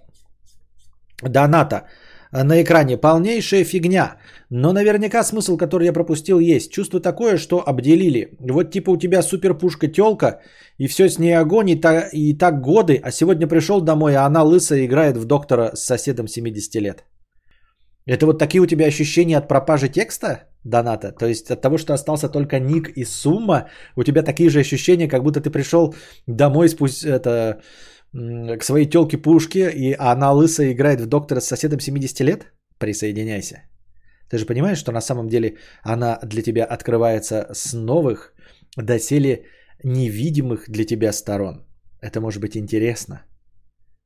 доната 1.22 1.86
на 2.32 2.62
экране 2.62 2.96
полнейшая 2.96 3.64
фигня. 3.64 4.16
Но 4.50 4.72
наверняка 4.72 5.24
смысл, 5.24 5.56
который 5.56 5.86
я 5.86 5.92
пропустил, 5.92 6.40
есть. 6.40 6.72
Чувство 6.72 7.00
такое, 7.00 7.36
что 7.38 7.62
обделили. 7.66 8.36
Вот 8.40 8.70
типа 8.70 8.90
у 8.90 8.96
тебя 8.96 9.22
суперпушка 9.22 9.88
телка, 9.88 10.40
и 10.78 10.88
все 10.88 11.08
с 11.08 11.18
ней 11.18 11.38
огонь, 11.38 11.70
и, 11.70 11.80
та, 11.80 12.08
и 12.12 12.34
так 12.34 12.60
годы, 12.60 13.00
а 13.02 13.10
сегодня 13.12 13.46
пришел 13.46 13.80
домой, 13.80 14.14
а 14.14 14.26
она 14.26 14.42
лысая 14.42 14.84
играет 14.84 15.16
в 15.16 15.24
доктора 15.24 15.70
с 15.74 15.84
соседом 15.84 16.28
70 16.28 16.74
лет. 16.82 17.04
Это 18.06 18.26
вот 18.26 18.38
такие 18.38 18.60
у 18.60 18.66
тебя 18.66 18.86
ощущения 18.86 19.38
от 19.38 19.48
пропажи 19.48 19.88
текста 19.88 20.53
доната? 20.64 21.12
То 21.12 21.26
есть 21.26 21.50
от 21.50 21.60
того, 21.60 21.78
что 21.78 21.94
остался 21.94 22.28
только 22.28 22.58
ник 22.58 22.88
и 22.96 23.04
сумма, 23.04 23.68
у 23.96 24.02
тебя 24.02 24.22
такие 24.22 24.50
же 24.50 24.60
ощущения, 24.60 25.08
как 25.08 25.22
будто 25.22 25.40
ты 25.40 25.50
пришел 25.50 25.94
домой 26.26 26.68
спусть 26.68 27.04
это, 27.04 27.60
к 28.12 28.64
своей 28.64 28.86
телке 28.86 29.18
пушке, 29.18 29.70
и 29.70 29.94
она 29.98 30.32
лысая 30.32 30.72
играет 30.72 31.00
в 31.00 31.06
доктора 31.06 31.40
с 31.40 31.46
соседом 31.46 31.80
70 31.80 32.20
лет? 32.20 32.52
Присоединяйся. 32.78 33.62
Ты 34.30 34.38
же 34.38 34.46
понимаешь, 34.46 34.78
что 34.78 34.92
на 34.92 35.00
самом 35.00 35.28
деле 35.28 35.56
она 35.82 36.18
для 36.22 36.42
тебя 36.42 36.64
открывается 36.64 37.46
с 37.52 37.72
новых, 37.74 38.34
доселе 38.76 39.46
невидимых 39.84 40.64
для 40.68 40.84
тебя 40.84 41.12
сторон. 41.12 41.66
Это 42.00 42.20
может 42.20 42.40
быть 42.40 42.56
интересно. 42.56 43.22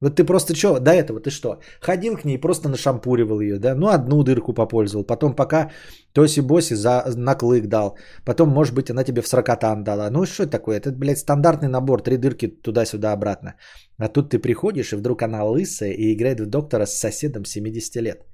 Вот 0.00 0.14
ты 0.14 0.24
просто 0.24 0.54
что, 0.54 0.78
до 0.78 0.90
этого 0.90 1.20
ты 1.20 1.30
что? 1.30 1.58
Ходил 1.80 2.16
к 2.16 2.24
ней, 2.24 2.38
просто 2.38 2.68
нашампуривал 2.68 3.40
ее, 3.40 3.58
да? 3.58 3.74
Ну, 3.74 3.88
одну 3.88 4.22
дырку 4.22 4.54
попользовал. 4.54 5.04
Потом 5.04 5.34
пока 5.34 5.70
Тоси-Боси 6.14 6.74
за 6.74 7.04
наклык 7.16 7.66
дал. 7.66 7.98
Потом, 8.24 8.48
может 8.48 8.74
быть, 8.74 8.90
она 8.90 9.02
тебе 9.02 9.22
в 9.22 9.26
сракотан 9.26 9.82
дала. 9.82 10.10
Ну, 10.10 10.24
что 10.24 10.44
это 10.44 10.52
такое? 10.52 10.78
Это, 10.78 10.92
блядь, 10.92 11.18
стандартный 11.18 11.68
набор. 11.68 12.02
Три 12.02 12.16
дырки 12.16 12.46
туда-сюда 12.46 13.12
обратно. 13.12 13.54
А 13.98 14.08
тут 14.08 14.30
ты 14.30 14.38
приходишь, 14.38 14.92
и 14.92 14.96
вдруг 14.96 15.22
она 15.22 15.44
лысая 15.44 15.90
и 15.90 16.14
играет 16.14 16.40
в 16.40 16.46
доктора 16.46 16.86
с 16.86 17.00
соседом 17.00 17.44
70 17.44 17.96
лет. 18.02 18.24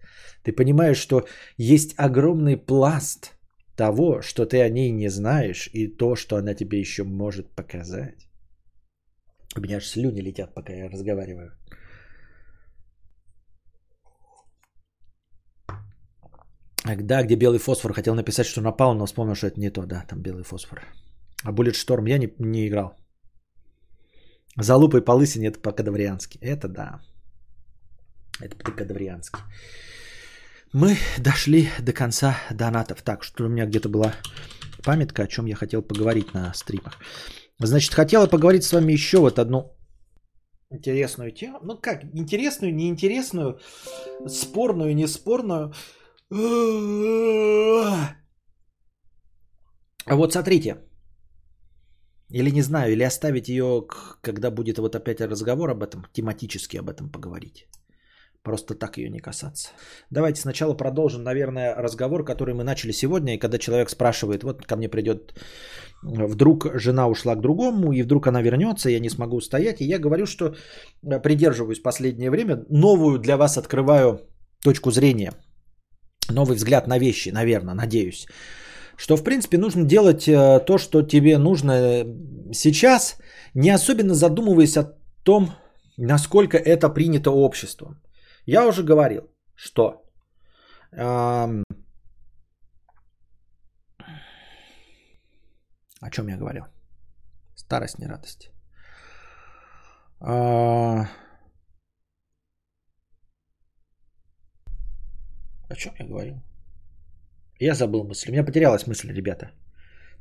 Ты 0.42 0.52
понимаешь, 0.52 0.98
что 0.98 1.24
есть 1.56 1.94
огромный 1.96 2.58
пласт 2.58 3.32
того, 3.74 4.20
что 4.20 4.44
ты 4.44 4.60
о 4.60 4.68
ней 4.68 4.92
не 4.92 5.08
знаешь, 5.08 5.70
и 5.72 5.88
то, 5.88 6.14
что 6.14 6.36
она 6.36 6.54
тебе 6.54 6.78
еще 6.78 7.04
может 7.04 7.54
показать. 7.56 8.28
У 9.56 9.60
меня 9.60 9.76
аж 9.76 9.86
слюни 9.86 10.20
летят, 10.20 10.54
пока 10.54 10.72
я 10.72 10.88
разговариваю. 10.88 11.52
Да, 16.84 17.22
где 17.22 17.36
белый 17.36 17.58
фосфор. 17.58 17.92
Хотел 17.92 18.14
написать, 18.14 18.46
что 18.46 18.60
напал, 18.60 18.94
но 18.94 19.06
вспомнил, 19.06 19.34
что 19.34 19.46
это 19.46 19.60
не 19.60 19.70
то. 19.70 19.86
Да, 19.86 20.04
там 20.08 20.22
белый 20.22 20.44
фосфор. 20.44 20.80
А 21.44 21.52
Bullet 21.52 21.74
Storm 21.74 22.08
я 22.08 22.18
не, 22.18 22.34
не 22.38 22.68
играл. 22.68 22.96
За 24.56 24.76
лупой 24.76 25.04
по 25.04 25.12
лысине 25.12 25.48
это 25.48 25.60
по-кадавриански. 25.60 26.38
Это 26.40 26.68
да. 26.68 27.00
Это 28.40 28.56
по-кадавриански. 28.56 29.38
Мы 30.72 30.96
дошли 31.18 31.68
до 31.80 31.92
конца 31.92 32.36
донатов. 32.50 33.02
Так, 33.02 33.24
что 33.24 33.44
у 33.44 33.48
меня 33.48 33.66
где-то 33.66 33.88
была 33.88 34.12
памятка, 34.84 35.22
о 35.22 35.26
чем 35.26 35.46
я 35.46 35.56
хотел 35.56 35.82
поговорить 35.82 36.34
на 36.34 36.52
стримах. 36.54 36.98
Значит, 37.60 37.94
хотела 37.94 38.26
поговорить 38.26 38.64
с 38.64 38.72
вами 38.72 38.92
еще 38.92 39.18
вот 39.18 39.38
одну 39.38 39.74
интересную 40.70 41.32
тему. 41.32 41.58
Ну 41.62 41.78
как, 41.80 42.04
интересную, 42.14 42.74
неинтересную, 42.74 43.58
спорную, 44.28 44.94
неспорную. 44.94 45.72
А 50.06 50.16
вот 50.16 50.32
смотрите. 50.32 50.76
Или 52.30 52.50
не 52.50 52.62
знаю, 52.62 52.92
или 52.92 53.04
оставить 53.04 53.48
ее, 53.48 53.86
когда 54.20 54.50
будет 54.50 54.78
вот 54.78 54.96
опять 54.96 55.20
разговор 55.20 55.70
об 55.70 55.82
этом, 55.82 56.06
тематически 56.12 56.78
об 56.78 56.88
этом 56.88 57.10
поговорить. 57.10 57.68
Просто 58.44 58.74
так 58.74 58.98
ее 58.98 59.08
не 59.08 59.20
касаться. 59.20 59.70
Давайте 60.10 60.42
сначала 60.42 60.74
продолжим, 60.74 61.22
наверное, 61.22 61.74
разговор, 61.74 62.24
который 62.24 62.54
мы 62.54 62.62
начали 62.62 62.92
сегодня. 62.92 63.34
И 63.34 63.38
когда 63.38 63.58
человек 63.58 63.88
спрашивает, 63.88 64.44
вот 64.44 64.66
ко 64.66 64.76
мне 64.76 64.88
придет, 64.90 65.32
вдруг 66.02 66.66
жена 66.74 67.08
ушла 67.08 67.34
к 67.36 67.40
другому, 67.40 67.92
и 67.92 68.02
вдруг 68.02 68.26
она 68.26 68.42
вернется, 68.42 68.90
я 68.90 69.00
не 69.00 69.08
смогу 69.08 69.36
устоять. 69.36 69.80
И 69.80 69.86
я 69.86 69.98
говорю, 69.98 70.26
что 70.26 70.44
э, 70.46 71.22
придерживаюсь 71.22 71.82
последнее 71.82 72.30
время. 72.30 72.66
Новую 72.68 73.18
для 73.18 73.36
вас 73.36 73.56
открываю 73.56 74.20
точку 74.62 74.90
зрения. 74.90 75.32
Новый 76.30 76.56
взгляд 76.56 76.86
на 76.86 76.98
вещи, 76.98 77.30
наверное, 77.30 77.74
надеюсь. 77.74 78.26
Что, 78.96 79.16
в 79.16 79.24
принципе, 79.24 79.56
нужно 79.56 79.84
делать 79.84 80.28
э, 80.28 80.60
то, 80.66 80.76
что 80.76 81.02
тебе 81.02 81.38
нужно 81.38 81.72
э, 81.72 82.04
сейчас, 82.52 83.16
не 83.54 83.70
особенно 83.70 84.14
задумываясь 84.14 84.76
о 84.76 84.92
том, 85.22 85.48
насколько 85.96 86.58
это 86.58 86.90
принято 86.90 87.30
обществом. 87.30 88.04
Я 88.46 88.66
уже 88.66 88.82
говорил, 88.82 89.30
что 89.54 90.04
о 96.00 96.10
чем 96.10 96.28
я 96.28 96.36
говорил? 96.36 96.64
Старость, 97.56 97.98
не 97.98 98.06
радость. 98.06 98.50
А... 100.20 101.06
О 105.68 105.74
чем 105.74 105.94
я 105.98 106.06
говорил? 106.06 106.42
Я 107.58 107.74
забыл 107.74 108.04
мысль. 108.04 108.28
У 108.28 108.32
меня 108.32 108.44
потерялась 108.44 108.86
мысль, 108.86 109.12
ребята. 109.12 109.50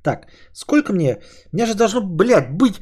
Так, 0.01 0.28
сколько 0.53 0.93
мне? 0.93 1.21
Меня 1.51 1.65
же 1.65 1.76
должно, 1.76 2.01
блядь, 2.01 2.51
быть... 2.51 2.82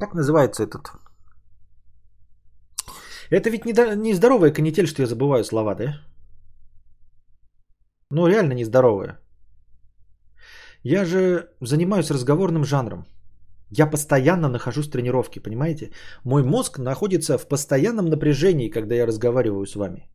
Как 0.00 0.14
называется 0.14 0.62
этот? 0.62 0.90
Это 3.30 3.50
ведь 3.50 3.64
не, 3.66 4.14
здоровая 4.14 4.52
канитель, 4.52 4.86
что 4.86 5.02
я 5.02 5.06
забываю 5.06 5.44
слова, 5.44 5.74
да? 5.74 6.00
Ну, 8.10 8.26
реально 8.26 8.54
нездоровая. 8.54 9.20
Я 10.82 11.04
же 11.04 11.50
занимаюсь 11.60 12.10
разговорным 12.10 12.64
жанром. 12.64 13.04
Я 13.70 13.86
постоянно 13.86 14.48
нахожусь 14.48 14.88
в 14.88 14.90
тренировке, 14.90 15.40
понимаете? 15.40 15.90
Мой 16.24 16.42
мозг 16.42 16.78
находится 16.78 17.38
в 17.38 17.46
постоянном 17.46 18.06
напряжении, 18.06 18.70
когда 18.70 18.94
я 18.94 19.06
разговариваю 19.06 19.66
с 19.66 19.76
вами. 19.76 20.08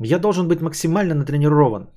Я 0.00 0.18
должен 0.18 0.48
быть 0.48 0.60
максимально 0.60 1.14
натренирован. 1.14 1.90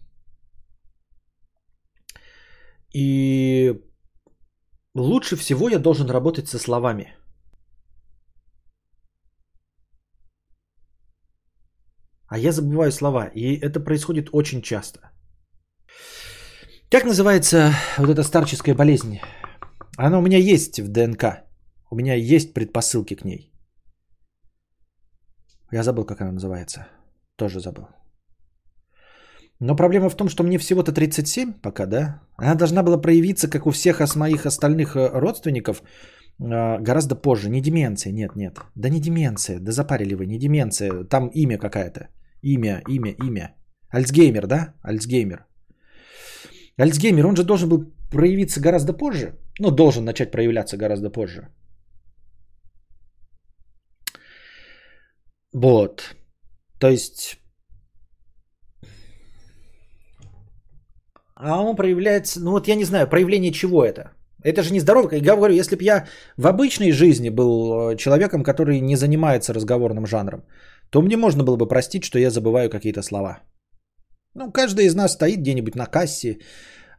И 2.94 3.89
Лучше 4.96 5.36
всего 5.36 5.70
я 5.70 5.80
должен 5.80 6.10
работать 6.10 6.48
со 6.48 6.58
словами. 6.58 7.16
А 12.28 12.38
я 12.38 12.52
забываю 12.52 12.92
слова, 12.92 13.26
и 13.36 13.56
это 13.60 13.80
происходит 13.80 14.30
очень 14.34 14.62
часто. 14.62 15.00
Как 16.92 17.06
называется 17.06 17.74
вот 17.98 18.10
эта 18.10 18.24
старческая 18.24 18.76
болезнь? 18.76 19.20
Она 19.98 20.18
у 20.18 20.22
меня 20.22 20.38
есть 20.38 20.80
в 20.80 20.88
ДНК. 20.92 21.24
У 21.92 21.96
меня 21.96 22.16
есть 22.16 22.54
предпосылки 22.54 23.16
к 23.16 23.26
ней. 23.26 23.52
Я 25.72 25.84
забыл, 25.84 26.06
как 26.06 26.22
она 26.22 26.32
называется. 26.32 26.88
Тоже 27.36 27.60
забыл. 27.60 27.88
Но 29.60 29.76
проблема 29.76 30.10
в 30.10 30.16
том, 30.16 30.30
что 30.30 30.44
мне 30.44 30.58
всего-то 30.58 30.92
37 30.92 31.54
пока, 31.62 31.86
да? 31.86 32.22
Она 32.42 32.56
должна 32.56 32.84
была 32.84 32.98
проявиться, 33.02 33.50
как 33.50 33.66
у 33.66 33.72
всех 33.72 34.16
моих 34.16 34.46
остальных 34.46 34.96
э, 34.96 35.10
родственников, 35.14 35.82
э, 35.82 36.80
гораздо 36.80 37.16
позже. 37.16 37.50
Не 37.50 37.62
деменция, 37.62 38.14
нет, 38.14 38.36
нет. 38.36 38.60
Да 38.76 38.90
не 38.90 39.00
деменция, 39.00 39.60
да 39.60 39.72
запарили 39.72 40.16
вы, 40.16 40.26
не 40.26 40.40
деменция. 40.40 41.04
Там 41.04 41.28
имя 41.34 41.58
какая-то. 41.58 42.08
Имя, 42.42 42.82
имя, 42.88 43.12
имя. 43.12 43.56
Альцгеймер, 43.90 44.48
да? 44.48 44.74
Альцгеймер. 44.84 45.46
Альцгеймер, 46.78 47.26
он 47.26 47.36
же 47.36 47.44
должен 47.44 47.70
был 47.70 47.94
проявиться 48.12 48.62
гораздо 48.62 48.94
позже. 48.94 49.34
Ну, 49.60 49.72
должен 49.72 50.06
начать 50.06 50.32
проявляться 50.32 50.78
гораздо 50.78 51.10
позже. 51.10 51.50
Вот. 55.54 56.16
То 56.80 56.90
есть... 56.90 57.39
А 61.40 61.62
он 61.62 61.76
проявляется... 61.76 62.42
Ну 62.42 62.52
вот 62.52 62.68
я 62.68 62.76
не 62.76 62.86
знаю, 62.86 63.08
проявление 63.08 63.52
чего 63.52 63.86
это? 63.86 64.12
Это 64.44 64.62
же 64.62 64.74
не 64.74 64.80
здорово. 64.80 65.16
Я 65.16 65.36
говорю, 65.36 65.54
если 65.54 65.76
бы 65.76 65.84
я 65.84 66.06
в 66.38 66.48
обычной 66.48 66.92
жизни 66.92 67.30
был 67.30 67.92
э, 67.92 67.98
человеком, 67.98 68.44
который 68.44 68.82
не 68.82 68.96
занимается 68.96 69.54
разговорным 69.54 70.06
жанром, 70.06 70.44
то 70.90 71.02
мне 71.02 71.18
можно 71.18 71.44
было 71.44 71.58
бы 71.58 71.68
простить, 71.68 72.04
что 72.04 72.20
я 72.20 72.30
забываю 72.30 72.70
какие-то 72.70 73.02
слова. 73.02 73.40
Ну, 74.36 74.52
каждый 74.52 74.86
из 74.86 74.96
нас 74.96 75.14
стоит 75.14 75.40
где-нибудь 75.40 75.76
на 75.76 75.86
кассе 75.86 76.40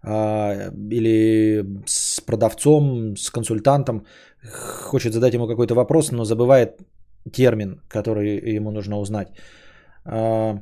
а, 0.03 0.71
или 0.91 1.65
с 1.87 2.21
продавцом, 2.21 3.17
с 3.17 3.31
консультантом, 3.31 4.07
хочет 4.91 5.13
задать 5.13 5.35
ему 5.35 5.47
какой-то 5.47 5.75
вопрос, 5.75 6.13
но 6.13 6.25
забывает 6.25 6.81
термин, 7.33 7.81
который 7.89 8.57
ему 8.57 8.71
нужно 8.71 8.99
узнать. 8.99 9.29
А, 10.05 10.61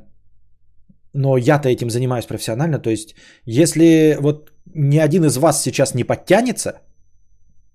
но 1.13 1.37
я-то 1.37 1.69
этим 1.69 1.89
занимаюсь 1.89 2.25
профессионально. 2.25 2.79
То 2.79 2.89
есть, 2.89 3.15
если 3.45 4.17
вот 4.19 4.51
ни 4.75 4.97
один 4.97 5.25
из 5.25 5.37
вас 5.37 5.61
сейчас 5.61 5.95
не 5.95 6.03
подтянется, 6.03 6.81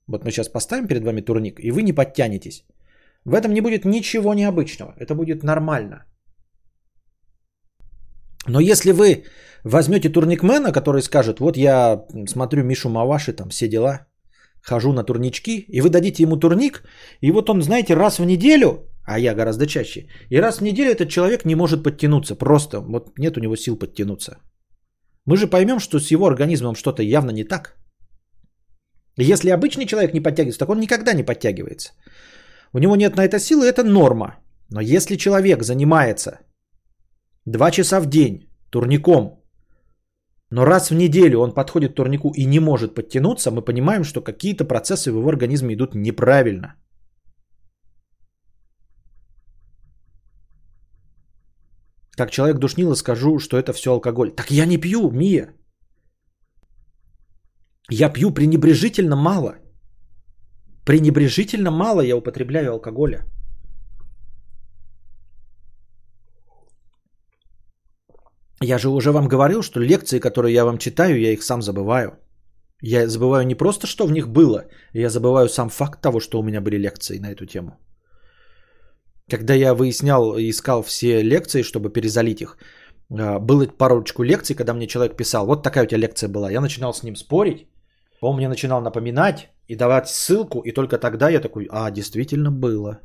вот 0.07 0.25
мы 0.25 0.31
сейчас 0.31 0.49
поставим 0.49 0.87
перед 0.87 1.05
вами 1.05 1.21
турник, 1.21 1.61
и 1.61 1.71
вы 1.71 1.83
не 1.83 1.93
подтянетесь, 1.93 2.65
в 3.25 3.35
этом 3.35 3.53
не 3.53 3.61
будет 3.61 3.85
ничего 3.85 4.35
необычного. 4.35 4.95
Это 4.99 5.15
будет 5.15 5.43
нормально. 5.43 6.05
Но 8.47 8.61
если 8.61 8.93
вы 8.93 9.25
возьмете 9.65 10.11
турникмена, 10.11 10.73
который 10.73 11.03
скажет, 11.03 11.41
вот 11.41 11.57
я 11.57 12.05
смотрю 12.29 12.63
Мишу 12.65 12.91
Маваши, 12.91 13.33
там 13.33 13.49
все 13.49 13.69
дела, 13.69 14.07
хожу 14.61 14.93
на 14.93 15.05
турнички, 15.05 15.65
и 15.69 15.81
вы 15.81 15.91
дадите 15.91 16.23
ему 16.23 16.37
турник, 16.37 16.83
и 17.21 17.31
вот 17.31 17.49
он, 17.51 17.63
знаете, 17.63 17.95
раз 17.95 18.19
в 18.19 18.25
неделю, 18.25 18.94
а 19.05 19.19
я 19.19 19.35
гораздо 19.35 19.67
чаще, 19.67 20.09
и 20.31 20.41
раз 20.41 20.59
в 20.59 20.63
неделю 20.63 20.91
этот 20.91 21.09
человек 21.09 21.45
не 21.45 21.55
может 21.55 21.83
подтянуться, 21.83 22.37
просто 22.37 22.81
вот 22.81 23.19
нет 23.19 23.37
у 23.37 23.41
него 23.41 23.57
сил 23.57 23.77
подтянуться. 23.77 24.39
Мы 25.27 25.37
же 25.37 25.47
поймем, 25.47 25.81
что 25.81 25.99
с 25.99 26.11
его 26.11 26.27
организмом 26.27 26.75
что-то 26.75 27.03
явно 27.03 27.31
не 27.31 27.45
так. 27.45 27.77
Если 29.17 29.51
обычный 29.51 29.87
человек 29.87 30.15
не 30.15 30.21
подтягивается, 30.21 30.59
так 30.59 30.69
он 30.69 30.81
никогда 30.81 31.13
не 31.15 31.23
подтягивается. 31.23 31.93
У 32.73 32.79
него 32.79 32.97
нет 32.97 33.17
на 33.17 33.25
это 33.25 33.39
силы, 33.39 33.67
это 33.67 33.85
норма. 33.85 34.37
Но 34.71 34.81
если 34.81 35.17
человек 35.17 35.63
занимается 35.63 36.41
Два 37.47 37.71
часа 37.71 38.01
в 38.01 38.07
день 38.07 38.49
турником. 38.71 39.45
Но 40.51 40.65
раз 40.65 40.91
в 40.91 40.95
неделю 40.95 41.41
он 41.41 41.53
подходит 41.53 41.93
к 41.93 41.95
турнику 41.95 42.33
и 42.35 42.47
не 42.47 42.59
может 42.59 42.95
подтянуться, 42.95 43.51
мы 43.51 43.63
понимаем, 43.63 44.05
что 44.05 44.23
какие-то 44.23 44.65
процессы 44.65 45.13
в 45.13 45.17
его 45.17 45.29
организме 45.29 45.75
идут 45.75 45.95
неправильно. 45.95 46.75
Как 52.17 52.31
человек 52.31 52.59
душнило 52.59 52.95
скажу, 52.95 53.39
что 53.39 53.57
это 53.57 53.73
все 53.73 53.91
алкоголь. 53.91 54.31
Так 54.31 54.51
я 54.51 54.67
не 54.67 54.79
пью, 54.79 55.11
Мия. 55.11 55.55
Я 57.91 58.09
пью 58.09 58.31
пренебрежительно 58.31 59.17
мало. 59.17 59.57
Пренебрежительно 60.85 61.71
мало 61.71 62.03
я 62.03 62.17
употребляю 62.17 62.73
алкоголя. 62.73 63.25
Я 68.63 68.79
же 68.79 68.89
уже 68.89 69.11
вам 69.11 69.29
говорил, 69.29 69.63
что 69.63 69.81
лекции, 69.81 70.21
которые 70.21 70.55
я 70.55 70.65
вам 70.65 70.79
читаю, 70.79 71.21
я 71.21 71.33
их 71.33 71.43
сам 71.43 71.63
забываю. 71.63 72.19
Я 72.83 73.09
забываю 73.09 73.47
не 73.47 73.55
просто, 73.55 73.87
что 73.87 74.07
в 74.07 74.13
них 74.13 74.29
было, 74.29 74.65
я 74.93 75.09
забываю 75.11 75.49
сам 75.49 75.69
факт 75.69 76.01
того, 76.01 76.21
что 76.21 76.39
у 76.39 76.43
меня 76.43 76.61
были 76.61 76.77
лекции 76.77 77.19
на 77.19 77.33
эту 77.33 77.47
тему. 77.47 77.79
Когда 79.31 79.55
я 79.55 79.75
выяснял 79.75 80.37
и 80.37 80.51
искал 80.51 80.83
все 80.83 81.23
лекции, 81.23 81.63
чтобы 81.63 81.91
перезалить 81.91 82.43
их, 82.43 82.59
а, 83.11 83.39
было 83.39 83.67
парочку 83.67 84.23
лекций, 84.23 84.57
когда 84.57 84.75
мне 84.75 84.87
человек 84.87 85.17
писал, 85.17 85.47
вот 85.47 85.63
такая 85.63 85.85
у 85.85 85.87
тебя 85.87 86.01
лекция 86.01 86.29
была. 86.29 86.51
Я 86.51 86.61
начинал 86.61 86.93
с 86.93 87.03
ним 87.03 87.17
спорить, 87.17 87.67
он 88.21 88.37
мне 88.37 88.49
начинал 88.49 88.83
напоминать 88.83 89.49
и 89.69 89.77
давать 89.77 90.09
ссылку, 90.09 90.61
и 90.61 90.73
только 90.73 90.99
тогда 90.99 91.31
я 91.31 91.41
такой, 91.41 91.67
а, 91.71 91.91
действительно 91.91 92.51
было. 92.51 93.01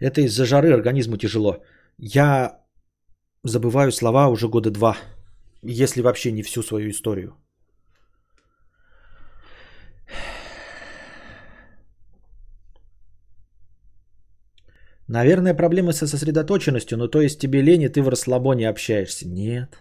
Это 0.00 0.20
из-за 0.22 0.44
жары 0.44 0.72
организму 0.72 1.16
тяжело. 1.16 1.62
Я 1.98 2.60
забываю 3.44 3.92
слова 3.92 4.28
уже 4.28 4.48
года 4.48 4.70
два, 4.70 4.96
если 5.66 6.02
вообще 6.02 6.32
не 6.32 6.42
всю 6.42 6.62
свою 6.62 6.90
историю. 6.90 7.36
Наверное, 15.08 15.54
проблемы 15.54 15.92
со 15.92 16.06
сосредоточенностью, 16.06 16.98
но 16.98 17.08
то 17.08 17.20
есть 17.20 17.38
тебе 17.38 17.62
лень, 17.62 17.82
и 17.82 17.88
ты 17.88 18.02
в 18.02 18.08
расслабоне 18.08 18.68
общаешься. 18.68 19.28
Нет. 19.28 19.78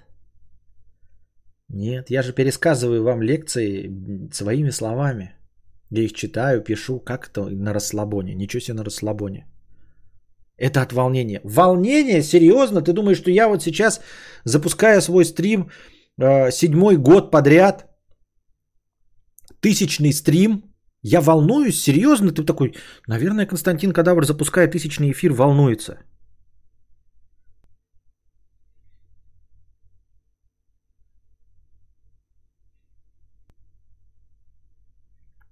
Нет, 1.69 2.11
я 2.11 2.21
же 2.21 2.33
пересказываю 2.33 3.03
вам 3.03 3.21
лекции 3.21 3.89
своими 4.31 4.71
словами. 4.71 5.35
Я 5.89 6.03
их 6.03 6.13
читаю, 6.13 6.63
пишу, 6.63 6.99
как 6.99 7.29
это 7.29 7.49
на 7.49 7.73
расслабоне. 7.73 8.35
Ничего 8.35 8.59
себе 8.59 8.77
на 8.77 8.83
расслабоне. 8.83 9.47
Это 10.57 10.81
от 10.81 10.93
волнения. 10.93 11.41
Волнение? 11.43 12.23
Серьезно? 12.23 12.81
Ты 12.81 12.93
думаешь, 12.93 13.17
что 13.17 13.31
я 13.31 13.47
вот 13.47 13.61
сейчас, 13.61 14.01
запуская 14.45 15.01
свой 15.01 15.25
стрим 15.25 15.69
э, 16.17 16.51
седьмой 16.51 16.97
год 16.97 17.31
подряд, 17.31 17.85
тысячный 19.59 20.13
стрим, 20.13 20.63
я 21.01 21.21
волнуюсь? 21.21 21.81
Серьезно? 21.81 22.31
Ты 22.31 22.43
такой, 22.43 22.73
наверное, 23.07 23.45
Константин 23.45 23.91
Кадавр, 23.91 24.25
запуская 24.25 24.67
тысячный 24.67 25.11
эфир, 25.11 25.33
волнуется. 25.33 25.97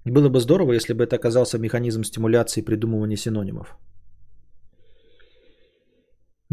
Было 0.06 0.30
бы 0.30 0.40
здорово, 0.40 0.74
если 0.74 0.94
бы 0.94 1.04
это 1.04 1.16
оказался 1.16 1.58
механизм 1.58 2.04
стимуляции 2.04 2.62
придумывания 2.62 3.18
синонимов. 3.18 3.78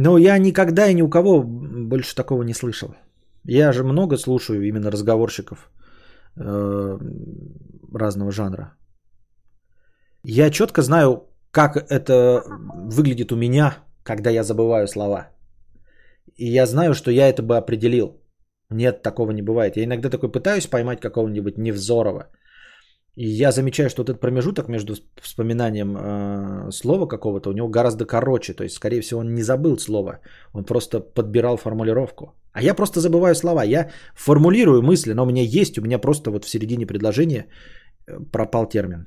Но 0.02 0.18
я 0.18 0.38
никогда 0.38 0.88
и 0.88 0.94
ни 0.94 1.02
у 1.02 1.10
кого 1.10 1.42
больше 1.42 2.14
такого 2.14 2.42
не 2.42 2.54
слышал. 2.54 2.94
Я 3.44 3.72
же 3.72 3.82
много 3.82 4.16
слушаю 4.16 4.62
именно 4.62 4.90
разговорщиков 4.90 5.70
э, 6.36 6.98
разного 7.98 8.32
жанра. 8.32 8.72
Я 10.24 10.50
четко 10.50 10.82
знаю, 10.82 11.28
как 11.50 11.76
это 11.76 12.42
выглядит 12.94 13.32
у 13.32 13.36
меня, 13.36 13.74
когда 14.02 14.30
я 14.30 14.42
забываю 14.42 14.86
слова. 14.86 15.28
И 16.38 16.46
я 16.46 16.66
знаю, 16.66 16.94
что 16.94 17.10
я 17.10 17.28
это 17.28 17.42
бы 17.42 17.58
определил. 17.58 18.22
Нет, 18.70 19.02
такого 19.02 19.32
не 19.32 19.42
бывает. 19.42 19.76
Я 19.76 19.84
иногда 19.84 20.08
такой 20.08 20.32
пытаюсь 20.32 20.66
поймать 20.66 21.00
какого-нибудь 21.00 21.58
Невзорова– 21.58 22.28
и 23.16 23.26
я 23.26 23.52
замечаю, 23.52 23.90
что 23.90 24.02
вот 24.02 24.08
этот 24.08 24.20
промежуток 24.20 24.68
между 24.68 24.94
вспоминанием 25.20 25.96
э, 25.96 26.70
слова 26.72 27.06
какого-то 27.06 27.50
у 27.50 27.52
него 27.52 27.68
гораздо 27.68 28.06
короче. 28.06 28.54
То 28.54 28.64
есть, 28.64 28.76
скорее 28.76 29.00
всего, 29.00 29.20
он 29.20 29.34
не 29.34 29.42
забыл 29.42 29.78
слово. 29.78 30.20
Он 30.54 30.64
просто 30.64 31.00
подбирал 31.00 31.56
формулировку. 31.56 32.34
А 32.52 32.62
я 32.62 32.74
просто 32.74 33.00
забываю 33.00 33.34
слова. 33.34 33.64
Я 33.64 33.90
формулирую 34.14 34.82
мысли, 34.82 35.12
но 35.12 35.24
у 35.24 35.26
меня 35.26 35.42
есть, 35.42 35.78
у 35.78 35.82
меня 35.82 35.98
просто 35.98 36.30
вот 36.30 36.44
в 36.44 36.48
середине 36.48 36.86
предложения 36.86 37.46
э, 38.06 38.20
пропал 38.32 38.68
термин. 38.68 39.06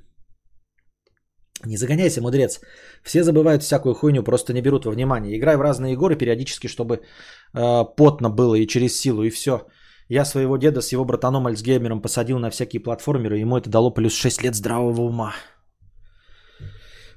Не 1.65 1.77
загоняйся, 1.77 2.21
мудрец. 2.21 2.59
Все 3.03 3.23
забывают 3.23 3.63
всякую 3.63 3.95
хуйню, 3.95 4.23
просто 4.23 4.53
не 4.53 4.61
берут 4.61 4.85
во 4.85 4.91
внимание. 4.91 5.37
Играй 5.37 5.55
в 5.55 5.61
разные 5.61 5.93
игры 5.93 6.17
периодически, 6.17 6.67
чтобы 6.67 6.95
э, 6.95 7.85
потно 7.95 8.29
было 8.29 8.55
и 8.55 8.67
через 8.67 8.99
силу, 8.99 9.23
и 9.23 9.29
все. 9.29 9.61
Я 10.09 10.25
своего 10.25 10.57
деда 10.57 10.81
с 10.81 10.91
его 10.91 11.05
братаном 11.05 11.47
Альцгеймером 11.47 12.01
посадил 12.01 12.39
на 12.39 12.49
всякие 12.49 12.81
платформеры, 12.81 13.37
ему 13.37 13.57
это 13.57 13.69
дало 13.69 13.93
плюс 13.93 14.13
6 14.13 14.43
лет 14.43 14.55
здравого 14.55 15.01
ума. 15.01 15.33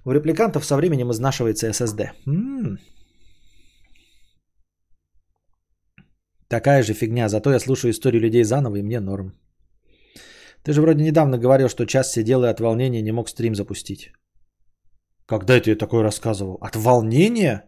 У 0.04 0.12
репликантов 0.12 0.64
со 0.64 0.76
временем 0.76 1.10
изнашивается 1.10 1.68
SSD. 1.68 2.10
М-м. 2.26 2.78
Такая 6.48 6.82
же 6.82 6.94
фигня, 6.94 7.28
зато 7.28 7.50
я 7.50 7.58
слушаю 7.58 7.90
историю 7.90 8.22
людей 8.22 8.44
заново, 8.44 8.76
и 8.76 8.82
мне 8.82 9.00
норм. 9.00 9.32
Ты 10.62 10.72
же 10.72 10.80
вроде 10.80 11.02
недавно 11.02 11.38
говорил, 11.38 11.68
что 11.68 11.86
час 11.86 12.12
сидел 12.12 12.44
и 12.44 12.48
от 12.48 12.60
волнения 12.60 13.02
не 13.02 13.12
мог 13.12 13.28
стрим 13.28 13.54
запустить. 13.54 14.12
Когда 15.26 15.56
это 15.56 15.70
я 15.70 15.76
такое 15.76 16.02
рассказывал? 16.02 16.58
От 16.60 16.76
волнения? 16.76 17.64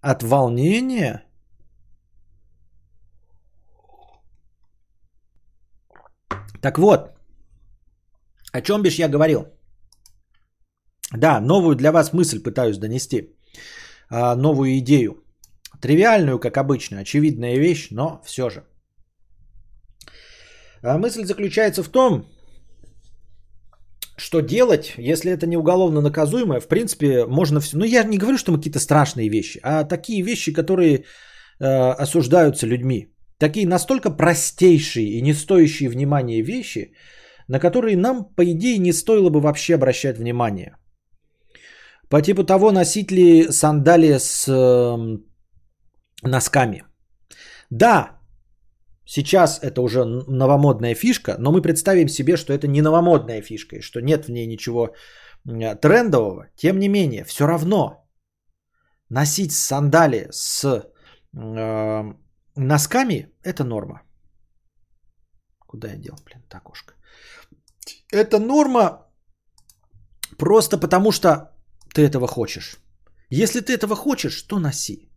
От 0.00 0.22
волнения? 0.22 1.27
Так 6.60 6.78
вот, 6.78 7.10
о 8.52 8.60
чем 8.60 8.82
бишь 8.82 8.98
я 8.98 9.08
говорил? 9.08 9.46
Да, 11.16 11.40
новую 11.40 11.76
для 11.76 11.92
вас 11.92 12.12
мысль 12.12 12.42
пытаюсь 12.42 12.78
донести. 12.78 13.34
А, 14.10 14.34
новую 14.36 14.78
идею. 14.78 15.24
Тривиальную, 15.80 16.38
как 16.38 16.56
обычно, 16.56 16.98
очевидная 16.98 17.58
вещь, 17.58 17.90
но 17.90 18.20
все 18.24 18.50
же. 18.50 18.64
А 20.82 20.98
мысль 20.98 21.24
заключается 21.24 21.82
в 21.82 21.88
том, 21.88 22.24
что 24.16 24.40
делать, 24.40 24.94
если 24.98 25.30
это 25.30 25.46
не 25.46 25.56
уголовно 25.56 26.00
наказуемое, 26.00 26.60
в 26.60 26.68
принципе, 26.68 27.26
можно 27.26 27.60
все. 27.60 27.76
Ну, 27.76 27.84
я 27.84 28.04
не 28.04 28.18
говорю, 28.18 28.38
что 28.38 28.52
мы 28.52 28.58
какие-то 28.58 28.80
страшные 28.80 29.28
вещи, 29.28 29.60
а 29.62 29.84
такие 29.84 30.22
вещи, 30.22 30.52
которые 30.52 31.04
э, 31.60 32.02
осуждаются 32.02 32.66
людьми. 32.66 33.06
Такие 33.38 33.66
настолько 33.66 34.10
простейшие 34.10 35.06
и 35.06 35.22
не 35.22 35.34
стоящие 35.34 35.88
внимания 35.88 36.42
вещи, 36.42 36.92
на 37.48 37.60
которые 37.60 37.96
нам, 37.96 38.24
по 38.24 38.44
идее, 38.44 38.78
не 38.78 38.92
стоило 38.92 39.30
бы 39.30 39.40
вообще 39.40 39.74
обращать 39.74 40.18
внимание. 40.18 40.76
По 42.08 42.20
типу 42.22 42.44
того, 42.44 42.72
носить 42.72 43.12
ли 43.12 43.52
сандалии 43.52 44.18
с 44.18 44.48
э, 44.48 45.18
носками. 46.22 46.82
Да, 47.70 48.18
сейчас 49.04 49.60
это 49.62 49.82
уже 49.82 50.04
новомодная 50.04 50.94
фишка, 50.94 51.36
но 51.38 51.52
мы 51.52 51.62
представим 51.62 52.08
себе, 52.08 52.36
что 52.36 52.52
это 52.52 52.66
не 52.66 52.82
новомодная 52.82 53.42
фишка, 53.42 53.76
и 53.76 53.82
что 53.82 54.00
нет 54.00 54.24
в 54.24 54.30
ней 54.30 54.46
ничего 54.46 54.94
трендового. 55.44 56.48
Тем 56.56 56.78
не 56.78 56.88
менее, 56.88 57.24
все 57.24 57.46
равно 57.46 58.08
носить 59.10 59.52
сандалии 59.52 60.28
с 60.30 60.64
э, 61.34 62.14
носками– 62.58 63.28
это 63.42 63.64
норма. 63.64 64.02
Куда 65.66 65.88
я 65.88 65.96
дел, 65.96 66.14
блин, 66.24 66.42
та 66.48 66.58
окошко? 66.58 66.94
Это 68.12 68.38
норма 68.38 69.06
просто 70.38 70.78
потому, 70.78 71.12
что 71.12 71.52
ты 71.94 72.02
этого 72.02 72.26
хочешь. 72.26 72.76
Если 73.30 73.60
ты 73.60 73.72
этого 73.74 73.96
хочешь, 73.96 74.42
то 74.42 74.58
носи. 74.58 75.10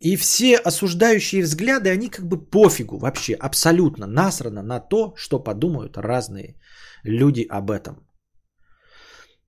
И 0.00 0.16
все 0.16 0.56
осуждающие 0.56 1.42
взгляды, 1.42 1.90
они 1.90 2.08
как 2.08 2.26
бы 2.26 2.50
пофигу 2.50 2.98
вообще, 2.98 3.34
абсолютно 3.34 4.06
насрано 4.06 4.62
на 4.62 4.80
то, 4.80 5.12
что 5.16 5.38
подумают 5.38 5.96
разные 5.98 6.58
люди 7.04 7.46
об 7.50 7.70
этом. 7.70 7.94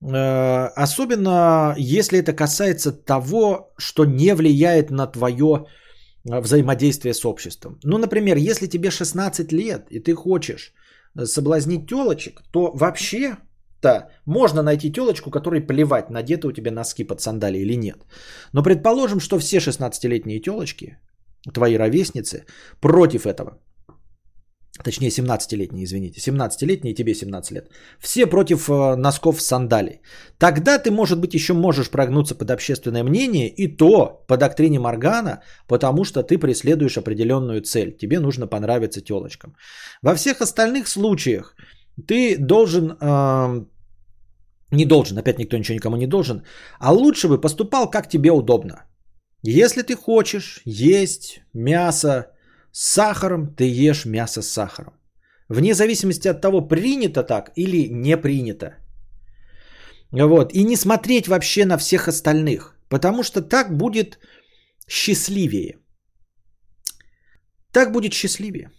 Э, 0.03 0.67
особенно 0.75 1.73
если 1.77 2.19
это 2.19 2.33
касается 2.33 2.91
того, 2.91 3.73
что 3.77 4.05
не 4.05 4.35
влияет 4.35 4.91
на 4.91 5.07
твое 5.07 5.65
э, 6.29 6.39
взаимодействие 6.39 7.13
с 7.13 7.25
обществом. 7.25 7.79
Ну, 7.83 7.97
например, 7.97 8.37
если 8.37 8.67
тебе 8.67 8.91
16 8.91 9.51
лет 9.51 9.87
и 9.89 9.99
ты 9.99 10.13
хочешь 10.13 10.73
соблазнить 11.25 11.87
телочек, 11.87 12.41
то 12.51 12.71
вообще 12.73 13.37
то 13.83 14.09
можно 14.25 14.63
найти 14.63 14.91
телочку, 14.91 15.29
которой 15.29 15.61
плевать, 15.61 16.09
надеты 16.09 16.47
у 16.47 16.51
тебя 16.51 16.71
носки 16.71 17.03
под 17.03 17.19
сандали 17.19 17.57
или 17.57 17.75
нет. 17.75 17.97
Но 18.53 18.63
предположим, 18.63 19.19
что 19.19 19.39
все 19.39 19.57
16-летние 19.57 20.39
телочки, 20.39 20.97
твои 21.53 21.77
ровесницы, 21.77 22.45
против 22.79 23.25
этого. 23.25 23.59
Точнее, 24.81 25.11
17-летние, 25.11 25.83
извините. 25.83 26.19
17-летние, 26.19 26.95
тебе 26.95 27.13
17 27.13 27.51
лет. 27.51 27.69
Все 27.99 28.25
против 28.25 28.69
э, 28.69 28.95
носков 28.95 29.39
сандалий. 29.39 30.01
Тогда 30.39 30.79
ты, 30.79 30.89
может 30.89 31.19
быть, 31.19 31.35
еще 31.35 31.53
можешь 31.53 31.89
прогнуться 31.89 32.33
под 32.35 32.49
общественное 32.49 33.03
мнение, 33.03 33.49
и 33.49 33.67
то 33.67 34.23
по 34.27 34.35
доктрине 34.35 34.79
Моргана, 34.79 35.43
потому 35.67 36.03
что 36.05 36.23
ты 36.23 36.39
преследуешь 36.39 36.97
определенную 36.97 37.61
цель. 37.61 37.95
Тебе 37.97 38.19
нужно 38.19 38.47
понравиться 38.47 39.01
телочкам. 39.01 39.55
Во 40.01 40.15
всех 40.15 40.41
остальных 40.41 40.87
случаях 40.87 41.55
ты 42.07 42.35
должен 42.37 42.97
э, 42.99 43.65
не 44.71 44.85
должен, 44.85 45.17
опять 45.17 45.37
никто 45.37 45.57
ничего 45.57 45.75
никому 45.75 45.97
не 45.97 46.07
должен, 46.07 46.43
а 46.79 46.91
лучше 46.91 47.27
бы 47.27 47.39
поступал, 47.41 47.91
как 47.91 48.09
тебе 48.09 48.31
удобно. 48.31 48.85
Если 49.43 49.83
ты 49.83 49.95
хочешь 49.95 50.61
есть 50.65 51.41
мясо 51.53 52.32
с 52.73 52.93
сахаром, 52.93 53.55
ты 53.55 53.89
ешь 53.89 54.05
мясо 54.05 54.41
с 54.41 54.49
сахаром. 54.49 54.93
Вне 55.49 55.73
зависимости 55.73 56.27
от 56.27 56.41
того, 56.41 56.67
принято 56.67 57.23
так 57.23 57.51
или 57.55 57.87
не 57.89 58.17
принято. 58.17 58.77
Вот. 60.11 60.53
И 60.53 60.63
не 60.63 60.75
смотреть 60.75 61.27
вообще 61.27 61.65
на 61.65 61.77
всех 61.77 62.07
остальных. 62.07 62.75
Потому 62.89 63.23
что 63.23 63.41
так 63.41 63.77
будет 63.77 64.19
счастливее. 64.87 65.77
Так 67.71 67.91
будет 67.91 68.13
счастливее. 68.13 68.71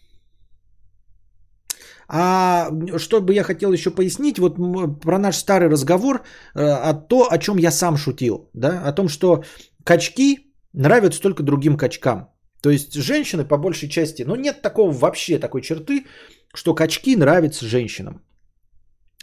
А 2.08 2.70
что 2.98 3.20
бы 3.20 3.34
я 3.34 3.44
хотел 3.44 3.72
еще 3.72 3.90
пояснить, 3.90 4.38
вот 4.38 4.56
про 5.00 5.18
наш 5.18 5.36
старый 5.36 5.68
разговор, 5.68 6.22
э, 6.54 6.60
о 6.60 6.92
то, 6.94 7.28
о 7.30 7.38
чем 7.38 7.58
я 7.58 7.70
сам 7.70 7.96
шутил, 7.96 8.50
да, 8.54 8.82
о 8.88 8.92
том, 8.92 9.08
что 9.08 9.42
качки 9.84 10.54
нравятся 10.72 11.22
только 11.22 11.42
другим 11.42 11.76
качкам. 11.76 12.33
То 12.64 12.70
есть 12.70 12.94
женщины 12.94 13.44
по 13.44 13.58
большей 13.58 13.88
части, 13.88 14.24
ну 14.26 14.36
нет 14.36 14.62
такого 14.62 14.90
вообще 14.90 15.38
такой 15.38 15.60
черты, 15.60 16.06
что 16.54 16.74
качки 16.74 17.16
нравятся 17.16 17.66
женщинам. 17.66 18.22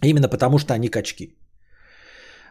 Именно 0.03 0.29
потому, 0.29 0.59
что 0.59 0.73
они 0.73 0.89
качки. 0.89 1.35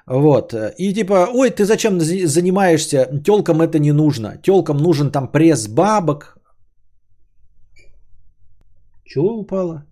Вот. 0.06 0.52
И 0.78 0.94
типа, 0.94 1.28
ой, 1.32 1.50
ты 1.50 1.64
зачем 1.64 2.00
занимаешься? 2.00 3.06
Телкам 3.24 3.62
это 3.62 3.78
не 3.78 3.92
нужно. 3.92 4.36
Телкам 4.42 4.78
нужен 4.78 5.12
там 5.12 5.30
пресс 5.30 5.68
бабок. 5.68 6.36
Чего 9.04 9.38
упало? 9.38 9.86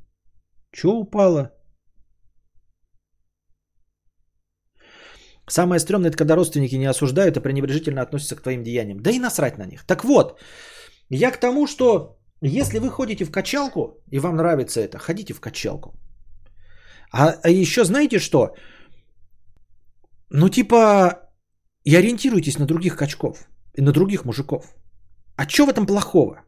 Че 0.72 0.88
упало? 0.88 1.53
Самое 5.49 5.78
стрёмное, 5.78 6.11
это 6.11 6.18
когда 6.18 6.34
родственники 6.34 6.74
не 6.74 6.90
осуждают, 6.90 7.36
а 7.36 7.40
пренебрежительно 7.40 8.03
относятся 8.03 8.34
к 8.34 8.42
твоим 8.42 8.64
деяниям. 8.64 9.01
Да 9.01 9.12
и 9.12 9.20
насрать 9.20 9.59
на 9.59 9.66
них. 9.66 9.84
Так 9.86 10.05
вот, 10.05 10.40
я 11.11 11.31
к 11.31 11.41
тому, 11.41 11.67
что 11.67 12.19
если 12.41 12.79
вы 12.79 12.91
ходите 12.91 13.25
в 13.25 13.31
качалку, 13.31 14.03
и 14.11 14.19
вам 14.19 14.37
нравится 14.37 14.81
это, 14.81 14.99
ходите 14.99 15.35
в 15.35 15.41
качалку. 15.41 15.95
А, 17.13 17.35
а 17.43 17.51
еще 17.51 17.85
знаете 17.85 18.19
что? 18.19 18.55
Ну 20.31 20.49
типа, 20.49 21.31
и 21.85 21.97
ориентируйтесь 21.97 22.59
на 22.59 22.67
других 22.67 22.97
качков, 22.97 23.49
и 23.75 23.83
на 23.83 23.93
других 23.93 24.25
мужиков. 24.25 24.75
А 25.37 25.49
что 25.49 25.67
в 25.67 25.71
этом 25.71 25.87
плохого? 25.87 26.43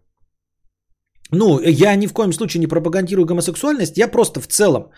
Ну, 1.33 1.61
я 1.61 1.97
ни 1.97 2.07
в 2.07 2.13
коем 2.13 2.33
случае 2.33 2.61
не 2.61 2.67
пропагандирую 2.67 3.25
гомосексуальность, 3.25 3.97
я 3.97 4.09
просто 4.09 4.41
в 4.41 4.49
целом. 4.49 4.91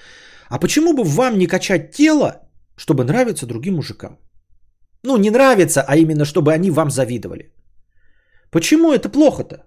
А 0.49 0.59
почему 0.59 0.95
бы 0.95 1.05
вам 1.05 1.39
не 1.39 1.47
качать 1.47 1.93
тело, 1.93 2.41
чтобы 2.77 3.05
нравиться 3.05 3.47
другим 3.47 3.75
мужикам? 3.75 4.19
Ну, 5.03 5.17
не 5.17 5.31
нравится, 5.31 5.85
а 5.87 5.97
именно, 5.97 6.25
чтобы 6.25 6.53
они 6.53 6.71
вам 6.71 6.91
завидовали. 6.91 7.53
Почему 8.53 8.93
это 8.93 9.09
плохо-то? 9.09 9.65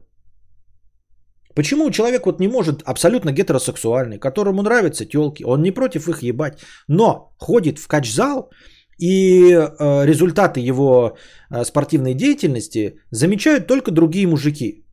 Почему 1.56 1.90
человек 1.90 2.26
вот 2.26 2.40
не 2.40 2.48
может 2.48 2.84
абсолютно 2.84 3.32
гетеросексуальный, 3.32 4.20
которому 4.20 4.62
нравятся 4.62 5.06
телки, 5.06 5.44
он 5.44 5.62
не 5.62 5.72
против 5.72 6.08
их 6.08 6.22
ебать, 6.22 6.60
но 6.88 7.34
ходит 7.40 7.80
в 7.80 7.88
кач-зал, 7.88 8.52
и 9.00 9.52
э, 9.52 10.06
результаты 10.06 10.60
его 10.60 11.18
э, 11.50 11.66
спортивной 11.66 12.14
деятельности 12.14 13.00
замечают 13.12 13.68
только 13.68 13.92
другие 13.92 14.28
мужики. 14.28 14.86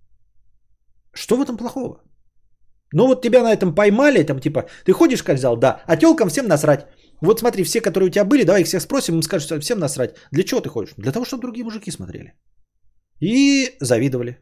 Что 1.14 1.36
в 1.36 1.42
этом 1.42 1.56
плохого? 1.56 2.00
Ну 2.94 3.06
вот 3.06 3.22
тебя 3.22 3.42
на 3.42 3.52
этом 3.52 3.74
поймали, 3.74 4.22
там 4.22 4.40
типа, 4.40 4.64
ты 4.84 4.92
ходишь 4.92 5.22
как 5.22 5.38
зал, 5.38 5.56
да, 5.56 5.82
а 5.86 5.96
телкам 5.96 6.28
всем 6.28 6.46
насрать. 6.46 6.86
Вот 7.20 7.40
смотри, 7.40 7.64
все, 7.64 7.80
которые 7.80 8.08
у 8.08 8.12
тебя 8.12 8.24
были, 8.24 8.44
давай 8.44 8.60
их 8.60 8.66
всех 8.66 8.82
спросим, 8.82 9.14
им 9.14 9.22
скажут, 9.22 9.62
всем 9.62 9.78
насрать. 9.78 10.14
Для 10.30 10.44
чего 10.44 10.60
ты 10.60 10.68
ходишь? 10.68 10.94
Для 10.96 11.12
того, 11.12 11.24
чтобы 11.24 11.42
другие 11.42 11.64
мужики 11.64 11.90
смотрели. 11.90 12.34
И 13.22 13.76
завидовали. 13.80 14.38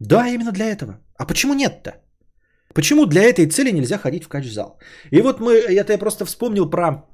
Да, 0.00 0.26
именно 0.28 0.52
для 0.52 0.64
этого. 0.66 1.00
А 1.18 1.26
почему 1.26 1.54
нет-то? 1.54 1.90
Почему 2.74 3.06
для 3.06 3.22
этой 3.22 3.46
цели 3.46 3.72
нельзя 3.72 3.98
ходить 3.98 4.24
в 4.24 4.28
кач-зал? 4.28 4.78
И 5.10 5.22
вот 5.22 5.40
мы, 5.40 5.52
это 5.52 5.92
я 5.92 5.98
просто 5.98 6.24
вспомнил 6.24 6.70
про 6.70 7.04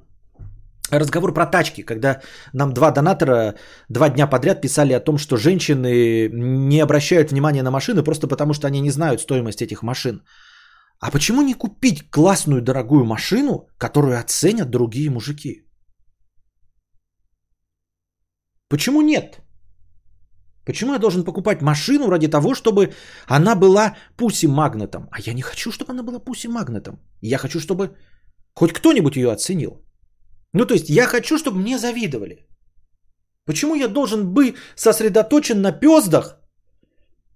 разговор 0.91 1.33
про 1.33 1.45
тачки, 1.45 1.83
когда 1.83 2.21
нам 2.53 2.73
два 2.73 2.91
донатора 2.91 3.55
два 3.89 4.09
дня 4.09 4.27
подряд 4.27 4.61
писали 4.61 4.93
о 4.93 4.99
том, 4.99 5.17
что 5.17 5.37
женщины 5.37 6.29
не 6.31 6.79
обращают 6.79 7.31
внимания 7.31 7.63
на 7.63 7.71
машины 7.71 8.03
просто 8.03 8.27
потому, 8.27 8.53
что 8.53 8.67
они 8.67 8.81
не 8.81 8.91
знают 8.91 9.21
стоимость 9.21 9.61
этих 9.61 9.83
машин. 9.83 10.23
А 10.99 11.11
почему 11.11 11.41
не 11.41 11.53
купить 11.53 12.09
классную 12.09 12.61
дорогую 12.61 13.05
машину, 13.05 13.67
которую 13.77 14.19
оценят 14.19 14.69
другие 14.69 15.09
мужики? 15.09 15.65
Почему 18.69 19.01
нет? 19.01 19.41
Почему 20.65 20.93
я 20.93 20.99
должен 20.99 21.23
покупать 21.23 21.61
машину 21.61 22.09
ради 22.09 22.27
того, 22.27 22.53
чтобы 22.55 22.93
она 23.27 23.55
была 23.55 23.95
пуси-магнетом? 24.17 25.07
А 25.11 25.19
я 25.19 25.33
не 25.33 25.41
хочу, 25.41 25.71
чтобы 25.71 25.91
она 25.91 26.03
была 26.03 26.19
пуси-магнетом. 26.19 26.99
Я 27.21 27.37
хочу, 27.37 27.59
чтобы 27.59 27.95
Хоть 28.53 28.73
кто-нибудь 28.73 29.15
ее 29.15 29.31
оценил. 29.31 29.81
Ну, 30.53 30.65
то 30.65 30.73
есть 30.73 30.89
я 30.89 31.07
хочу, 31.07 31.37
чтобы 31.37 31.59
мне 31.59 31.77
завидовали. 31.77 32.47
Почему 33.45 33.75
я 33.75 33.87
должен 33.87 34.33
быть 34.33 34.55
сосредоточен 34.75 35.61
на 35.61 35.71
пездах 35.71 36.37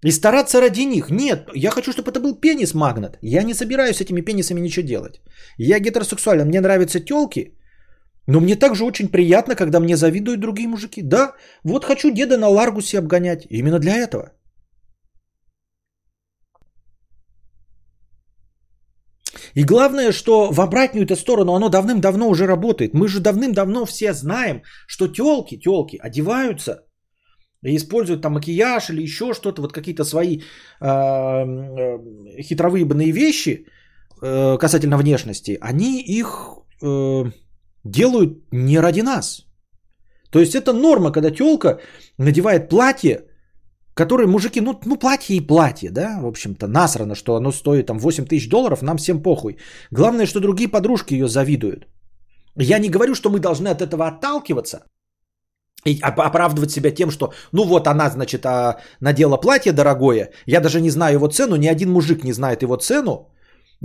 и 0.03 0.11
стараться 0.11 0.61
ради 0.61 0.81
них? 0.81 1.09
Нет, 1.09 1.49
я 1.55 1.71
хочу, 1.71 1.91
чтобы 1.91 2.11
это 2.11 2.19
был 2.19 2.35
пенис-магнат. 2.35 3.17
Я 3.21 3.43
не 3.43 3.53
собираюсь 3.53 3.97
с 3.97 4.01
этими 4.01 4.21
пенисами 4.21 4.59
ничего 4.59 4.85
делать. 4.85 5.21
Я 5.57 5.79
гетеросексуален, 5.79 6.47
мне 6.47 6.61
нравятся 6.61 6.99
телки, 6.99 7.57
но 8.27 8.39
мне 8.39 8.55
также 8.55 8.83
очень 8.83 9.09
приятно, 9.09 9.55
когда 9.55 9.79
мне 9.79 9.95
завидуют 9.95 10.39
другие 10.39 10.67
мужики. 10.67 11.01
Да, 11.01 11.33
вот 11.63 11.85
хочу 11.85 12.11
деда 12.11 12.37
на 12.37 12.47
Ларгусе 12.47 12.99
обгонять. 12.99 13.45
Именно 13.49 13.79
для 13.79 13.95
этого. 13.97 14.31
И 19.55 19.63
главное, 19.63 20.11
что 20.11 20.51
в 20.51 20.59
обратную 20.59 21.05
эту 21.05 21.15
сторону 21.15 21.53
оно 21.53 21.69
давным-давно 21.69 22.29
уже 22.29 22.45
работает. 22.47 22.93
Мы 22.93 23.07
же 23.07 23.19
давным-давно 23.19 23.85
все 23.85 24.13
знаем, 24.13 24.63
что 24.87 25.07
телки, 25.07 25.57
телки 25.57 25.97
одеваются 25.97 26.85
и 27.63 27.75
используют 27.75 28.21
там 28.21 28.33
макияж 28.33 28.89
или 28.89 29.01
еще 29.01 29.33
что-то, 29.33 29.61
вот 29.61 29.73
какие-то 29.73 30.03
свои 30.03 30.37
э, 30.37 30.85
э, 30.85 31.97
хитровыебанные 32.41 33.11
вещи 33.11 33.65
э, 34.21 34.57
касательно 34.57 34.97
внешности, 34.97 35.57
они 35.61 36.01
их 36.01 36.49
э, 36.83 37.31
делают 37.85 38.37
не 38.51 38.79
ради 38.79 39.01
нас. 39.01 39.45
То 40.29 40.39
есть 40.39 40.55
это 40.55 40.73
норма, 40.73 41.11
когда 41.11 41.31
телка 41.31 41.79
надевает 42.17 42.69
платье, 42.69 43.25
которые 43.93 44.27
мужики, 44.27 44.61
ну, 44.61 44.79
ну 44.85 44.97
платье 44.97 45.37
и 45.37 45.47
платье, 45.47 45.89
да, 45.91 46.19
в 46.21 46.25
общем-то, 46.25 46.67
насрано, 46.67 47.15
что 47.15 47.35
оно 47.35 47.51
стоит 47.51 47.85
там 47.85 47.99
8 47.99 48.25
тысяч 48.25 48.49
долларов, 48.49 48.81
нам 48.81 48.97
всем 48.97 49.23
похуй. 49.23 49.57
Главное, 49.91 50.25
что 50.25 50.39
другие 50.39 50.67
подружки 50.67 51.13
ее 51.13 51.27
завидуют. 51.27 51.87
Я 52.57 52.79
не 52.79 52.89
говорю, 52.89 53.15
что 53.15 53.29
мы 53.29 53.39
должны 53.39 53.69
от 53.69 53.81
этого 53.81 54.07
отталкиваться 54.07 54.85
и 55.85 55.99
оправдывать 56.01 56.71
себя 56.71 56.91
тем, 56.91 57.11
что, 57.11 57.33
ну 57.51 57.63
вот 57.63 57.87
она, 57.87 58.09
значит, 58.09 58.45
а, 58.45 58.81
надела 58.99 59.37
платье 59.37 59.71
дорогое, 59.71 60.31
я 60.45 60.59
даже 60.59 60.81
не 60.81 60.89
знаю 60.89 61.15
его 61.15 61.27
цену, 61.27 61.55
ни 61.55 61.67
один 61.67 61.91
мужик 61.91 62.23
не 62.23 62.33
знает 62.33 62.63
его 62.63 62.75
цену, 62.77 63.29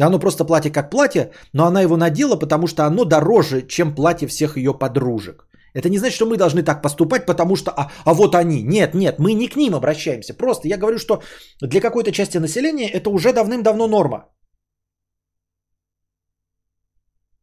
оно 0.07 0.19
просто 0.19 0.45
платье 0.45 0.71
как 0.71 0.91
платье, 0.91 1.31
но 1.53 1.67
она 1.67 1.83
его 1.83 1.97
надела, 1.97 2.37
потому 2.37 2.67
что 2.67 2.85
оно 2.85 3.05
дороже, 3.05 3.67
чем 3.67 3.95
платье 3.95 4.29
всех 4.29 4.57
ее 4.57 4.73
подружек. 4.79 5.47
Это 5.75 5.89
не 5.89 5.99
значит, 5.99 6.17
что 6.17 6.27
мы 6.27 6.37
должны 6.37 6.63
так 6.63 6.83
поступать, 6.83 7.27
потому 7.27 7.57
что, 7.57 7.71
а, 7.71 7.91
а 8.05 8.15
вот 8.15 8.35
они. 8.35 8.63
Нет, 8.63 8.95
нет, 8.95 9.19
мы 9.19 9.35
не 9.35 9.49
к 9.49 9.57
ним 9.57 9.75
обращаемся. 9.75 10.35
Просто 10.35 10.69
я 10.69 10.79
говорю, 10.79 10.99
что 10.99 11.23
для 11.63 11.81
какой-то 11.81 12.13
части 12.13 12.39
населения 12.39 12.89
это 12.89 13.11
уже 13.11 13.33
давным-давно 13.33 13.89
норма. 13.89 14.27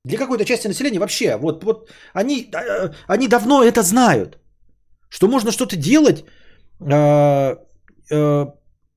Для 0.06 0.18
какой-то 0.18 0.46
части 0.46 0.68
населения 0.68 1.00
вообще, 1.00 1.38
вот, 1.38 1.64
вот 1.64 1.90
они, 2.14 2.50
а, 2.54 2.92
они 3.08 3.28
давно 3.28 3.64
это 3.64 3.84
знают, 3.84 4.38
что 5.10 5.28
можно 5.28 5.52
что-то 5.52 5.76
делать 5.76 6.24
э, 6.80 7.56
э, 8.12 8.46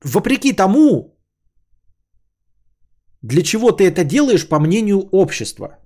вопреки 0.03 0.53
тому, 0.53 1.10
для 3.21 3.41
чего 3.43 3.71
ты 3.71 3.83
это 3.83 4.03
делаешь 4.03 4.47
по 4.47 4.59
мнению 4.59 5.09
общества. 5.11 5.77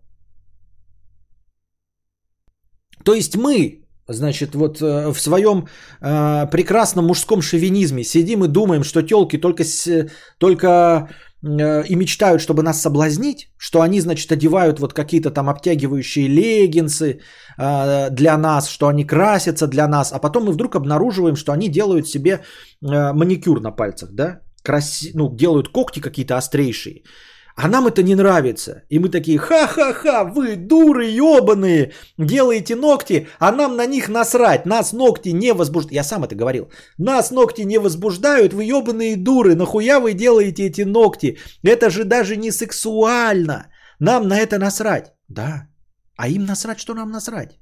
То 3.03 3.13
есть 3.13 3.35
мы, 3.35 3.81
значит, 4.07 4.55
вот 4.55 4.81
э, 4.81 5.13
в 5.13 5.19
своем 5.19 5.67
э, 6.01 6.47
прекрасном 6.49 7.05
мужском 7.05 7.41
шовинизме 7.41 8.03
сидим 8.03 8.43
и 8.43 8.47
думаем, 8.47 8.83
что 8.83 9.03
телки 9.03 9.37
только, 9.37 9.63
с, 9.63 10.07
только 10.39 11.09
э, 11.43 11.83
и 11.87 11.95
мечтают, 11.95 12.41
чтобы 12.41 12.63
нас 12.63 12.81
соблазнить, 12.81 13.51
что 13.57 13.81
они, 13.81 13.99
значит, 14.01 14.31
одевают 14.31 14.79
вот 14.79 14.93
какие-то 14.93 15.29
там 15.29 15.49
обтягивающие 15.49 16.27
леггинсы 16.27 17.19
э, 17.59 18.09
для 18.09 18.37
нас, 18.37 18.69
что 18.69 18.87
они 18.87 19.05
красятся 19.05 19.67
для 19.67 19.87
нас, 19.87 20.11
а 20.11 20.19
потом 20.19 20.45
мы 20.45 20.53
вдруг 20.53 20.75
обнаруживаем, 20.75 21.35
что 21.35 21.51
они 21.51 21.69
делают 21.69 22.07
себе 22.07 22.31
э, 22.31 23.13
маникюр 23.13 23.61
на 23.61 23.71
пальцах, 23.71 24.09
да, 24.13 24.41
Краси... 24.65 25.11
ну, 25.13 25.35
делают 25.35 25.69
когти 25.69 26.01
какие-то 26.01 26.37
острейшие. 26.37 27.03
А 27.55 27.69
нам 27.69 27.87
это 27.87 28.03
не 28.03 28.15
нравится. 28.15 28.83
И 28.89 28.99
мы 28.99 29.09
такие, 29.09 29.37
ха-ха-ха, 29.37 30.25
вы 30.25 30.57
дуры 30.57 31.05
ебаные, 31.05 31.93
делаете 32.17 32.75
ногти, 32.75 33.27
а 33.39 33.51
нам 33.51 33.77
на 33.77 33.85
них 33.85 34.09
насрать. 34.09 34.65
Нас 34.65 34.93
ногти 34.93 35.29
не 35.29 35.53
возбуждают. 35.53 35.93
Я 35.93 36.03
сам 36.03 36.23
это 36.23 36.35
говорил. 36.35 36.69
Нас 36.97 37.31
ногти 37.31 37.61
не 37.65 37.79
возбуждают, 37.79 38.53
вы 38.53 38.65
ебаные 38.65 39.15
дуры. 39.15 39.55
Нахуя 39.55 39.99
вы 39.99 40.13
делаете 40.13 40.65
эти 40.65 40.81
ногти? 40.81 41.37
Это 41.63 41.89
же 41.89 42.03
даже 42.03 42.35
не 42.35 42.51
сексуально. 42.51 43.67
Нам 43.99 44.27
на 44.27 44.37
это 44.37 44.59
насрать. 44.59 45.13
Да. 45.29 45.69
А 46.17 46.27
им 46.27 46.45
насрать, 46.45 46.79
что 46.79 46.93
нам 46.93 47.11
насрать? 47.11 47.59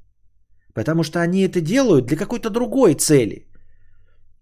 Потому 0.73 1.03
что 1.03 1.19
они 1.19 1.41
это 1.41 1.61
делают 1.61 2.05
для 2.05 2.17
какой-то 2.17 2.49
другой 2.49 2.95
цели, 2.95 3.47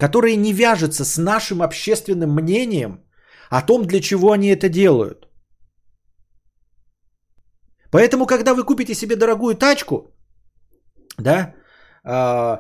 которая 0.02 0.36
не 0.36 0.54
вяжется 0.54 1.06
с 1.06 1.18
нашим 1.18 1.62
общественным 1.62 2.34
мнением 2.34 3.04
о 3.52 3.62
том, 3.62 3.86
для 3.86 4.00
чего 4.00 4.32
они 4.32 4.48
это 4.48 4.68
делают. 4.68 5.28
Поэтому, 7.92 8.26
когда 8.26 8.54
вы 8.54 8.64
купите 8.64 8.96
себе 8.96 9.16
дорогую 9.16 9.54
тачку, 9.56 9.96
да, 11.20 11.54
э, 12.04 12.58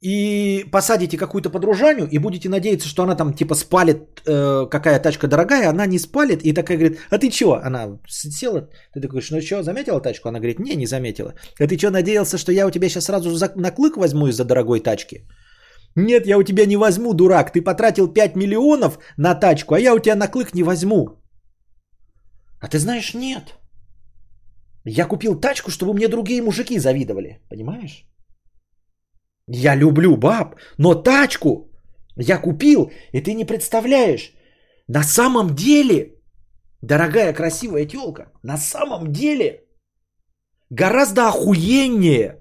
и 0.00 0.64
посадите 0.70 1.18
какую-то 1.18 1.50
подружанию, 1.50 2.08
и 2.08 2.18
будете 2.18 2.48
надеяться, 2.48 2.88
что 2.88 3.02
она 3.02 3.16
там 3.16 3.34
типа 3.34 3.54
спалит, 3.54 4.22
э, 4.26 4.66
какая 4.70 5.02
тачка 5.02 5.26
дорогая, 5.26 5.68
она 5.70 5.86
не 5.86 5.98
спалит, 5.98 6.42
и 6.44 6.54
такая 6.54 6.78
говорит, 6.78 6.98
а 7.10 7.18
ты 7.18 7.30
чего? 7.30 7.54
Она 7.54 7.98
села, 8.06 8.68
ты 8.94 9.00
такой 9.00 9.22
ну 9.30 9.40
что, 9.40 9.62
заметила 9.62 10.00
тачку? 10.00 10.28
Она 10.28 10.38
говорит, 10.38 10.60
не, 10.60 10.76
не 10.76 10.86
заметила. 10.86 11.34
А 11.58 11.66
ты 11.66 11.76
что, 11.76 11.90
надеялся, 11.90 12.38
что 12.38 12.52
я 12.52 12.66
у 12.66 12.70
тебя 12.70 12.88
сейчас 12.88 13.06
сразу 13.06 13.30
на 13.56 13.70
клык 13.72 13.96
возьму 13.96 14.28
из-за 14.28 14.44
дорогой 14.44 14.80
тачки? 14.80 15.26
Нет, 15.96 16.26
я 16.26 16.38
у 16.38 16.42
тебя 16.42 16.66
не 16.66 16.76
возьму, 16.76 17.14
дурак. 17.14 17.52
Ты 17.52 17.62
потратил 17.62 18.08
5 18.08 18.36
миллионов 18.36 18.98
на 19.16 19.34
тачку, 19.34 19.74
а 19.74 19.80
я 19.80 19.94
у 19.94 19.98
тебя 19.98 20.16
на 20.16 20.28
клык 20.28 20.54
не 20.54 20.62
возьму. 20.62 21.20
А 22.60 22.68
ты 22.68 22.78
знаешь, 22.78 23.14
нет. 23.14 23.54
Я 24.84 25.06
купил 25.06 25.40
тачку, 25.40 25.70
чтобы 25.70 25.94
мне 25.94 26.08
другие 26.08 26.42
мужики 26.42 26.78
завидовали. 26.78 27.40
Понимаешь? 27.48 28.04
Я 29.46 29.74
люблю 29.74 30.16
баб, 30.16 30.56
но 30.78 30.94
тачку 30.94 31.70
я 32.16 32.38
купил, 32.38 32.92
и 33.12 33.20
ты 33.20 33.34
не 33.34 33.44
представляешь. 33.44 34.32
На 34.88 35.02
самом 35.02 35.54
деле, 35.54 36.14
дорогая 36.82 37.32
красивая 37.32 37.86
телка, 37.86 38.32
на 38.42 38.58
самом 38.58 39.12
деле 39.12 39.64
гораздо 40.70 41.28
охуеннее, 41.28 42.39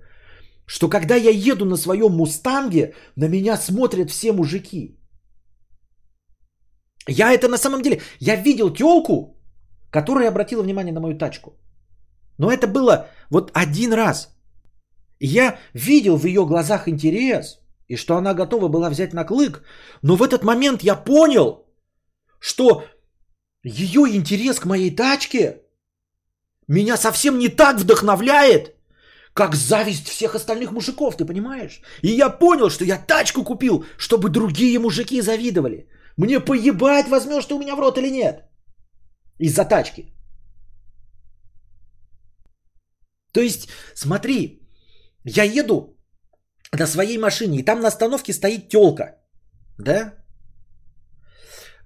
что 0.70 0.90
когда 0.90 1.16
я 1.16 1.32
еду 1.32 1.66
на 1.66 1.78
своем 1.78 2.12
мустанге, 2.12 2.94
на 3.16 3.28
меня 3.28 3.58
смотрят 3.58 4.12
все 4.12 4.32
мужики. 4.32 5.00
Я 7.08 7.34
это 7.34 7.48
на 7.48 7.58
самом 7.58 7.82
деле, 7.82 8.02
я 8.20 8.36
видел 8.36 8.74
телку, 8.74 9.36
которая 9.92 10.28
обратила 10.30 10.62
внимание 10.64 10.94
на 10.94 11.00
мою 11.00 11.18
тачку. 11.18 11.52
Но 12.38 12.52
это 12.52 12.68
было 12.68 13.08
вот 13.32 13.52
один 13.56 13.94
раз. 13.94 14.30
Я 15.20 15.58
видел 15.74 16.18
в 16.18 16.28
ее 16.28 16.46
глазах 16.46 16.88
интерес, 16.88 17.60
и 17.88 17.98
что 17.98 18.16
она 18.16 18.36
готова 18.36 18.68
была 18.68 18.90
взять 18.90 19.14
на 19.14 19.26
клык. 19.26 19.64
Но 20.04 20.16
в 20.16 20.22
этот 20.22 20.44
момент 20.44 20.84
я 20.84 20.96
понял, 20.96 21.66
что 22.40 22.84
ее 23.64 24.02
интерес 24.02 24.60
к 24.60 24.66
моей 24.66 24.96
тачке 24.96 25.64
меня 26.68 26.96
совсем 26.96 27.40
не 27.40 27.50
так 27.50 27.80
вдохновляет, 27.80 28.79
как 29.40 29.56
зависть 29.56 30.08
всех 30.08 30.36
остальных 30.36 30.72
мужиков, 30.72 31.18
ты 31.18 31.26
понимаешь? 31.26 31.82
И 32.04 32.10
я 32.10 32.30
понял, 32.40 32.70
что 32.70 32.86
я 32.86 32.98
тачку 32.98 33.44
купил, 33.44 33.86
чтобы 33.98 34.30
другие 34.30 34.80
мужики 34.80 35.22
завидовали. 35.22 35.88
Мне 36.18 36.40
поебать, 36.40 37.08
возьмешь 37.08 37.46
ты 37.46 37.54
у 37.54 37.60
меня 37.60 37.76
в 37.76 37.80
рот 37.80 37.98
или 37.98 38.12
нет. 38.12 38.44
Из-за 39.40 39.64
тачки. 39.66 40.14
То 43.32 43.42
есть, 43.42 43.70
смотри, 43.96 44.60
я 45.24 45.44
еду 45.44 45.98
на 46.78 46.88
своей 46.88 47.18
машине, 47.18 47.60
и 47.60 47.66
там 47.66 47.80
на 47.80 47.88
остановке 47.88 48.34
стоит 48.34 48.70
телка, 48.70 49.16
да? 49.78 50.14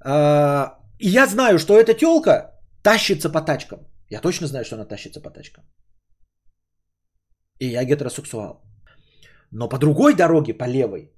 А, 0.03 0.80
и 0.99 1.07
я 1.07 1.27
знаю, 1.27 1.59
что 1.59 1.73
эта 1.73 1.93
телка 1.93 2.59
тащится 2.81 3.30
по 3.30 3.41
тачкам. 3.41 3.80
Я 4.09 4.21
точно 4.21 4.47
знаю, 4.47 4.65
что 4.65 4.75
она 4.75 4.85
тащится 4.85 5.21
по 5.21 5.30
тачкам. 5.30 5.63
И 7.59 7.67
я 7.67 7.84
гетеросексуал. 7.85 8.61
Но 9.51 9.69
по 9.69 9.77
другой 9.77 10.15
дороге, 10.15 10.53
по 10.53 10.65
левой, 10.65 11.11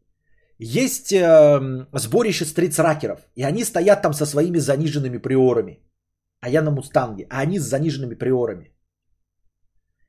есть 0.59 1.11
э, 1.11 1.87
сборище 1.93 2.45
стритсракеров. 2.45 3.19
И 3.35 3.43
они 3.43 3.63
стоят 3.63 4.01
там 4.01 4.13
со 4.13 4.25
своими 4.25 4.59
заниженными 4.59 5.17
приорами. 5.17 5.79
А 6.41 6.49
я 6.49 6.61
на 6.61 6.71
мустанге. 6.71 7.27
А 7.29 7.41
они 7.41 7.59
с 7.59 7.63
заниженными 7.63 8.15
приорами. 8.15 8.71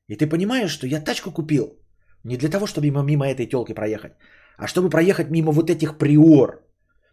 И 0.09 0.17
ты 0.17 0.27
понимаешь, 0.27 0.71
что 0.71 0.87
я 0.87 1.01
тачку 1.01 1.33
купил 1.33 1.79
не 2.25 2.37
для 2.37 2.49
того, 2.49 2.67
чтобы 2.67 2.87
мимо, 2.87 3.03
мимо 3.03 3.27
этой 3.27 3.47
телки 3.47 3.75
проехать, 3.75 4.13
а 4.59 4.67
чтобы 4.67 4.91
проехать 4.91 5.31
мимо 5.31 5.53
вот 5.53 5.71
этих 5.71 5.99
приор, 5.99 6.63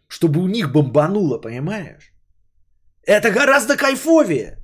чтобы 0.08 0.40
у 0.40 0.48
них 0.48 0.72
бомбануло, 0.72 1.40
понимаешь? 1.40 2.12
Это 3.06 3.30
гораздо 3.30 3.76
кайфовее. 3.76 4.58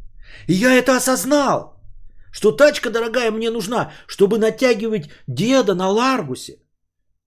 И 0.48 0.54
я 0.54 0.72
это 0.72 0.96
осознал. 0.96 1.79
Что 2.32 2.52
тачка 2.52 2.90
дорогая 2.90 3.30
мне 3.30 3.50
нужна, 3.50 3.92
чтобы 4.06 4.38
натягивать 4.38 5.10
деда 5.26 5.74
на 5.74 5.88
Ларгусе. 5.88 6.56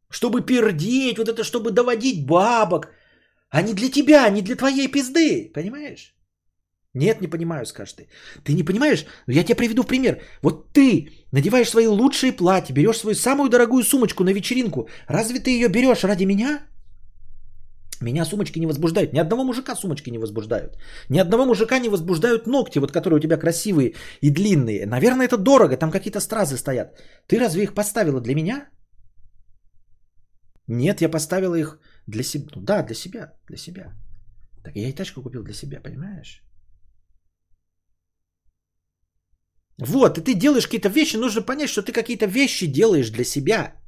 Чтобы 0.09 0.41
пердеть, 0.41 1.17
вот 1.17 1.27
это, 1.27 1.43
чтобы 1.43 1.71
доводить 1.71 2.25
бабок. 2.25 2.87
А 3.49 3.61
не 3.61 3.73
для 3.73 3.89
тебя, 3.89 4.29
не 4.29 4.41
для 4.41 4.55
твоей 4.55 4.87
пизды. 4.87 5.51
Понимаешь? 5.53 6.15
Нет, 6.93 7.21
не 7.21 7.27
понимаю, 7.27 7.65
скажешь 7.65 7.93
ты. 7.93 8.07
Ты 8.43 8.53
не 8.53 8.63
понимаешь? 8.63 9.05
Ну, 9.27 9.33
я 9.33 9.43
тебе 9.43 9.55
приведу 9.55 9.83
пример. 9.83 10.21
Вот 10.41 10.73
ты 10.73 11.09
надеваешь 11.31 11.69
свои 11.69 11.87
лучшие 11.87 12.31
платья, 12.31 12.73
берешь 12.73 12.97
свою 12.97 13.15
самую 13.15 13.49
дорогую 13.49 13.83
сумочку 13.83 14.23
на 14.23 14.33
вечеринку. 14.33 14.87
Разве 15.07 15.39
ты 15.39 15.49
ее 15.49 15.69
берешь 15.69 16.03
ради 16.03 16.25
меня? 16.25 16.67
Меня 18.03 18.25
сумочки 18.25 18.59
не 18.59 18.67
возбуждают. 18.67 19.13
Ни 19.13 19.19
одного 19.19 19.43
мужика 19.43 19.75
сумочки 19.75 20.11
не 20.11 20.19
возбуждают. 20.19 20.77
Ни 21.09 21.19
одного 21.19 21.45
мужика 21.45 21.79
не 21.79 21.89
возбуждают 21.89 22.47
ногти, 22.47 22.79
вот 22.79 22.91
которые 22.91 23.17
у 23.17 23.21
тебя 23.21 23.37
красивые 23.37 23.95
и 24.21 24.29
длинные. 24.29 24.85
Наверное, 24.85 25.25
это 25.25 25.37
дорого, 25.37 25.77
там 25.77 25.91
какие-то 25.91 26.19
стразы 26.19 26.57
стоят. 26.57 26.99
Ты 27.27 27.39
разве 27.39 27.63
их 27.63 27.73
поставила 27.73 28.21
для 28.21 28.35
меня? 28.35 28.69
Нет, 30.67 31.01
я 31.01 31.09
поставила 31.09 31.55
их 31.55 31.79
для 32.07 32.23
себя. 32.23 32.45
Ну 32.55 32.61
да, 32.61 32.83
для 32.83 32.95
себя, 32.95 33.33
для 33.47 33.57
себя. 33.57 33.93
Так 34.63 34.75
я 34.75 34.89
и 34.89 34.93
тачку 34.93 35.21
купил 35.21 35.43
для 35.43 35.53
себя, 35.53 35.79
понимаешь? 35.81 36.41
Вот, 39.79 40.17
и 40.17 40.21
ты 40.21 40.35
делаешь 40.35 40.67
какие-то 40.67 40.89
вещи, 40.89 41.17
нужно 41.17 41.41
понять, 41.41 41.69
что 41.69 41.81
ты 41.81 41.91
какие-то 41.91 42.27
вещи 42.27 42.67
делаешь 42.67 43.09
для 43.09 43.23
себя. 43.23 43.82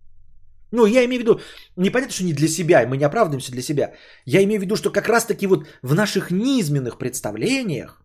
Ну, 0.76 0.86
я 0.86 1.06
имею 1.06 1.20
в 1.20 1.24
виду, 1.24 1.40
непонятно, 1.78 2.14
что 2.14 2.26
не 2.26 2.34
для 2.34 2.48
себя, 2.48 2.86
мы 2.88 2.98
не 2.98 3.06
оправдываемся 3.06 3.52
для 3.52 3.62
себя. 3.62 3.94
Я 4.26 4.44
имею 4.44 4.60
в 4.60 4.64
виду, 4.64 4.76
что 4.76 4.92
как 4.92 5.08
раз-таки 5.08 5.48
вот 5.48 5.68
в 5.82 5.94
наших 5.94 6.32
низменных 6.32 6.98
представлениях 6.98 8.02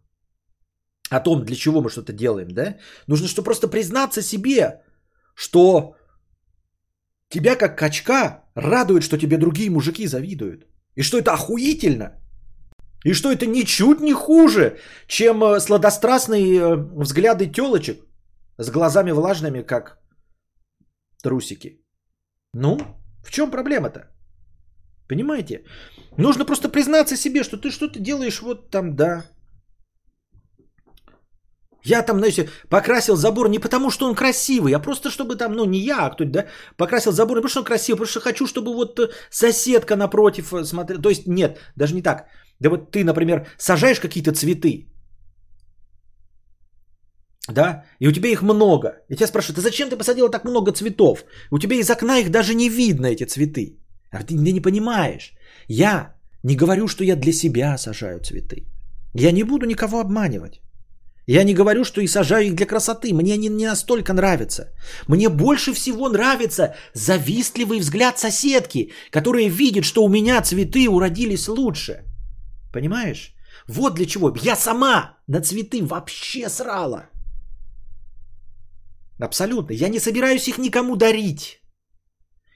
о 1.11 1.21
том, 1.21 1.45
для 1.45 1.57
чего 1.57 1.81
мы 1.81 1.91
что-то 1.91 2.13
делаем, 2.13 2.49
да, 2.49 2.77
нужно 3.09 3.29
что 3.29 3.43
просто 3.43 3.69
признаться 3.69 4.23
себе, 4.23 4.83
что 5.35 5.97
тебя 7.29 7.57
как 7.57 7.79
качка 7.79 8.45
радует, 8.55 9.03
что 9.03 9.19
тебе 9.19 9.37
другие 9.37 9.71
мужики 9.71 10.07
завидуют. 10.07 10.67
И 10.97 11.03
что 11.03 11.19
это 11.19 11.33
охуительно. 11.33 12.13
И 13.05 13.15
что 13.15 13.33
это 13.33 13.47
ничуть 13.47 14.01
не 14.01 14.13
хуже, 14.13 14.77
чем 15.07 15.43
э, 15.43 15.61
сладострастные 15.61 16.61
э, 16.61 16.77
взгляды 16.77 17.47
телочек 17.47 18.07
с 18.59 18.71
глазами 18.71 19.13
влажными, 19.13 19.63
как 19.63 19.99
трусики. 21.23 21.80
Ну, 22.55 22.79
в 23.25 23.31
чем 23.31 23.51
проблема-то? 23.51 24.01
Понимаете? 25.09 25.65
Нужно 26.19 26.45
просто 26.45 26.69
признаться 26.69 27.17
себе, 27.17 27.43
что 27.43 27.57
ты 27.57 27.71
что-то 27.71 28.01
делаешь 28.01 28.43
вот 28.43 28.71
там, 28.71 28.97
да. 28.97 29.25
Я 31.85 32.03
там, 32.03 32.19
знаете, 32.19 32.49
покрасил 32.69 33.17
забор 33.17 33.49
не 33.49 33.59
потому, 33.59 33.91
что 33.91 34.07
он 34.07 34.15
красивый, 34.15 34.75
а 34.75 34.81
просто 34.81 35.11
чтобы 35.11 35.37
там, 35.37 35.55
ну 35.55 35.65
не 35.65 35.79
я, 35.79 36.07
а 36.07 36.11
кто-то, 36.11 36.31
да, 36.31 36.47
покрасил 36.77 37.13
забор 37.13 37.37
не 37.37 37.43
потому, 37.43 37.51
что 37.51 37.61
он 37.61 37.67
красивый, 37.67 37.97
а 37.97 37.99
потому 37.99 38.11
что 38.11 38.21
хочу, 38.21 38.47
чтобы 38.47 38.75
вот 38.75 39.01
э, 39.01 39.09
соседка 39.31 39.97
напротив 39.97 40.53
смотрела. 40.65 41.03
То 41.03 41.09
есть 41.09 41.27
нет, 41.27 41.59
даже 41.77 41.95
не 41.95 42.03
так. 42.03 42.27
Да 42.61 42.69
вот 42.69 42.91
ты, 42.91 43.05
например, 43.05 43.47
сажаешь 43.59 44.01
какие-то 44.01 44.33
цветы, 44.33 44.90
да, 47.49 47.85
и 47.99 48.09
у 48.09 48.13
тебя 48.13 48.29
их 48.29 48.43
много. 48.43 48.89
И 49.09 49.17
тебя 49.17 49.27
спрашивают, 49.27 49.59
а 49.59 49.63
зачем 49.63 49.89
ты 49.89 49.97
посадила 49.97 50.31
так 50.31 50.45
много 50.45 50.73
цветов? 50.73 51.25
У 51.51 51.59
тебя 51.59 51.77
из 51.77 51.91
окна 51.91 52.19
их 52.19 52.31
даже 52.31 52.55
не 52.55 52.69
видно, 52.69 53.07
эти 53.07 53.25
цветы. 53.25 53.79
А 54.11 54.23
ты, 54.23 54.37
ты 54.37 54.53
не 54.53 54.61
понимаешь. 54.61 55.33
Я 55.69 56.15
не 56.43 56.57
говорю, 56.57 56.89
что 56.89 57.05
я 57.05 57.17
для 57.17 57.33
себя 57.33 57.79
сажаю 57.79 58.21
цветы. 58.21 58.67
Я 59.15 59.33
не 59.33 59.43
буду 59.43 59.67
никого 59.67 60.01
обманывать. 60.01 60.61
Я 61.27 61.45
не 61.45 61.55
говорю, 61.55 61.85
что 61.85 62.01
и 62.01 62.09
сажаю 62.09 62.47
их 62.47 62.55
для 62.55 62.67
красоты. 62.67 63.13
Мне 63.13 63.35
они 63.35 63.49
не 63.49 63.67
настолько 63.67 64.13
нравятся. 64.13 64.73
Мне 65.09 65.29
больше 65.29 65.73
всего 65.73 66.09
нравится 66.09 66.75
завистливый 66.95 67.79
взгляд 67.79 68.19
соседки, 68.19 68.93
которая 69.11 69.49
видит, 69.49 69.85
что 69.85 70.05
у 70.05 70.09
меня 70.09 70.43
цветы 70.43 70.89
уродились 70.89 71.49
лучше. 71.49 72.05
Понимаешь? 72.73 73.35
Вот 73.69 73.95
для 73.95 74.07
чего. 74.07 74.35
Я 74.43 74.57
сама 74.57 75.19
на 75.29 75.41
цветы 75.41 75.85
вообще 75.85 76.49
срала. 76.49 77.11
Абсолютно. 79.21 79.75
Я 79.75 79.89
не 79.89 80.01
собираюсь 80.01 80.49
их 80.49 80.59
никому 80.59 80.97
дарить. 80.97 81.61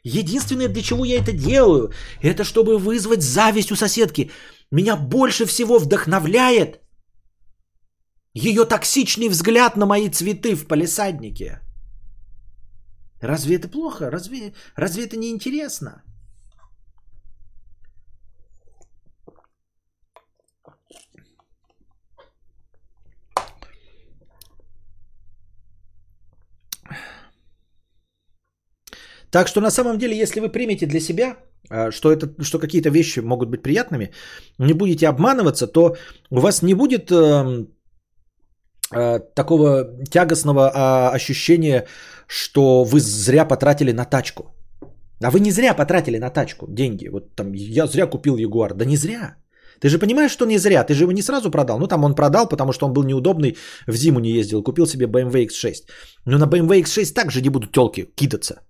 Единственное, 0.03 0.69
для 0.69 0.82
чего 0.82 1.05
я 1.05 1.19
это 1.19 1.32
делаю, 1.32 1.93
это 2.23 2.45
чтобы 2.45 2.78
вызвать 2.78 3.23
зависть 3.23 3.73
у 3.73 3.77
соседки. 3.77 4.31
Меня 4.70 4.97
больше 4.97 5.47
всего 5.47 5.78
вдохновляет 5.78 6.81
ее 8.35 8.65
токсичный 8.65 9.28
взгляд 9.28 9.77
на 9.77 9.86
мои 9.86 10.11
цветы 10.11 10.55
в 10.57 10.66
палисаднике. 10.66 11.61
Разве 13.20 13.57
это 13.57 13.69
плохо? 13.69 14.11
Разве, 14.11 14.55
разве 14.77 15.05
это 15.05 15.16
не 15.16 15.31
интересно? 15.31 16.03
Так 29.35 29.48
что 29.48 29.61
на 29.61 29.70
самом 29.70 29.98
деле, 29.98 30.23
если 30.23 30.40
вы 30.40 30.48
примете 30.48 30.86
для 30.86 31.01
себя, 31.01 31.36
а, 31.70 31.90
что, 31.90 32.12
это, 32.12 32.44
что 32.44 32.59
какие-то 32.59 32.90
вещи 32.90 33.20
могут 33.20 33.51
быть 33.51 33.62
приятными, 33.62 34.11
не 34.59 34.74
будете 34.74 35.09
обманываться, 35.09 35.66
то 35.66 35.97
у 36.31 36.40
вас 36.40 36.62
не 36.62 36.74
будет 36.74 37.11
э, 37.11 37.66
э, 38.94 39.20
такого 39.35 39.85
тягостного 40.09 40.61
э, 40.61 41.16
ощущения, 41.16 41.86
что 42.28 42.85
вы 42.85 43.01
зря 43.01 43.44
потратили 43.44 43.93
на 43.93 44.05
тачку. 44.05 44.43
А 45.20 45.31
вы 45.31 45.40
не 45.40 45.51
зря 45.51 45.74
потратили 45.74 46.19
на 46.19 46.31
тачку 46.31 46.66
деньги. 46.69 47.09
Вот 47.09 47.35
там 47.35 47.55
я 47.55 47.86
зря 47.86 48.06
купил 48.06 48.36
Ягуар. 48.36 48.74
Да 48.74 48.85
не 48.85 48.97
зря. 48.97 49.35
Ты 49.81 49.89
же 49.89 49.98
понимаешь, 49.98 50.32
что 50.32 50.47
не 50.47 50.59
зря. 50.59 50.85
Ты 50.85 50.94
же 50.94 51.02
его 51.02 51.12
не 51.12 51.23
сразу 51.23 51.51
продал. 51.51 51.81
Ну, 51.81 51.89
там 51.89 52.05
он 52.05 52.15
продал, 52.15 52.48
потому 52.48 52.73
что 52.73 52.86
он 52.86 52.93
был 52.93 53.02
неудобный, 53.02 53.56
в 53.89 53.97
зиму 53.97 54.20
не 54.20 54.31
ездил. 54.31 54.62
Купил 54.62 54.86
себе 54.86 55.06
BMW 55.06 55.48
X6. 55.48 55.74
Но 56.24 56.39
на 56.39 56.44
BMW 56.44 56.82
X6 56.82 57.15
также 57.15 57.43
не 57.43 57.48
будут 57.48 57.73
телки 57.73 58.06
кидаться. 58.15 58.61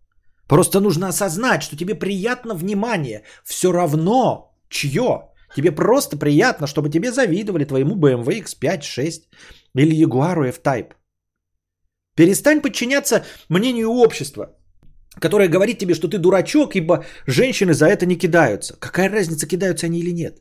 Просто 0.49 0.81
нужно 0.81 1.09
осознать, 1.09 1.63
что 1.63 1.77
тебе 1.77 1.95
приятно 1.95 2.55
внимание. 2.55 3.23
Все 3.45 3.73
равно, 3.73 4.55
чье. 4.69 5.31
Тебе 5.57 5.73
просто 5.73 6.17
приятно, 6.17 6.67
чтобы 6.67 6.91
тебе 6.91 7.13
завидовали 7.13 7.65
твоему 7.65 7.97
BMW 7.97 8.45
X5, 8.45 8.83
6 8.83 9.29
или 9.77 9.97
Jaguar 9.97 10.49
F-Type. 10.49 10.93
Перестань 12.17 12.61
подчиняться 12.61 13.25
мнению 13.49 13.89
общества, 13.91 14.57
которое 15.21 15.49
говорит 15.49 15.79
тебе, 15.79 15.95
что 15.95 16.09
ты 16.09 16.19
дурачок, 16.19 16.77
ибо 16.77 17.05
женщины 17.27 17.73
за 17.73 17.87
это 17.87 18.07
не 18.07 18.17
кидаются. 18.17 18.77
Какая 18.79 19.09
разница, 19.09 19.47
кидаются 19.47 19.87
они 19.87 19.99
или 19.99 20.13
нет? 20.13 20.41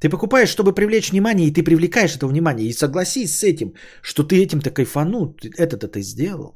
Ты 0.00 0.10
покупаешь, 0.10 0.50
чтобы 0.50 0.74
привлечь 0.74 1.10
внимание, 1.10 1.48
и 1.48 1.52
ты 1.52 1.62
привлекаешь 1.62 2.16
это 2.16 2.26
внимание. 2.26 2.68
И 2.68 2.72
согласись 2.72 3.38
с 3.38 3.42
этим, 3.42 3.74
что 4.02 4.22
ты 4.22 4.42
этим-то 4.42 4.70
кайфанул, 4.70 5.36
это-то 5.56 5.88
ты 5.88 6.02
сделал. 6.02 6.54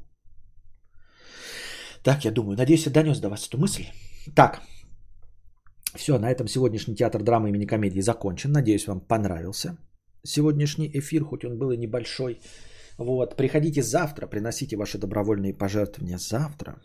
Так, 2.02 2.24
я 2.24 2.31
думаю, 2.31 2.56
надеюсь, 2.56 2.86
я 2.86 2.93
донес 2.93 3.20
до 3.20 3.28
вас 3.28 3.48
эту 3.48 3.59
мысль. 3.59 3.85
Так, 4.35 4.60
все, 5.97 6.18
на 6.18 6.31
этом 6.31 6.48
сегодняшний 6.48 6.97
театр 6.97 7.22
драмы 7.22 7.48
имени 7.48 7.66
комедии 7.66 8.01
закончен. 8.01 8.52
Надеюсь, 8.52 8.86
вам 8.86 9.01
понравился 9.01 9.77
сегодняшний 10.24 10.90
эфир, 10.94 11.24
хоть 11.24 11.44
он 11.44 11.59
был 11.59 11.70
и 11.70 11.77
небольшой. 11.77 12.40
Вот, 12.98 13.36
приходите 13.36 13.82
завтра, 13.82 14.27
приносите 14.27 14.77
ваши 14.77 14.98
добровольные 14.98 15.55
пожертвования 15.55 16.18
завтра 16.18 16.81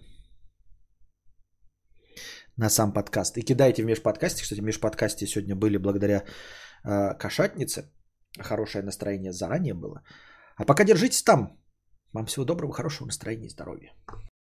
на 2.57 2.69
сам 2.69 2.93
подкаст. 2.93 3.37
И 3.37 3.41
кидайте 3.41 3.83
в 3.83 3.85
межподкасте. 3.85 4.43
Кстати, 4.43 4.61
в 4.61 4.63
межподкасте 4.63 5.27
сегодня 5.27 5.55
были 5.55 5.77
благодаря 5.77 6.23
э, 6.83 7.17
кошатнице. 7.17 7.91
Хорошее 8.39 8.83
настроение 8.83 9.31
заранее 9.31 9.73
было. 9.73 10.03
А 10.57 10.65
пока 10.65 10.83
держитесь 10.83 11.23
там. 11.23 11.59
Вам 12.13 12.25
всего 12.25 12.45
доброго, 12.45 12.73
хорошего 12.73 13.07
настроения 13.07 13.47
и 13.47 13.49
здоровья. 13.49 13.93